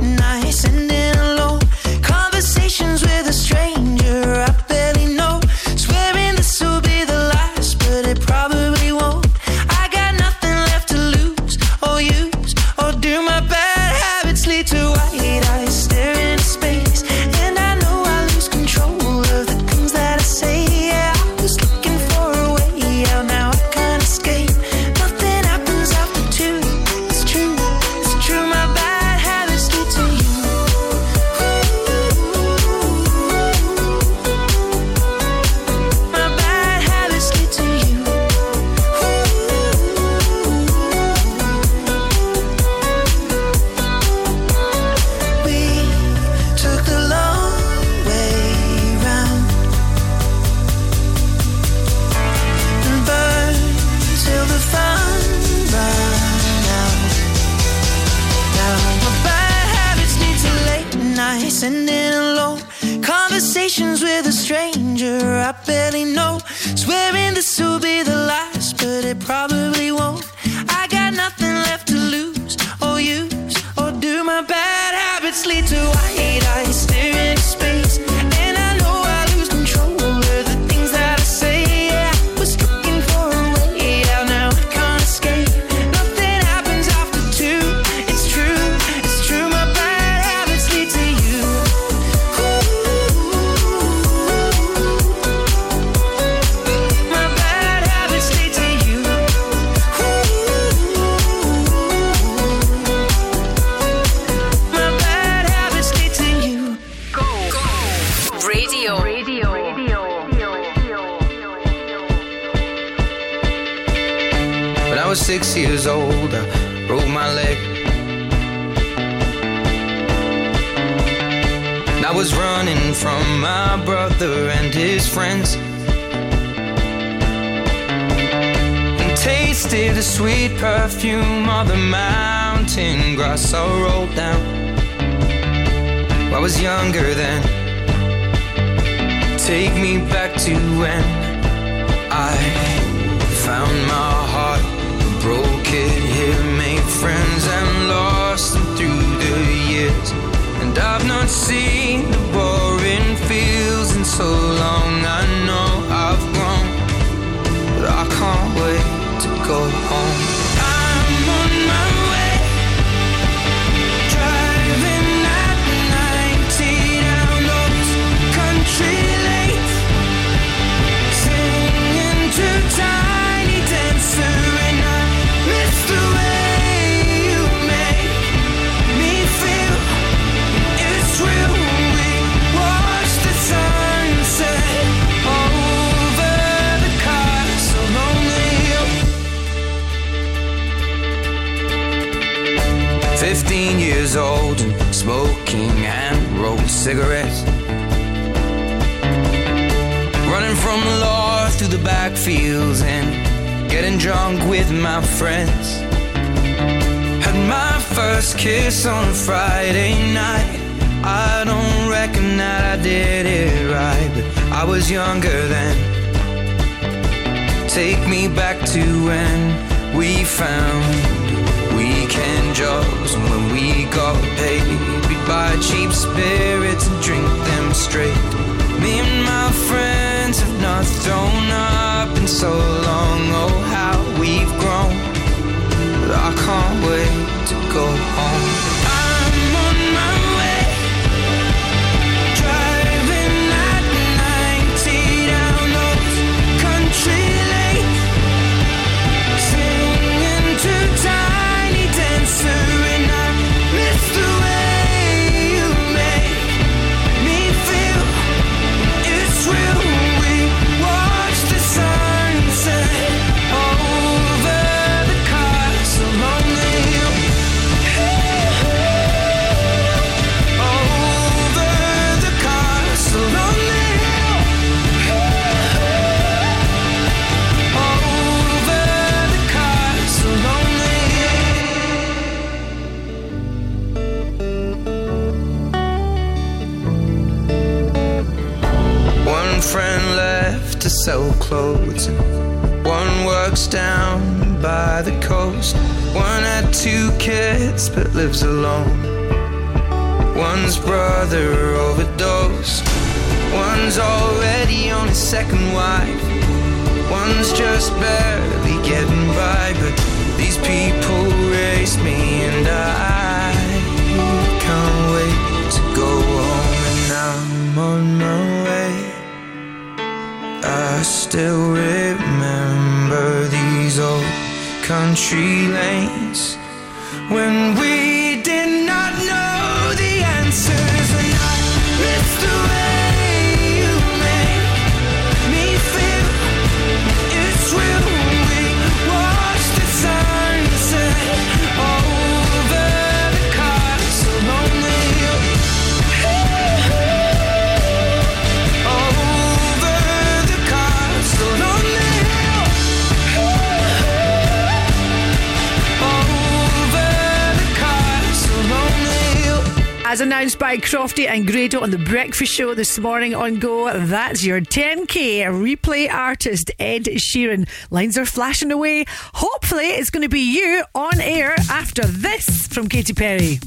Crofty 360.83 361.27
and 361.27 361.47
Grado 361.47 361.81
on 361.81 361.91
the 361.91 361.99
breakfast 361.99 362.53
show 362.53 362.75
this 362.75 362.99
morning 362.99 363.35
on 363.35 363.59
Go, 363.59 363.93
that's 364.07 364.45
your 364.45 364.61
10k 364.61 365.43
replay 365.45 366.13
artist 366.13 366.71
Ed 366.79 367.05
Sheeran. 367.05 367.69
Lines 367.91 368.19
are 368.19 368.27
flashing 368.27 368.73
away. 368.73 369.05
Hopefully, 369.35 369.87
it's 369.87 370.11
going 370.11 370.23
to 370.23 370.29
be 370.29 370.41
you 370.41 370.85
on 370.95 371.21
air 371.21 371.55
after 371.71 372.05
this 372.07 372.67
from 372.67 372.89
Katy 372.89 373.15
Perry. 373.15 373.59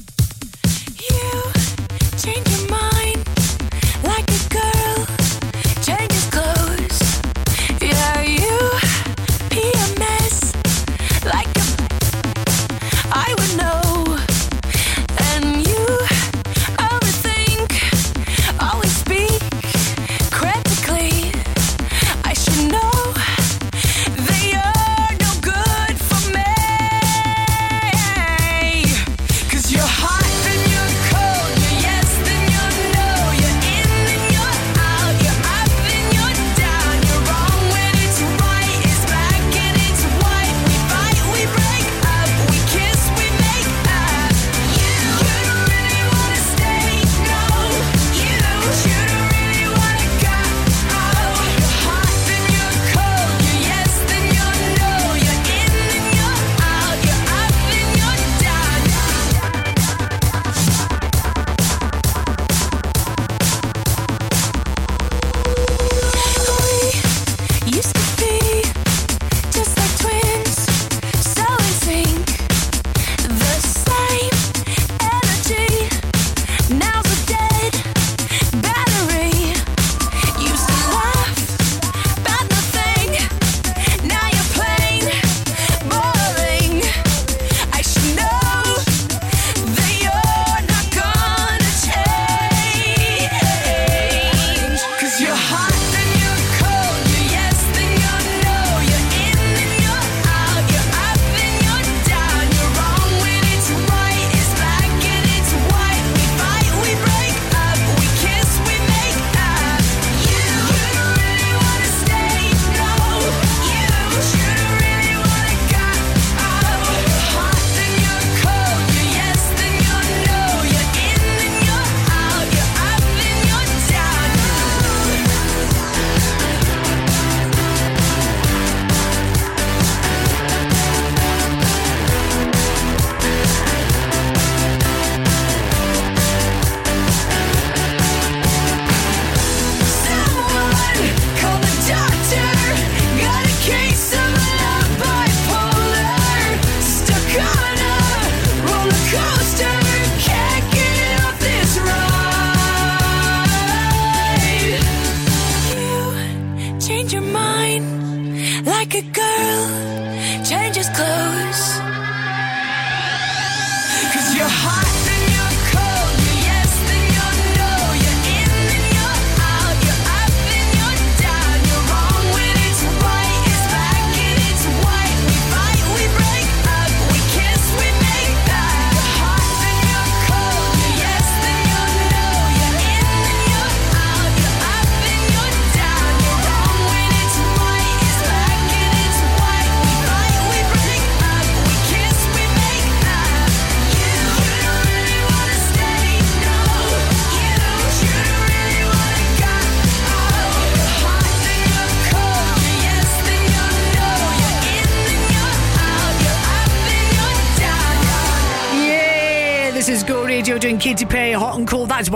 Change 2.18 2.59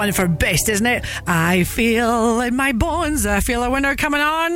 one 0.05 0.13
her 0.13 0.29
best, 0.29 0.69
isn't 0.69 0.87
it? 0.87 1.05
I 1.27 1.65
feel 1.65 2.41
in 2.43 2.55
my 2.57 2.73
bones, 2.73 3.25
I 3.25 3.41
feel 3.41 3.63
a 3.63 3.71
winner 3.71 3.97
coming 3.97 4.21
on. 4.21 4.51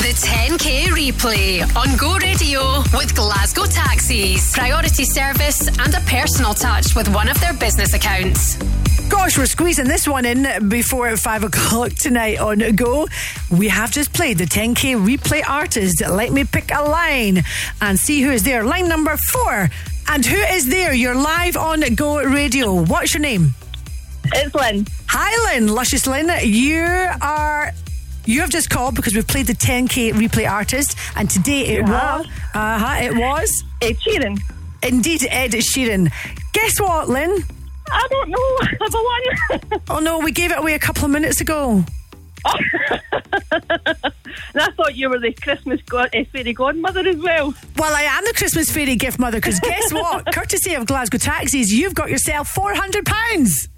The 0.00 0.12
10K 0.16 0.86
replay 0.88 1.62
on 1.76 1.96
Go 1.96 2.16
Radio 2.16 2.80
with 2.94 3.14
Glasgow 3.14 3.64
Taxis. 3.64 4.52
Priority 4.52 5.04
service 5.04 5.68
and 5.68 5.94
a 5.94 6.00
personal 6.00 6.52
touch 6.52 6.94
with 6.94 7.08
one 7.14 7.28
of 7.28 7.40
their 7.40 7.54
business 7.54 7.94
accounts. 7.94 8.56
Gosh, 9.08 9.38
we're 9.38 9.46
squeezing 9.46 9.88
this 9.88 10.06
one 10.06 10.26
in 10.26 10.68
before 10.68 11.16
five 11.16 11.42
o'clock 11.50 11.92
tonight 11.92 12.38
on 12.38 12.58
Go. 12.76 13.08
We 13.50 13.68
have 13.68 13.92
just 13.92 14.12
played 14.12 14.38
the 14.38 14.44
10k 14.44 14.96
replay 15.02 15.42
artist. 15.48 16.02
Let 16.06 16.32
me 16.32 16.44
pick 16.44 16.70
a 16.74 16.82
line 16.82 17.42
and 17.80 17.98
see 17.98 18.20
who 18.20 18.30
is 18.30 18.42
there. 18.42 18.62
Line 18.64 18.88
number 18.88 19.16
four. 19.32 19.70
And 20.12 20.26
who 20.26 20.36
is 20.36 20.68
there? 20.68 20.92
You're 20.92 21.14
live 21.14 21.56
on 21.56 21.82
Go 21.94 22.20
Radio. 22.20 22.82
What's 22.82 23.14
your 23.14 23.20
name? 23.20 23.54
It's 24.32 24.54
Lynn. 24.54 24.86
Hi, 25.08 25.52
Lynn. 25.54 25.68
Luscious 25.68 26.06
Lynn. 26.06 26.30
You 26.42 26.84
are. 27.20 27.72
You 28.26 28.40
have 28.42 28.50
just 28.50 28.70
called 28.70 28.94
because 28.94 29.14
we've 29.14 29.26
played 29.26 29.46
the 29.46 29.54
10k 29.54 30.12
replay 30.12 30.48
artist, 30.48 30.96
and 31.16 31.28
today 31.28 31.66
it 31.66 31.82
was. 31.82 32.26
Uh 32.54 32.78
huh. 32.78 32.96
It 33.02 33.16
was 33.16 33.64
Ed 33.82 33.96
Sheeran. 33.96 34.38
Indeed, 34.82 35.26
Ed 35.30 35.52
Sheeran. 35.52 36.12
Guess 36.52 36.80
what, 36.80 37.08
Lynn? 37.08 37.42
I 37.90 38.06
don't 38.10 38.28
know. 38.28 38.58
I've 38.86 38.94
won. 38.94 39.80
oh 39.90 39.98
no, 39.98 40.18
we 40.20 40.30
gave 40.32 40.52
it 40.52 40.58
away 40.58 40.74
a 40.74 40.78
couple 40.78 41.04
of 41.04 41.10
minutes 41.10 41.40
ago. 41.40 41.84
And 44.54 44.62
I 44.62 44.70
thought 44.72 44.96
you 44.96 45.08
were 45.10 45.18
the 45.18 45.32
Christmas 45.32 45.80
god- 45.82 46.10
uh, 46.14 46.18
eh, 46.18 46.24
fairy 46.32 46.52
godmother 46.52 47.06
as 47.08 47.16
well. 47.16 47.54
Well, 47.76 47.94
I 47.94 48.02
am 48.02 48.24
the 48.24 48.34
Christmas 48.36 48.70
fairy 48.70 48.96
gift 48.96 49.18
mother 49.18 49.38
because 49.38 49.60
guess 49.60 49.92
what? 49.92 50.32
Courtesy 50.32 50.74
of 50.74 50.86
Glasgow 50.86 51.18
Taxis, 51.18 51.72
you've 51.72 51.94
got 51.94 52.10
yourself 52.10 52.54
£400. 52.54 53.68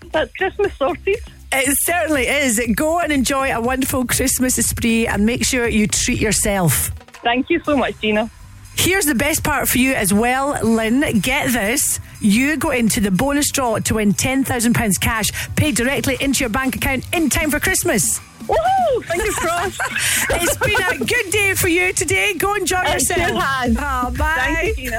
That's 0.12 0.32
Christmas 0.34 0.74
sorted. 0.76 1.18
It 1.52 1.76
certainly 1.82 2.26
is. 2.26 2.60
Go 2.74 3.00
and 3.00 3.12
enjoy 3.12 3.54
a 3.54 3.60
wonderful 3.60 4.04
Christmas 4.06 4.56
spree 4.56 5.06
and 5.06 5.24
make 5.24 5.44
sure 5.44 5.68
you 5.68 5.86
treat 5.86 6.20
yourself. 6.20 6.88
Thank 7.22 7.50
you 7.50 7.60
so 7.64 7.76
much, 7.76 8.00
Gina. 8.00 8.30
Here's 8.76 9.06
the 9.06 9.14
best 9.14 9.42
part 9.42 9.68
for 9.68 9.78
you 9.78 9.94
as 9.94 10.12
well, 10.12 10.60
Lynn. 10.62 11.20
Get 11.20 11.52
this 11.52 11.98
you 12.20 12.56
go 12.56 12.70
into 12.70 13.00
the 13.00 13.10
bonus 13.10 13.50
draw 13.50 13.78
to 13.78 13.94
win 13.94 14.12
£10,000 14.12 15.00
cash 15.00 15.30
paid 15.56 15.76
directly 15.76 16.16
into 16.20 16.40
your 16.40 16.50
bank 16.50 16.76
account 16.76 17.04
in 17.12 17.28
time 17.28 17.50
for 17.50 17.60
Christmas. 17.60 18.20
Woohoo! 18.46 19.04
Fingers 19.04 19.34
crossed. 19.34 19.80
it's 20.30 20.56
been 20.58 21.00
a 21.00 21.04
good 21.04 21.30
day 21.30 21.54
for 21.54 21.68
you 21.68 21.92
today. 21.92 22.34
Go 22.34 22.54
enjoy 22.54 22.80
it 22.84 22.94
yourself. 22.94 23.42
Has. 23.42 23.76
Oh, 23.78 24.14
bye. 24.16 24.72
You, 24.76 24.92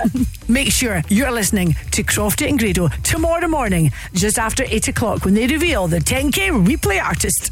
Make 0.49 0.71
sure 0.71 1.01
you're 1.09 1.31
listening 1.31 1.75
to 1.91 2.03
Crofty 2.03 2.49
and 2.49 2.59
Grado 2.59 2.89
tomorrow 3.03 3.47
morning, 3.47 3.91
just 4.13 4.37
after 4.37 4.63
8 4.65 4.89
o'clock, 4.89 5.25
when 5.25 5.33
they 5.33 5.47
reveal 5.47 5.87
the 5.87 5.99
10K 5.99 6.65
replay 6.65 7.01
artist. 7.01 7.51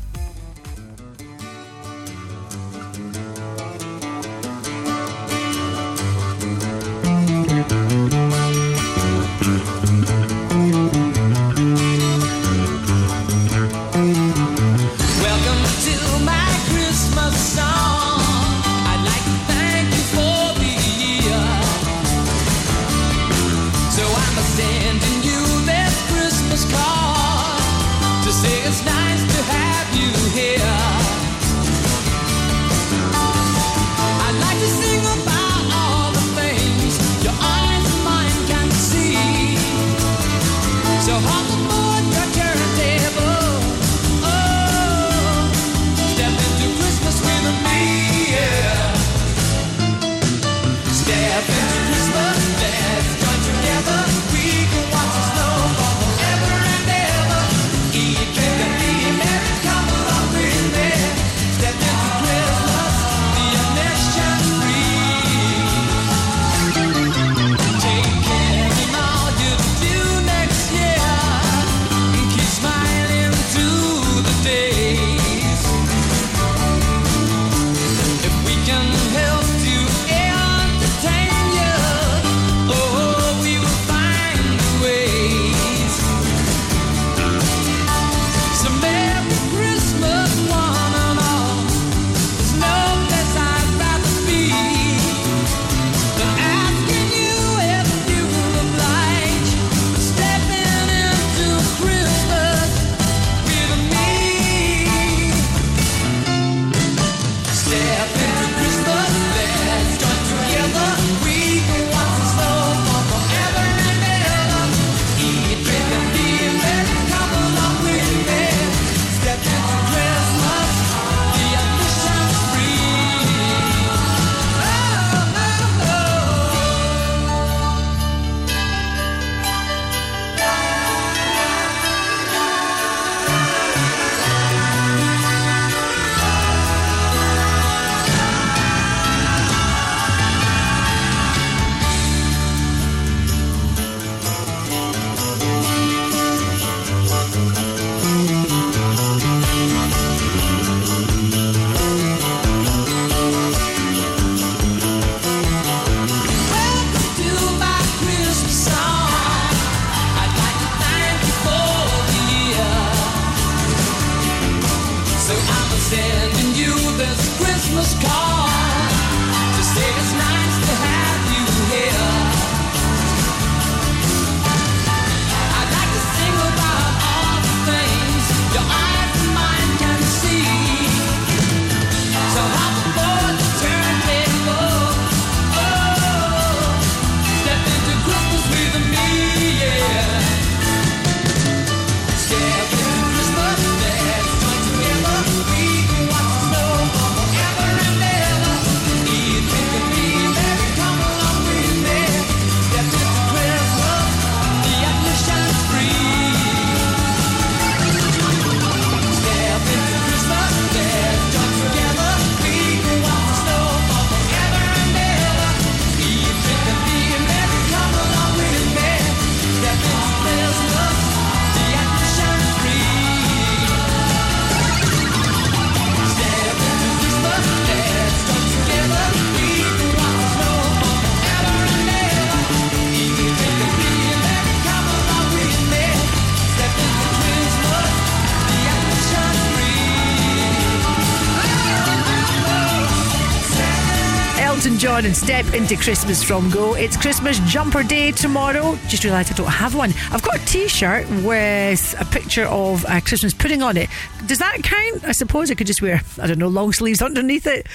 on 244.96 245.04
and 245.04 245.18
step 245.18 245.54
into 245.54 245.76
Christmas 245.76 246.24
from 246.24 246.50
Go. 246.50 246.74
It's 246.74 246.96
Christmas 246.96 247.38
jumper 247.40 247.84
day 247.84 248.12
tomorrow. 248.14 248.78
Just 248.88 249.04
realised 249.04 249.30
I 249.30 249.36
don't 249.36 249.48
have 249.48 249.76
one. 249.76 249.92
I've 250.10 250.22
got 250.22 250.38
a 250.38 250.46
t 250.46 250.70
shirt 250.70 251.06
with 251.22 251.96
a 252.00 252.06
picture 252.06 252.46
of 252.46 252.86
a 252.88 253.02
Christmas 253.02 253.34
pudding 253.34 253.62
on 253.62 253.76
it. 253.76 253.90
Does 254.26 254.38
that 254.40 254.64
count? 254.64 255.04
I 255.04 255.12
suppose 255.12 255.52
I 255.52 255.56
could 255.56 255.68
just 255.68 255.82
wear, 255.82 256.02
I 256.22 256.28
don't 256.28 256.40
know, 256.40 256.48
long 256.48 256.72
sleeves 256.72 257.02
underneath 257.02 257.46
it 257.46 257.68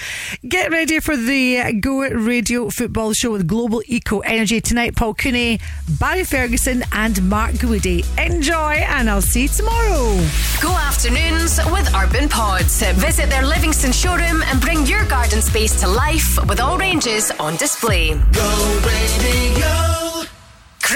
get 0.51 0.69
ready 0.69 0.99
for 0.99 1.15
the 1.15 1.79
Go 1.79 2.01
Radio 2.01 2.69
Football 2.69 3.13
Show 3.13 3.31
with 3.31 3.47
Global 3.47 3.81
Eco 3.85 4.19
Energy 4.19 4.59
tonight. 4.59 4.97
Paul 4.97 5.13
Cooney, 5.13 5.61
Barry 5.97 6.25
Ferguson, 6.25 6.83
and 6.91 7.23
Mark 7.29 7.53
Guidi. 7.53 8.03
Enjoy, 8.23 8.73
and 8.73 9.09
I'll 9.09 9.21
see 9.21 9.43
you 9.43 9.47
tomorrow. 9.47 10.19
Go 10.61 10.69
afternoons 10.71 11.57
with 11.71 11.89
Urban 11.95 12.27
Pods. 12.27 12.83
Visit 12.95 13.29
their 13.29 13.45
Livingston 13.45 13.93
showroom 13.93 14.43
and 14.43 14.59
bring 14.59 14.85
your 14.85 15.05
garden 15.05 15.41
space 15.41 15.79
to 15.79 15.87
life 15.87 16.37
with 16.47 16.59
all 16.59 16.77
ranges 16.77 17.31
on 17.39 17.55
display. 17.55 18.09
Go 18.33 18.81
Radio. 18.85 19.90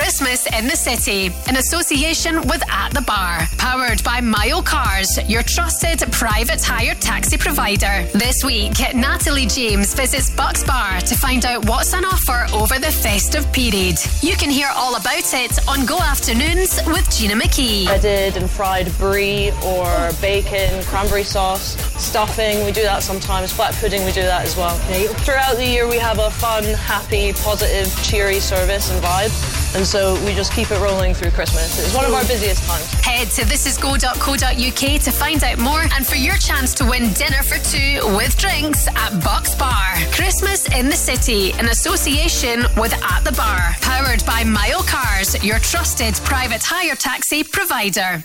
Christmas 0.06 0.46
in 0.56 0.68
the 0.68 0.76
City 0.76 1.34
in 1.50 1.58
association 1.58 2.36
with 2.44 2.62
At 2.70 2.94
the 2.94 3.02
Bar. 3.02 3.48
Powered 3.58 4.04
by 4.04 4.22
Myle 4.22 4.62
Cars, 4.62 5.10
your 5.28 5.42
trusted 5.42 6.00
private 6.12 6.64
hire 6.64 6.94
taxi 6.94 7.40
provider. 7.40 8.06
This 8.14 8.44
week, 8.44 8.74
Natalie 8.94 9.48
James 9.48 9.96
visits 9.96 10.30
Bucks 10.30 10.64
Bar 10.64 11.00
to 11.00 11.16
find 11.16 11.44
out 11.44 11.66
what's 11.66 11.92
on 11.96 12.06
offer 12.06 12.46
over 12.54 12.78
the 12.78 12.92
festive 12.92 13.52
period. 13.52 13.98
You 14.22 14.36
can 14.36 14.52
hear 14.52 14.70
all 14.76 14.96
about 14.96 15.34
it 15.34 15.58
on 15.68 15.88
Go 15.88 15.98
Afternoons 15.98 16.80
with 16.86 17.10
Gina 17.10 17.34
McKie. 17.34 17.86
Breaded 17.86 18.38
and 18.38 18.48
fried 18.48 18.96
brie 19.00 19.50
or 19.66 20.12
bacon, 20.22 20.84
cranberry 20.84 21.24
sauce, 21.24 21.82
stuffing, 22.00 22.64
we 22.64 22.72
do 22.72 22.84
that 22.84 23.02
sometimes. 23.02 23.52
Flat 23.52 23.74
pudding, 23.74 24.06
we 24.06 24.12
do 24.12 24.22
that 24.22 24.46
as 24.46 24.56
well. 24.56 24.78
Throughout 25.26 25.56
the 25.56 25.66
year, 25.66 25.90
we 25.90 25.98
have 25.98 26.20
a 26.20 26.30
fun, 26.30 26.64
happy, 26.64 27.34
positive, 27.34 27.92
cheery 28.04 28.40
service 28.40 28.92
and 28.92 29.04
vibe. 29.04 29.34
And 29.76 29.86
so 29.86 30.16
we 30.26 30.34
just 30.34 30.54
keep 30.54 30.72
it 30.72 30.80
rolling 30.80 31.14
through 31.14 31.32
Christmas. 31.32 31.78
It's 31.78 31.94
one 31.94 32.06
of 32.06 32.14
our 32.14 32.24
busiest 32.24 32.64
times. 32.64 32.90
Head 32.94 33.28
to 33.32 33.42
thisisgo.co.uk 33.42 35.02
to 35.02 35.12
find 35.12 35.44
out 35.44 35.58
more 35.60 35.82
and 35.82 36.08
for 36.08 36.16
your 36.16 36.38
chance 36.38 36.74
to 36.76 36.86
win 36.86 37.12
dinner 37.12 37.44
for 37.44 37.58
two 37.58 38.00
with 38.16 38.38
drinks 38.38 38.88
at 38.88 39.22
Bucks 39.22 39.54
Bar. 39.56 39.96
Christmas 40.14 40.66
in 40.74 40.88
the 40.88 40.96
City 40.96 41.52
in 41.60 41.68
association 41.68 42.64
with 42.78 42.94
At 43.04 43.26
the 43.26 43.34
Bar. 43.34 43.76
Powered 43.82 44.26
by 44.26 44.46
Myle 44.46 44.84
Cars, 44.84 45.44
your 45.44 45.60
trusted 45.60 46.16
private 46.24 46.64
hire 46.64 46.96
taxi 46.96 47.44
provider. 47.44 48.24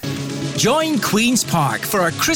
Join 0.56 1.00
Queen's 1.00 1.42
Park 1.42 1.80
for 1.80 1.98
our 2.00 2.10
Christmas. 2.12 2.28